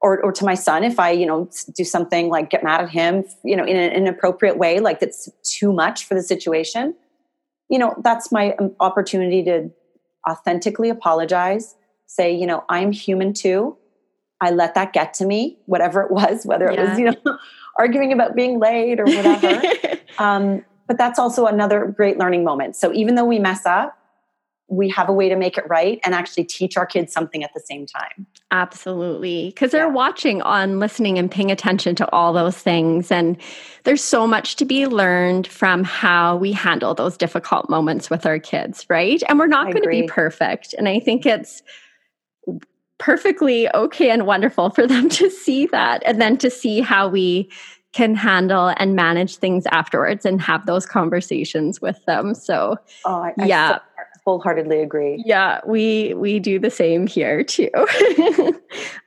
Or, 0.00 0.22
or 0.22 0.30
to 0.30 0.44
my 0.44 0.54
son, 0.54 0.84
if 0.84 1.00
I, 1.00 1.10
you 1.10 1.26
know, 1.26 1.50
do 1.74 1.82
something 1.82 2.28
like 2.28 2.48
get 2.48 2.62
mad 2.62 2.80
at 2.80 2.90
him, 2.90 3.24
you 3.42 3.56
know, 3.56 3.64
in 3.64 3.76
an 3.76 3.90
inappropriate 3.90 4.56
way, 4.56 4.78
like 4.78 5.00
that's 5.00 5.28
too 5.42 5.72
much 5.72 6.04
for 6.04 6.14
the 6.14 6.22
situation, 6.22 6.94
you 7.68 7.78
know, 7.78 7.94
that's 8.02 8.30
my 8.30 8.54
um, 8.54 8.74
opportunity 8.80 9.42
to 9.44 9.70
authentically 10.28 10.88
apologize, 10.88 11.74
say, 12.06 12.34
you 12.34 12.46
know, 12.46 12.64
I'm 12.68 12.92
human 12.92 13.32
too. 13.32 13.76
I 14.40 14.50
let 14.50 14.74
that 14.74 14.92
get 14.92 15.14
to 15.14 15.26
me, 15.26 15.58
whatever 15.66 16.02
it 16.02 16.10
was, 16.10 16.44
whether 16.44 16.66
it 16.66 16.78
was, 16.78 16.98
you 16.98 17.06
know, 17.06 17.38
arguing 17.78 18.12
about 18.12 18.34
being 18.34 18.58
late 18.58 19.00
or 19.00 19.04
whatever. 19.04 19.62
um, 20.18 20.64
but 20.86 20.98
that's 20.98 21.18
also 21.18 21.46
another 21.46 21.86
great 21.86 22.18
learning 22.18 22.44
moment. 22.44 22.76
So 22.76 22.92
even 22.92 23.14
though 23.14 23.24
we 23.24 23.38
mess 23.38 23.64
up, 23.66 23.98
we 24.68 24.88
have 24.88 25.08
a 25.08 25.12
way 25.12 25.28
to 25.28 25.36
make 25.36 25.56
it 25.56 25.64
right 25.68 26.00
and 26.04 26.14
actually 26.14 26.44
teach 26.44 26.76
our 26.76 26.86
kids 26.86 27.12
something 27.12 27.44
at 27.44 27.54
the 27.54 27.60
same 27.60 27.86
time. 27.86 28.26
Absolutely. 28.50 29.46
Because 29.50 29.70
they're 29.70 29.86
yeah. 29.86 29.92
watching 29.92 30.42
on 30.42 30.80
listening 30.80 31.18
and 31.18 31.30
paying 31.30 31.50
attention 31.50 31.94
to 31.96 32.10
all 32.10 32.32
those 32.32 32.58
things. 32.58 33.12
And 33.12 33.36
there's 33.84 34.02
so 34.02 34.26
much 34.26 34.56
to 34.56 34.64
be 34.64 34.86
learned 34.86 35.46
from 35.46 35.84
how 35.84 36.36
we 36.36 36.52
handle 36.52 36.94
those 36.94 37.16
difficult 37.16 37.70
moments 37.70 38.10
with 38.10 38.26
our 38.26 38.40
kids, 38.40 38.86
right? 38.88 39.22
And 39.28 39.38
we're 39.38 39.46
not 39.46 39.72
going 39.72 39.82
to 39.82 39.88
be 39.88 40.08
perfect. 40.08 40.74
And 40.76 40.88
I 40.88 40.98
think 40.98 41.26
it's 41.26 41.62
perfectly 42.98 43.72
okay 43.74 44.10
and 44.10 44.26
wonderful 44.26 44.70
for 44.70 44.86
them 44.86 45.08
to 45.10 45.30
see 45.30 45.66
that 45.66 46.02
and 46.04 46.20
then 46.20 46.36
to 46.38 46.50
see 46.50 46.80
how 46.80 47.08
we 47.08 47.50
can 47.92 48.14
handle 48.14 48.74
and 48.76 48.94
manage 48.94 49.36
things 49.36 49.64
afterwards 49.66 50.26
and 50.26 50.40
have 50.40 50.66
those 50.66 50.84
conversations 50.84 51.80
with 51.80 52.04
them. 52.04 52.34
So, 52.34 52.76
oh, 53.06 53.22
I, 53.22 53.32
yeah. 53.46 53.78
I 53.78 53.80
wholeheartedly 54.26 54.80
agree. 54.80 55.22
Yeah, 55.24 55.60
we 55.66 56.12
we 56.14 56.40
do 56.40 56.58
the 56.58 56.70
same 56.70 57.06
here 57.06 57.44
too. 57.44 57.70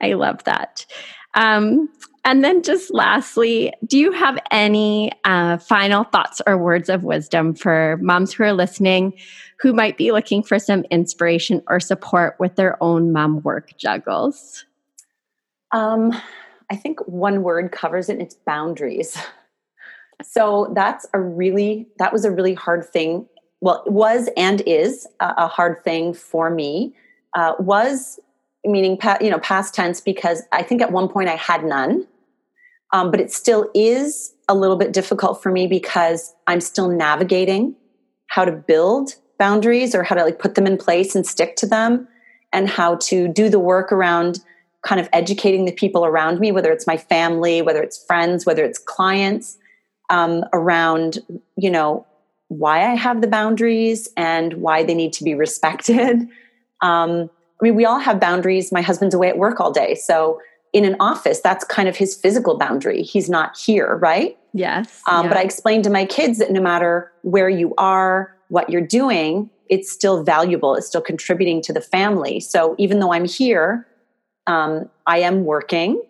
I 0.00 0.14
love 0.14 0.42
that. 0.44 0.86
Um, 1.34 1.88
and 2.24 2.42
then 2.42 2.62
just 2.62 2.92
lastly, 2.92 3.72
do 3.86 3.98
you 3.98 4.12
have 4.12 4.38
any 4.50 5.12
uh, 5.24 5.58
final 5.58 6.04
thoughts 6.04 6.42
or 6.46 6.58
words 6.58 6.88
of 6.88 7.04
wisdom 7.04 7.54
for 7.54 7.98
moms 8.02 8.32
who 8.32 8.44
are 8.44 8.52
listening 8.52 9.14
who 9.60 9.72
might 9.74 9.98
be 9.98 10.10
looking 10.10 10.42
for 10.42 10.58
some 10.58 10.84
inspiration 10.90 11.62
or 11.68 11.80
support 11.80 12.34
with 12.38 12.56
their 12.56 12.82
own 12.82 13.12
mom 13.12 13.42
work 13.42 13.76
juggles? 13.76 14.64
Um, 15.72 16.18
I 16.70 16.76
think 16.76 17.00
one 17.06 17.42
word 17.42 17.70
covers 17.70 18.08
it, 18.08 18.20
it's 18.20 18.34
boundaries. 18.34 19.16
So 20.22 20.70
that's 20.74 21.06
a 21.14 21.18
really, 21.18 21.88
that 21.98 22.12
was 22.12 22.26
a 22.26 22.30
really 22.30 22.52
hard 22.52 22.84
thing. 22.84 23.26
Well, 23.60 23.82
was 23.86 24.28
and 24.36 24.62
is 24.62 25.06
a, 25.20 25.34
a 25.38 25.46
hard 25.48 25.82
thing 25.84 26.14
for 26.14 26.50
me. 26.50 26.94
Uh, 27.34 27.54
was 27.58 28.18
meaning, 28.64 28.98
you 29.20 29.30
know, 29.30 29.38
past 29.38 29.74
tense, 29.74 30.00
because 30.00 30.42
I 30.52 30.62
think 30.62 30.82
at 30.82 30.92
one 30.92 31.08
point 31.08 31.28
I 31.28 31.36
had 31.36 31.64
none. 31.64 32.06
Um, 32.92 33.10
but 33.10 33.20
it 33.20 33.32
still 33.32 33.70
is 33.74 34.34
a 34.48 34.54
little 34.54 34.76
bit 34.76 34.92
difficult 34.92 35.42
for 35.42 35.52
me 35.52 35.66
because 35.66 36.34
I'm 36.46 36.60
still 36.60 36.88
navigating 36.88 37.76
how 38.26 38.44
to 38.44 38.52
build 38.52 39.14
boundaries 39.38 39.94
or 39.94 40.02
how 40.02 40.16
to 40.16 40.24
like 40.24 40.38
put 40.38 40.54
them 40.56 40.66
in 40.66 40.76
place 40.76 41.14
and 41.14 41.24
stick 41.26 41.56
to 41.56 41.66
them 41.66 42.08
and 42.52 42.68
how 42.68 42.96
to 42.96 43.28
do 43.28 43.48
the 43.48 43.60
work 43.60 43.92
around 43.92 44.40
kind 44.82 45.00
of 45.00 45.08
educating 45.12 45.66
the 45.66 45.72
people 45.72 46.04
around 46.04 46.40
me, 46.40 46.52
whether 46.52 46.72
it's 46.72 46.86
my 46.86 46.96
family, 46.96 47.62
whether 47.62 47.82
it's 47.82 48.04
friends, 48.04 48.44
whether 48.44 48.64
it's 48.64 48.78
clients, 48.78 49.56
um, 50.08 50.44
around, 50.52 51.18
you 51.56 51.70
know, 51.70 52.06
why 52.50 52.90
I 52.90 52.96
have 52.96 53.20
the 53.20 53.28
boundaries 53.28 54.08
and 54.16 54.54
why 54.54 54.82
they 54.82 54.94
need 54.94 55.12
to 55.14 55.24
be 55.24 55.34
respected. 55.34 56.28
Um, 56.82 57.28
I 57.60 57.64
mean, 57.64 57.74
we 57.74 57.84
all 57.84 57.98
have 57.98 58.18
boundaries. 58.18 58.72
My 58.72 58.80
husband's 58.80 59.14
away 59.14 59.28
at 59.28 59.36
work 59.36 59.60
all 59.60 59.70
day. 59.70 59.94
So 59.94 60.40
in 60.72 60.86
an 60.86 60.96
office, 60.98 61.40
that's 61.40 61.62
kind 61.62 61.90
of 61.90 61.94
his 61.94 62.16
physical 62.16 62.56
boundary. 62.56 63.02
He's 63.02 63.28
not 63.28 63.54
here, 63.54 63.96
right? 63.96 64.38
Yes. 64.54 65.02
Um, 65.06 65.26
yeah. 65.26 65.28
But 65.28 65.36
I 65.36 65.42
explained 65.42 65.84
to 65.84 65.90
my 65.90 66.06
kids 66.06 66.38
that 66.38 66.50
no 66.50 66.62
matter 66.62 67.12
where 67.20 67.50
you 67.50 67.74
are, 67.76 68.34
what 68.48 68.70
you're 68.70 68.80
doing, 68.80 69.50
it's 69.68 69.92
still 69.92 70.24
valuable. 70.24 70.74
It's 70.74 70.86
still 70.86 71.02
contributing 71.02 71.60
to 71.64 71.72
the 71.74 71.82
family. 71.82 72.40
So 72.40 72.74
even 72.78 72.98
though 72.98 73.12
I'm 73.12 73.26
here, 73.26 73.86
um, 74.46 74.88
I 75.06 75.18
am 75.18 75.44
working. 75.44 76.02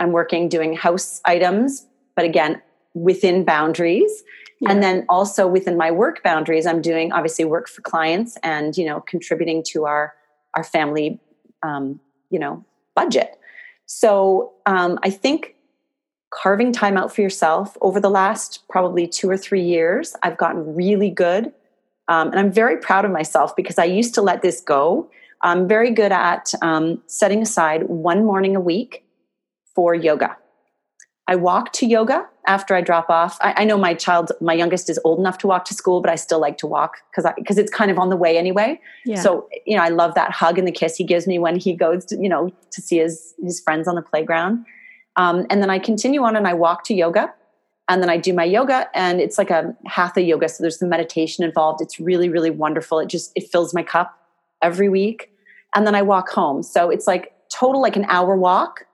I'm 0.00 0.10
working 0.10 0.48
doing 0.48 0.74
house 0.74 1.20
items, 1.24 1.86
but 2.16 2.24
again, 2.24 2.60
within 2.94 3.44
boundaries. 3.44 4.24
Yeah. 4.60 4.72
And 4.72 4.82
then 4.82 5.06
also 5.08 5.46
within 5.46 5.76
my 5.76 5.90
work 5.90 6.22
boundaries, 6.22 6.66
I'm 6.66 6.82
doing 6.82 7.12
obviously 7.12 7.44
work 7.44 7.68
for 7.68 7.80
clients 7.82 8.36
and, 8.42 8.76
you 8.76 8.84
know, 8.84 9.00
contributing 9.00 9.62
to 9.68 9.86
our, 9.86 10.14
our 10.54 10.64
family, 10.64 11.18
um, 11.62 11.98
you 12.30 12.38
know, 12.38 12.64
budget. 12.94 13.38
So 13.86 14.52
um, 14.66 14.98
I 15.02 15.10
think 15.10 15.56
carving 16.30 16.72
time 16.72 16.96
out 16.96 17.12
for 17.12 17.22
yourself 17.22 17.76
over 17.80 17.98
the 17.98 18.10
last 18.10 18.62
probably 18.68 19.06
two 19.06 19.28
or 19.28 19.36
three 19.36 19.62
years, 19.62 20.14
I've 20.22 20.36
gotten 20.36 20.74
really 20.74 21.10
good. 21.10 21.52
Um, 22.08 22.28
and 22.28 22.38
I'm 22.38 22.52
very 22.52 22.76
proud 22.76 23.04
of 23.04 23.10
myself 23.10 23.56
because 23.56 23.78
I 23.78 23.84
used 23.84 24.14
to 24.14 24.22
let 24.22 24.42
this 24.42 24.60
go 24.60 25.10
I'm 25.42 25.66
very 25.66 25.90
good 25.90 26.12
at 26.12 26.52
um, 26.60 27.02
setting 27.06 27.42
aside 27.42 27.84
one 27.84 28.24
morning 28.24 28.56
a 28.56 28.60
week 28.60 29.04
for 29.74 29.94
yoga. 29.94 30.36
I 31.26 31.36
walk 31.36 31.72
to 31.74 31.86
yoga 31.86 32.28
after 32.50 32.74
I 32.74 32.80
drop 32.80 33.08
off. 33.08 33.38
I, 33.40 33.54
I, 33.58 33.64
know 33.64 33.78
my 33.78 33.94
child, 33.94 34.32
my 34.40 34.52
youngest, 34.52 34.90
is 34.90 34.98
old 35.04 35.20
enough 35.20 35.38
to 35.38 35.46
walk 35.46 35.64
to 35.66 35.74
school, 35.74 36.00
but 36.00 36.10
I 36.10 36.16
still 36.16 36.40
like 36.40 36.58
to 36.58 36.66
walk 36.66 36.96
because 37.10 37.30
because 37.36 37.58
it's 37.58 37.70
kind 37.70 37.90
of 37.90 37.98
on 37.98 38.10
the 38.10 38.16
way 38.16 38.36
anyway. 38.36 38.80
Yeah. 39.04 39.22
So 39.22 39.48
you 39.66 39.76
know, 39.76 39.82
I 39.82 39.88
love 39.88 40.14
that 40.14 40.32
hug 40.32 40.58
and 40.58 40.66
the 40.66 40.72
kiss 40.72 40.96
he 40.96 41.04
gives 41.04 41.26
me 41.26 41.38
when 41.38 41.56
he 41.56 41.74
goes, 41.74 42.04
to, 42.06 42.16
you 42.16 42.28
know, 42.28 42.50
to 42.72 42.82
see 42.82 42.98
his 42.98 43.34
his 43.42 43.60
friends 43.60 43.86
on 43.86 43.94
the 43.94 44.02
playground. 44.02 44.66
Um, 45.16 45.46
and 45.48 45.62
then 45.62 45.70
I 45.70 45.78
continue 45.78 46.22
on 46.22 46.36
and 46.36 46.46
I 46.46 46.54
walk 46.54 46.84
to 46.84 46.94
yoga, 46.94 47.32
and 47.88 48.02
then 48.02 48.10
I 48.10 48.16
do 48.16 48.32
my 48.32 48.44
yoga, 48.44 48.88
and 48.94 49.20
it's 49.20 49.38
like 49.38 49.50
a 49.50 49.74
hatha 49.86 50.22
yoga. 50.22 50.48
So 50.48 50.62
there's 50.62 50.78
some 50.78 50.88
meditation 50.88 51.44
involved. 51.44 51.80
It's 51.80 52.00
really 52.00 52.28
really 52.28 52.50
wonderful. 52.50 52.98
It 52.98 53.08
just 53.08 53.32
it 53.36 53.48
fills 53.48 53.72
my 53.72 53.82
cup 53.82 54.18
every 54.62 54.88
week 54.88 55.30
and 55.74 55.86
then 55.86 55.94
I 55.94 56.02
walk 56.02 56.28
home. 56.30 56.62
So 56.62 56.90
it's 56.90 57.06
like 57.06 57.32
total 57.52 57.80
like 57.80 57.96
an 57.96 58.06
hour 58.08 58.36
walk, 58.36 58.86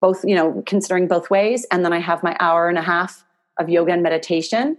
both, 0.00 0.24
you 0.24 0.34
know, 0.34 0.62
considering 0.66 1.08
both 1.08 1.30
ways. 1.30 1.66
And 1.70 1.84
then 1.84 1.92
I 1.92 1.98
have 1.98 2.22
my 2.22 2.36
hour 2.40 2.68
and 2.68 2.78
a 2.78 2.82
half 2.82 3.24
of 3.58 3.68
yoga 3.68 3.92
and 3.92 4.02
meditation. 4.02 4.76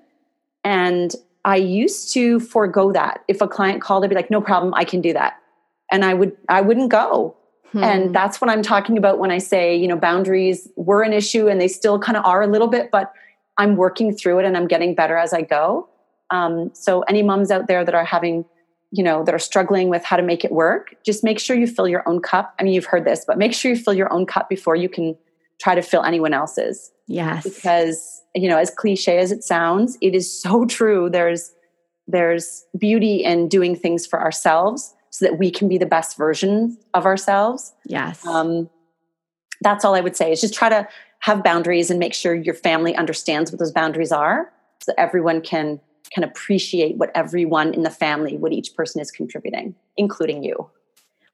And 0.63 1.15
I 1.45 1.55
used 1.55 2.13
to 2.13 2.39
forego 2.39 2.91
that. 2.91 3.23
If 3.27 3.41
a 3.41 3.47
client 3.47 3.81
called, 3.81 4.03
I'd 4.03 4.09
be 4.09 4.15
like, 4.15 4.29
no 4.29 4.41
problem, 4.41 4.73
I 4.73 4.83
can 4.83 5.01
do 5.01 5.13
that. 5.13 5.39
And 5.91 6.03
I 6.03 6.13
would 6.13 6.35
I 6.49 6.61
wouldn't 6.61 6.89
go. 6.89 7.35
Hmm. 7.71 7.83
And 7.83 8.15
that's 8.15 8.39
what 8.39 8.49
I'm 8.49 8.61
talking 8.61 8.97
about 8.97 9.19
when 9.19 9.31
I 9.31 9.37
say, 9.39 9.75
you 9.75 9.87
know, 9.87 9.97
boundaries 9.97 10.67
were 10.75 11.03
an 11.03 11.13
issue 11.13 11.47
and 11.47 11.59
they 11.59 11.67
still 11.67 11.99
kind 11.99 12.17
of 12.17 12.25
are 12.25 12.41
a 12.41 12.47
little 12.47 12.67
bit, 12.67 12.91
but 12.91 13.13
I'm 13.57 13.75
working 13.75 14.13
through 14.15 14.39
it 14.39 14.45
and 14.45 14.55
I'm 14.55 14.67
getting 14.67 14.95
better 14.95 15.17
as 15.17 15.33
I 15.33 15.41
go. 15.41 15.89
Um, 16.29 16.71
so 16.73 17.01
any 17.03 17.23
moms 17.23 17.51
out 17.51 17.67
there 17.67 17.83
that 17.83 17.95
are 17.95 18.05
having, 18.05 18.45
you 18.91 19.03
know, 19.03 19.23
that 19.23 19.35
are 19.35 19.39
struggling 19.39 19.89
with 19.89 20.03
how 20.03 20.15
to 20.15 20.23
make 20.23 20.45
it 20.45 20.51
work, 20.51 20.95
just 21.03 21.23
make 21.23 21.39
sure 21.39 21.55
you 21.55 21.67
fill 21.67 21.87
your 21.87 22.07
own 22.07 22.21
cup. 22.21 22.53
I 22.59 22.63
mean, 22.63 22.73
you've 22.73 22.85
heard 22.85 23.05
this, 23.05 23.25
but 23.25 23.37
make 23.37 23.53
sure 23.53 23.71
you 23.71 23.77
fill 23.77 23.93
your 23.93 24.11
own 24.13 24.25
cup 24.25 24.49
before 24.49 24.75
you 24.75 24.87
can 24.87 25.17
try 25.59 25.75
to 25.75 25.81
fill 25.81 26.03
anyone 26.03 26.33
else's. 26.33 26.91
Yes. 27.07 27.43
Because, 27.43 28.21
you 28.33 28.47
know, 28.47 28.57
as 28.57 28.69
cliche 28.69 29.17
as 29.17 29.31
it 29.31 29.43
sounds, 29.43 29.97
it 30.01 30.15
is 30.15 30.41
so 30.41 30.65
true. 30.77 31.09
There's 31.09 31.53
there's 32.09 32.65
beauty 32.77 33.17
in 33.17 33.49
doing 33.49 33.75
things 33.75 34.05
for 34.05 34.21
ourselves 34.21 34.95
so 35.09 35.25
that 35.25 35.37
we 35.37 35.51
can 35.51 35.67
be 35.67 35.77
the 35.77 35.85
best 35.85 36.15
version 36.15 36.77
of 36.93 37.05
ourselves. 37.05 37.73
Yes. 37.85 38.25
Um, 38.25 38.69
that's 39.59 39.83
all 39.83 39.93
I 39.93 39.99
would 39.99 40.15
say 40.15 40.31
is 40.31 40.39
just 40.39 40.53
try 40.53 40.69
to 40.69 40.87
have 41.19 41.43
boundaries 41.43 41.89
and 41.89 41.99
make 41.99 42.13
sure 42.13 42.33
your 42.33 42.53
family 42.53 42.95
understands 42.95 43.51
what 43.51 43.59
those 43.59 43.71
boundaries 43.71 44.13
are 44.13 44.53
so 44.79 44.91
that 44.91 44.99
everyone 44.99 45.41
can 45.41 45.81
can 46.09 46.23
appreciate 46.23 46.97
what 46.97 47.11
everyone 47.15 47.73
in 47.73 47.83
the 47.83 47.89
family 47.89 48.37
what 48.37 48.51
each 48.51 48.75
person 48.75 49.01
is 49.01 49.11
contributing 49.11 49.75
including 49.95 50.43
you 50.43 50.69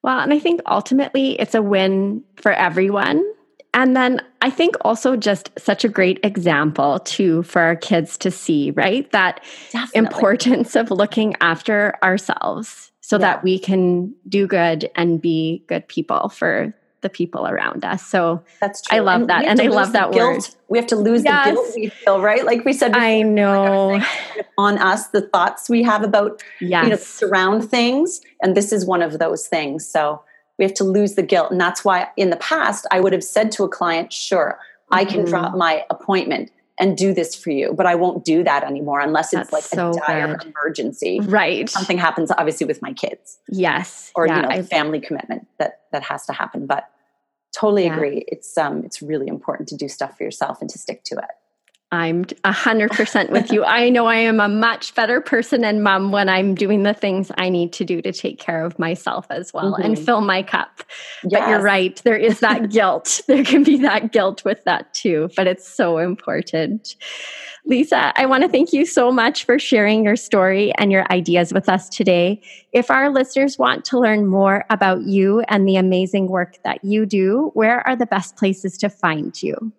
well 0.01 0.19
and 0.19 0.33
i 0.33 0.39
think 0.39 0.61
ultimately 0.65 1.39
it's 1.39 1.55
a 1.55 1.61
win 1.61 2.23
for 2.37 2.51
everyone 2.51 3.23
and 3.73 3.95
then 3.95 4.21
I 4.41 4.49
think 4.49 4.75
also 4.81 5.15
just 5.15 5.49
such 5.57 5.83
a 5.83 5.89
great 5.89 6.19
example 6.23 6.99
too 6.99 7.43
for 7.43 7.61
our 7.61 7.75
kids 7.75 8.17
to 8.19 8.29
see, 8.29 8.71
right? 8.71 9.11
That 9.11 9.43
Definitely. 9.71 9.97
importance 9.97 10.75
of 10.75 10.91
looking 10.91 11.35
after 11.41 11.95
ourselves 12.03 12.91
so 13.01 13.15
yeah. 13.15 13.19
that 13.19 13.43
we 13.43 13.57
can 13.59 14.13
do 14.29 14.47
good 14.47 14.89
and 14.95 15.21
be 15.21 15.63
good 15.67 15.87
people 15.87 16.29
for 16.29 16.73
the 17.03 17.09
people 17.09 17.45
around 17.45 17.85
us. 17.85 18.03
So 18.03 18.43
that's 18.59 18.81
true. 18.81 18.97
I 18.97 19.01
love 19.01 19.21
and 19.21 19.29
that. 19.29 19.45
And 19.45 19.61
I 19.61 19.67
love 19.67 19.93
that 19.93 20.11
guilt. 20.11 20.33
word. 20.33 20.55
We 20.69 20.79
have 20.79 20.87
to 20.87 20.95
lose 20.95 21.23
yes. 21.23 21.45
the 21.45 21.51
guilt 21.51 21.67
we 21.75 21.89
feel, 21.89 22.19
right? 22.21 22.43
Like 22.43 22.65
we 22.65 22.73
said, 22.73 22.93
before, 22.93 23.03
I 23.03 23.21
know 23.21 24.01
on 24.57 24.79
us, 24.79 25.07
the 25.09 25.21
thoughts 25.21 25.69
we 25.69 25.83
have 25.83 26.03
about, 26.03 26.41
yes. 26.59 26.83
you 26.83 26.89
know, 26.89 26.95
surround 26.95 27.69
things. 27.69 28.21
And 28.41 28.57
this 28.57 28.71
is 28.71 28.85
one 28.85 29.03
of 29.03 29.19
those 29.19 29.47
things. 29.47 29.87
So 29.87 30.23
we 30.57 30.65
have 30.65 30.73
to 30.75 30.83
lose 30.83 31.13
the 31.13 31.23
guilt. 31.23 31.51
And 31.51 31.61
that's 31.61 31.85
why 31.85 32.07
in 32.17 32.31
the 32.31 32.37
past, 32.37 32.87
I 32.91 32.99
would 32.99 33.13
have 33.13 33.23
said 33.23 33.51
to 33.53 33.63
a 33.63 33.69
client, 33.69 34.11
sure, 34.11 34.57
mm-hmm. 34.59 34.95
I 34.95 35.05
can 35.05 35.19
mm-hmm. 35.21 35.29
drop 35.29 35.55
my 35.55 35.85
appointment 35.91 36.51
and 36.79 36.97
do 36.97 37.13
this 37.13 37.35
for 37.35 37.51
you, 37.51 37.73
but 37.73 37.85
I 37.85 37.95
won't 37.95 38.25
do 38.25 38.43
that 38.43 38.63
anymore 38.63 38.99
unless 38.99 39.27
it's 39.33 39.51
that's 39.51 39.53
like 39.53 39.63
so 39.63 39.91
a 39.91 40.07
dire 40.07 40.37
good. 40.37 40.47
emergency. 40.47 41.19
Right. 41.19 41.69
Something 41.69 41.97
happens 41.97 42.31
obviously 42.31 42.65
with 42.65 42.81
my 42.81 42.93
kids. 42.93 43.37
Yes. 43.47 44.11
Or 44.15 44.27
yeah, 44.27 44.37
you 44.37 44.41
know, 44.41 44.47
I, 44.49 44.61
family 44.63 44.99
commitment 44.99 45.47
that 45.59 45.81
that 45.91 46.03
has 46.03 46.25
to 46.25 46.33
happen. 46.33 46.65
But 46.65 46.89
totally 47.53 47.85
yeah. 47.85 47.95
agree. 47.95 48.25
It's 48.27 48.57
um 48.57 48.83
it's 48.83 49.01
really 49.01 49.27
important 49.27 49.69
to 49.69 49.77
do 49.77 49.87
stuff 49.87 50.17
for 50.17 50.23
yourself 50.23 50.61
and 50.61 50.69
to 50.69 50.77
stick 50.77 51.03
to 51.05 51.15
it. 51.15 51.35
I'm 51.93 52.25
100% 52.25 53.29
with 53.29 53.51
you. 53.51 53.63
I 53.63 53.89
know 53.89 54.07
I 54.07 54.15
am 54.15 54.39
a 54.39 54.49
much 54.49 54.95
better 54.95 55.21
person 55.21 55.63
and 55.63 55.83
mom 55.83 56.11
when 56.11 56.27
I'm 56.27 56.55
doing 56.55 56.81
the 56.81 56.93
things 56.95 57.31
I 57.37 57.49
need 57.49 57.71
to 57.73 57.85
do 57.85 58.01
to 58.01 58.11
take 58.11 58.39
care 58.39 58.65
of 58.65 58.79
myself 58.79 59.27
as 59.29 59.53
well 59.53 59.73
mm-hmm. 59.73 59.83
and 59.83 59.99
fill 59.99 60.21
my 60.21 60.41
cup. 60.41 60.81
Yes. 61.23 61.41
But 61.41 61.49
you're 61.49 61.61
right, 61.61 62.01
there 62.03 62.17
is 62.17 62.39
that 62.39 62.69
guilt. 62.71 63.21
There 63.27 63.43
can 63.43 63.63
be 63.63 63.77
that 63.77 64.11
guilt 64.11 64.43
with 64.43 64.63
that 64.63 64.91
too, 64.95 65.29
but 65.35 65.45
it's 65.45 65.67
so 65.67 65.99
important. 65.99 66.95
Lisa, 67.65 68.11
I 68.15 68.25
want 68.25 68.41
to 68.41 68.49
thank 68.49 68.73
you 68.73 68.87
so 68.87 69.11
much 69.11 69.45
for 69.45 69.59
sharing 69.59 70.03
your 70.03 70.15
story 70.15 70.73
and 70.79 70.91
your 70.91 71.05
ideas 71.11 71.53
with 71.53 71.69
us 71.69 71.89
today. 71.89 72.41
If 72.71 72.89
our 72.89 73.11
listeners 73.11 73.59
want 73.59 73.85
to 73.85 73.99
learn 73.99 74.25
more 74.25 74.65
about 74.71 75.03
you 75.03 75.41
and 75.41 75.67
the 75.67 75.75
amazing 75.75 76.25
work 76.25 76.57
that 76.63 76.83
you 76.83 77.05
do, 77.05 77.51
where 77.53 77.85
are 77.87 77.95
the 77.95 78.07
best 78.07 78.35
places 78.35 78.79
to 78.79 78.89
find 78.89 79.43
you? 79.43 79.71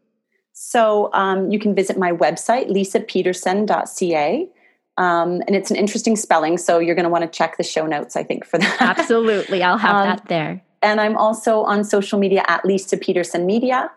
So 0.66 1.10
um, 1.12 1.50
you 1.50 1.58
can 1.58 1.74
visit 1.74 1.98
my 1.98 2.10
website, 2.10 2.70
lisapedersen.ca. 2.70 4.48
Um, 4.96 5.42
and 5.46 5.54
it's 5.54 5.70
an 5.70 5.76
interesting 5.76 6.16
spelling, 6.16 6.56
so 6.56 6.78
you're 6.78 6.94
going 6.94 7.04
to 7.04 7.10
want 7.10 7.22
to 7.22 7.38
check 7.38 7.58
the 7.58 7.62
show 7.62 7.84
notes, 7.84 8.16
I 8.16 8.24
think, 8.24 8.46
for 8.46 8.56
that. 8.58 8.80
Absolutely. 8.80 9.62
I'll 9.62 9.76
have 9.76 9.96
um, 9.96 10.08
that 10.08 10.26
there. 10.26 10.62
And 10.80 11.02
I'm 11.02 11.18
also 11.18 11.64
on 11.64 11.84
social 11.84 12.18
media 12.18 12.44
at 12.48 12.64
Lisa 12.64 12.96
Pedersen 12.96 13.44
Media. 13.44 13.90